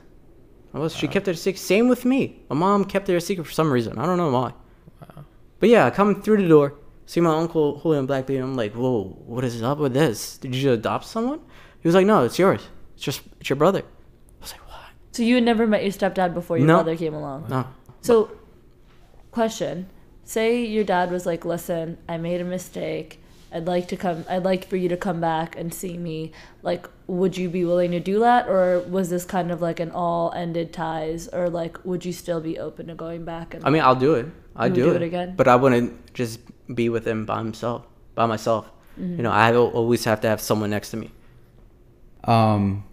I 0.74 0.80
was. 0.80 0.94
She 0.96 1.08
kept 1.08 1.28
it 1.28 1.32
a 1.32 1.38
secret. 1.38 1.60
Same 1.60 1.88
with 1.88 2.04
me. 2.06 2.42
My 2.50 2.56
mom 2.56 2.86
kept 2.86 3.08
it 3.10 3.16
a 3.16 3.22
secret 3.22 3.46
for 3.46 3.52
some 3.54 3.72
reason. 3.72 3.98
I 3.98 4.06
don't 4.06 4.18
know 4.18 4.30
why. 4.32 4.54
Wow. 5.02 5.26
But 5.60 5.70
yeah, 5.70 5.86
I 5.86 5.90
come 5.90 6.22
through 6.22 6.42
the 6.42 6.48
door, 6.48 6.74
see 7.06 7.22
my 7.22 7.36
uncle 7.36 7.78
holding 7.80 8.04
a 8.04 8.08
black 8.08 8.26
baby. 8.28 8.40
I'm 8.40 8.56
like, 8.56 8.74
whoa, 8.74 9.04
what 9.26 9.44
is 9.46 9.62
up 9.64 9.78
with 9.80 9.94
this? 9.94 10.38
Did 10.38 10.56
you 10.56 10.72
adopt 10.74 11.06
someone? 11.06 11.40
He 11.82 11.88
was 11.88 11.96
like, 11.96 12.06
no, 12.06 12.24
it's 12.26 12.38
yours. 12.38 12.62
It's 12.96 13.04
just, 13.04 13.22
it's 13.40 13.50
your 13.50 13.58
brother. 13.58 13.80
I 13.80 14.42
was 14.42 14.52
like, 14.52 14.62
what? 14.68 14.80
So 15.12 15.24
you 15.24 15.36
had 15.36 15.44
never 15.46 15.66
met 15.66 15.82
your 15.84 15.92
stepdad 15.92 16.34
before 16.34 16.58
your 16.58 16.68
No. 16.68 16.78
mother 16.78 16.96
came 16.96 17.14
along. 17.14 17.48
No. 17.50 17.66
So, 18.02 18.32
question: 19.32 19.88
Say 20.24 20.64
your 20.66 20.84
dad 20.84 21.12
was 21.12 21.26
like, 21.26 21.46
"Listen, 21.46 21.98
I 22.08 22.18
made 22.18 22.42
a 22.42 22.46
mistake. 22.46 23.20
I'd 23.54 23.68
like 23.68 23.88
to 23.90 23.98
come. 23.98 24.26
I'd 24.30 24.44
like 24.44 24.68
for 24.68 24.78
you 24.78 24.88
to 24.90 24.98
come 24.98 25.20
back 25.20 25.58
and 25.58 25.74
see 25.74 25.98
me." 25.98 26.32
Like, 26.62 26.88
would 27.08 27.38
you 27.38 27.50
be 27.50 27.66
willing 27.66 27.92
to 27.92 28.00
do 28.00 28.20
that, 28.20 28.48
or 28.48 28.80
was 28.82 29.10
this 29.10 29.26
kind 29.26 29.52
of 29.52 29.62
like 29.62 29.80
an 29.80 29.92
all-ended 29.92 30.72
ties, 30.72 31.28
or 31.28 31.50
like, 31.50 31.84
would 31.84 32.06
you 32.06 32.14
still 32.14 32.40
be 32.40 32.58
open 32.60 32.88
to 32.88 32.96
going 32.96 33.26
back? 33.26 33.54
And 33.54 33.66
I 33.66 33.70
mean, 33.70 33.82
I'll 33.82 33.96
do 33.96 34.16
it. 34.16 34.28
I 34.56 34.70
do, 34.70 34.84
do 34.84 34.90
it. 34.92 35.02
it 35.02 35.06
again? 35.06 35.36
But 35.36 35.48
I 35.48 35.56
wouldn't 35.56 36.14
just 36.14 36.40
be 36.74 36.90
with 36.90 37.08
him 37.08 37.26
by 37.26 37.38
himself, 37.40 37.86
by 38.16 38.26
myself. 38.26 38.70
Mm-hmm. 39.00 39.18
You 39.18 39.24
know, 39.24 39.32
I 39.32 39.54
always 39.56 40.04
have 40.06 40.22
to 40.22 40.28
have 40.28 40.42
someone 40.42 40.70
next 40.70 40.92
to 40.92 40.98
me. 40.98 41.12
Um, 42.26 42.84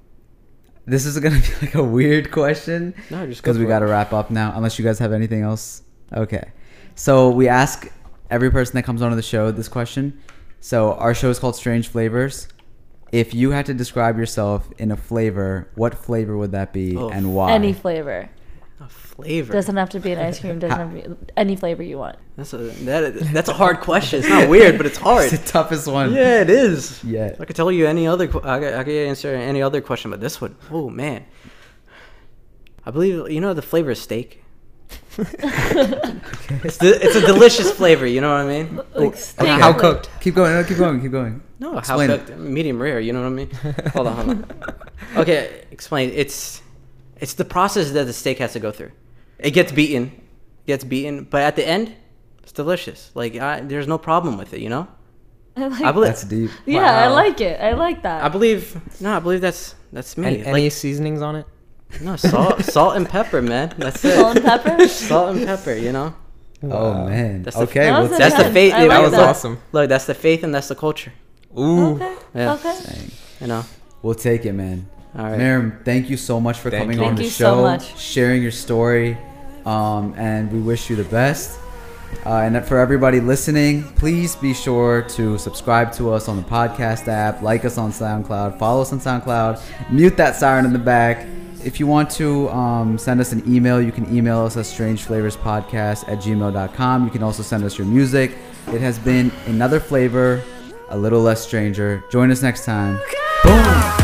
this 0.87 1.05
is 1.05 1.19
gonna 1.19 1.41
be 1.61 1.67
like 1.67 1.75
a 1.75 1.83
weird 1.83 2.31
question 2.31 2.95
No, 3.11 3.27
just 3.27 3.43
because 3.43 3.59
we 3.59 3.65
for 3.65 3.69
got 3.69 3.81
to 3.81 3.87
it. 3.87 3.91
wrap 3.91 4.13
up 4.13 4.31
now. 4.31 4.53
Unless 4.57 4.79
you 4.79 4.85
guys 4.85 4.99
have 5.01 5.13
anything 5.13 5.43
else. 5.43 5.83
Okay, 6.13 6.51
so 6.95 7.29
we 7.31 7.49
ask 7.49 7.91
every 8.31 8.51
person 8.51 8.75
that 8.77 8.83
comes 8.85 9.03
onto 9.03 9.17
the 9.17 9.23
show 9.23 9.51
this 9.51 9.69
question. 9.69 10.21
So 10.61 10.95
our 10.95 11.15
show 11.15 11.31
is 11.31 11.39
called 11.39 11.57
Strange 11.57 11.89
Flavors. 11.89 12.49
If 13.13 13.33
you 13.35 13.51
had 13.53 13.67
to 13.67 13.75
describe 13.75 14.19
yourself 14.19 14.69
in 14.79 14.91
a 14.91 14.97
flavor, 14.97 15.71
what 15.77 15.95
flavor 15.95 16.37
would 16.37 16.53
that 16.53 16.73
be 16.73 16.97
Oh, 16.97 17.09
and 17.09 17.35
why? 17.35 17.53
any 17.53 17.73
flavor 17.73 18.29
A 18.81 18.89
flavor. 18.89 19.53
doesn't 19.53 19.77
have 19.77 19.89
to 19.91 20.01
be 20.01 20.13
an 20.13 20.19
ice 20.19 20.41
cream. 20.41 20.59
Doesn't 20.65 20.79
have 20.79 21.03
to 21.03 21.09
be 21.11 21.17
any 21.37 21.57
flavor 21.57 21.83
you 21.83 21.99
want. 21.99 22.17
That's 22.37 22.53
a 22.53 22.59
that, 22.59 23.15
that's 23.33 23.49
a 23.49 23.55
hard 23.55 23.81
question. 23.81 24.21
It's 24.21 24.29
not 24.29 24.49
weird, 24.49 24.77
but 24.77 24.87
it's 24.87 24.99
hard. 24.99 25.25
It's 25.33 25.43
the 25.43 25.49
toughest 25.49 25.87
one. 25.89 26.13
yeah, 26.13 26.41
it 26.43 26.51
is. 26.51 27.03
Yeah. 27.05 27.35
I 27.41 27.45
could 27.47 27.57
tell 27.57 27.71
you 27.73 27.87
any 27.87 28.07
other. 28.07 28.25
I 28.45 28.59
could, 28.61 28.75
I 28.75 28.85
could 28.85 29.09
answer 29.09 29.35
any 29.35 29.63
other 29.63 29.81
question, 29.81 30.11
but 30.11 30.21
this 30.21 30.41
one, 30.41 30.57
oh 30.71 30.89
man. 30.91 31.25
I 32.85 32.91
believe 32.91 33.31
you 33.31 33.41
know 33.41 33.55
the 33.55 33.63
flavor 33.63 33.91
of 33.93 33.99
steak. 33.99 34.43
It's, 35.19 36.79
de- 36.79 37.05
it's 37.05 37.17
a 37.17 37.27
delicious 37.27 37.71
flavor. 37.73 38.07
You 38.07 38.21
know 38.21 38.31
what 38.31 38.41
I 38.41 38.47
mean? 38.47 38.81
Like 38.95 39.17
steak, 39.17 39.49
How 39.49 39.73
cooked? 39.73 40.11
Keep 40.21 40.37
going. 40.37 40.53
No, 40.55 40.65
keep 40.65 40.79
going. 40.79 41.01
Keep 41.01 41.13
going. 41.13 41.43
No, 41.59 41.73
how 41.73 41.79
Explain 41.79 42.11
it. 42.11 42.27
cooked? 42.27 42.39
Medium 42.39 42.81
rare. 42.81 43.01
You 43.01 43.13
know 43.13 43.23
what 43.23 43.27
I 43.27 43.31
mean? 43.31 43.51
hold 43.93 44.07
on, 44.07 44.17
hold 44.17 44.29
on. 44.31 44.47
Okay, 45.17 45.65
explain. 45.71 46.11
It's 46.15 46.63
it's 47.17 47.35
the 47.35 47.45
process 47.45 47.91
that 47.93 48.05
the 48.05 48.13
steak 48.13 48.39
has 48.39 48.53
to 48.53 48.61
go 48.61 48.71
through. 48.71 48.93
It 49.39 49.53
gets 49.53 49.73
beaten, 49.73 50.13
gets 50.67 50.85
beaten, 50.85 51.25
but 51.25 51.43
at 51.43 51.57
the 51.57 51.67
end, 51.67 51.95
it's 52.43 52.53
delicious. 52.53 53.11
Like 53.15 53.37
I, 53.37 53.61
there's 53.61 53.89
no 53.89 53.99
problem 53.99 54.37
with 54.37 54.53
it. 54.53 54.61
You 54.61 54.69
know? 54.69 54.89
I 55.57 55.67
like 55.69 55.83
I 55.83 55.93
believe. 55.93 56.09
That's 56.09 56.25
deep. 56.25 56.51
Yeah, 56.67 57.05
I 57.05 57.09
like 57.09 57.41
it. 57.41 57.61
I 57.61 57.73
like 57.73 58.03
that. 58.03 58.23
I 58.23 58.29
believe. 58.29 58.79
No, 59.01 59.17
I 59.17 59.21
believe 59.21 59.41
that's 59.41 59.75
that's 59.93 60.17
me. 60.17 60.29
And, 60.29 60.37
like 60.39 60.47
any 60.47 60.71
seasonings 60.71 61.23
on 61.23 61.37
it? 61.37 61.47
No 62.01 62.17
salt, 62.17 62.63
salt 62.65 62.97
and 62.97 63.09
pepper, 63.09 63.43
man. 63.43 63.75
That's 63.79 64.05
it. 64.05 64.15
Salt 64.17 64.37
and 64.37 64.45
pepper. 64.45 64.89
Salt 64.89 65.37
and 65.37 65.47
pepper. 65.47 65.75
You 65.75 65.93
know? 65.93 66.15
Oh 66.63 67.07
man. 67.07 67.43
That's 67.43 67.57
the- 67.57 67.63
okay. 67.65 67.85
That 67.87 67.91
well, 67.93 68.09
was 68.09 68.19
That's 68.19 68.35
the 68.35 68.41
intense. 68.49 68.55
faith. 68.55 68.75
I 68.75 68.89
that 68.89 69.01
was 69.03 69.11
that. 69.13 69.29
awesome. 69.29 69.59
Look, 69.73 69.89
that's 69.89 70.07
the 70.07 70.15
faith 70.15 70.43
and 70.45 70.55
that's 70.55 70.69
the 70.69 70.75
culture. 70.75 71.13
Ooh. 71.59 71.95
Okay. 71.95 72.15
Yeah. 72.35 72.55
Okay. 72.55 72.77
dang. 72.87 73.11
You 73.41 73.47
know? 73.47 73.65
We'll 74.03 74.15
take 74.15 74.45
it, 74.45 74.53
man. 74.53 74.89
All 75.17 75.25
right. 75.25 75.39
Miriam, 75.39 75.81
thank 75.85 76.11
you 76.11 76.17
so 76.17 76.41
much 76.41 76.59
for 76.59 76.71
Thank 76.71 76.83
coming 76.85 76.99
you. 76.99 77.05
on 77.05 77.09
Thank 77.11 77.19
the 77.19 77.25
you 77.25 77.31
so 77.31 77.57
show, 77.57 77.63
much. 77.63 77.99
sharing 77.99 78.43
your 78.43 78.51
story, 78.53 79.17
um, 79.65 80.15
and 80.17 80.53
we 80.53 80.61
wish 80.61 80.91
you 80.91 80.97
the 80.97 81.05
best. 81.05 81.59
Uh, 82.25 82.37
and 82.37 82.65
for 82.67 82.79
everybody 82.79 83.21
listening, 83.21 83.83
please 83.95 84.37
be 84.37 84.53
sure 84.55 85.03
to 85.03 85.37
subscribe 85.39 85.93
to 85.93 86.13
us 86.13 86.29
on 86.29 86.37
the 86.37 86.43
podcast 86.43 87.09
app, 87.09 87.43
like 87.43 87.65
us 87.65 87.79
on 87.79 87.91
SoundCloud, 87.91 88.59
follow 88.59 88.83
us 88.83 88.93
on 88.93 89.01
SoundCloud, 89.01 89.61
mute 89.91 90.17
that 90.17 90.37
siren 90.37 90.65
in 90.65 90.73
the 90.73 90.79
back. 90.79 91.27
If 91.65 91.81
you 91.81 91.87
want 91.87 92.11
to 92.13 92.49
um, 92.51 92.99
send 92.99 93.21
us 93.21 93.33
an 93.33 93.43
email, 93.53 93.81
you 93.81 93.93
can 93.93 94.15
email 94.15 94.41
us 94.41 94.57
at 94.57 94.65
strangeflavorspodcast 94.65 96.09
at 96.09 96.19
gmail.com. 96.19 97.05
You 97.05 97.11
can 97.11 97.23
also 97.23 97.43
send 97.43 97.65
us 97.65 97.77
your 97.77 97.87
music. 97.87 98.37
It 98.69 98.81
has 98.81 98.99
been 98.99 99.33
another 99.47 99.81
flavor, 99.81 100.43
a 100.91 100.97
little 100.97 101.21
less 101.21 101.43
stranger. 101.45 102.05
Join 102.11 102.31
us 102.31 102.43
next 102.43 102.65
time. 102.65 103.01
Boom! 103.43 103.98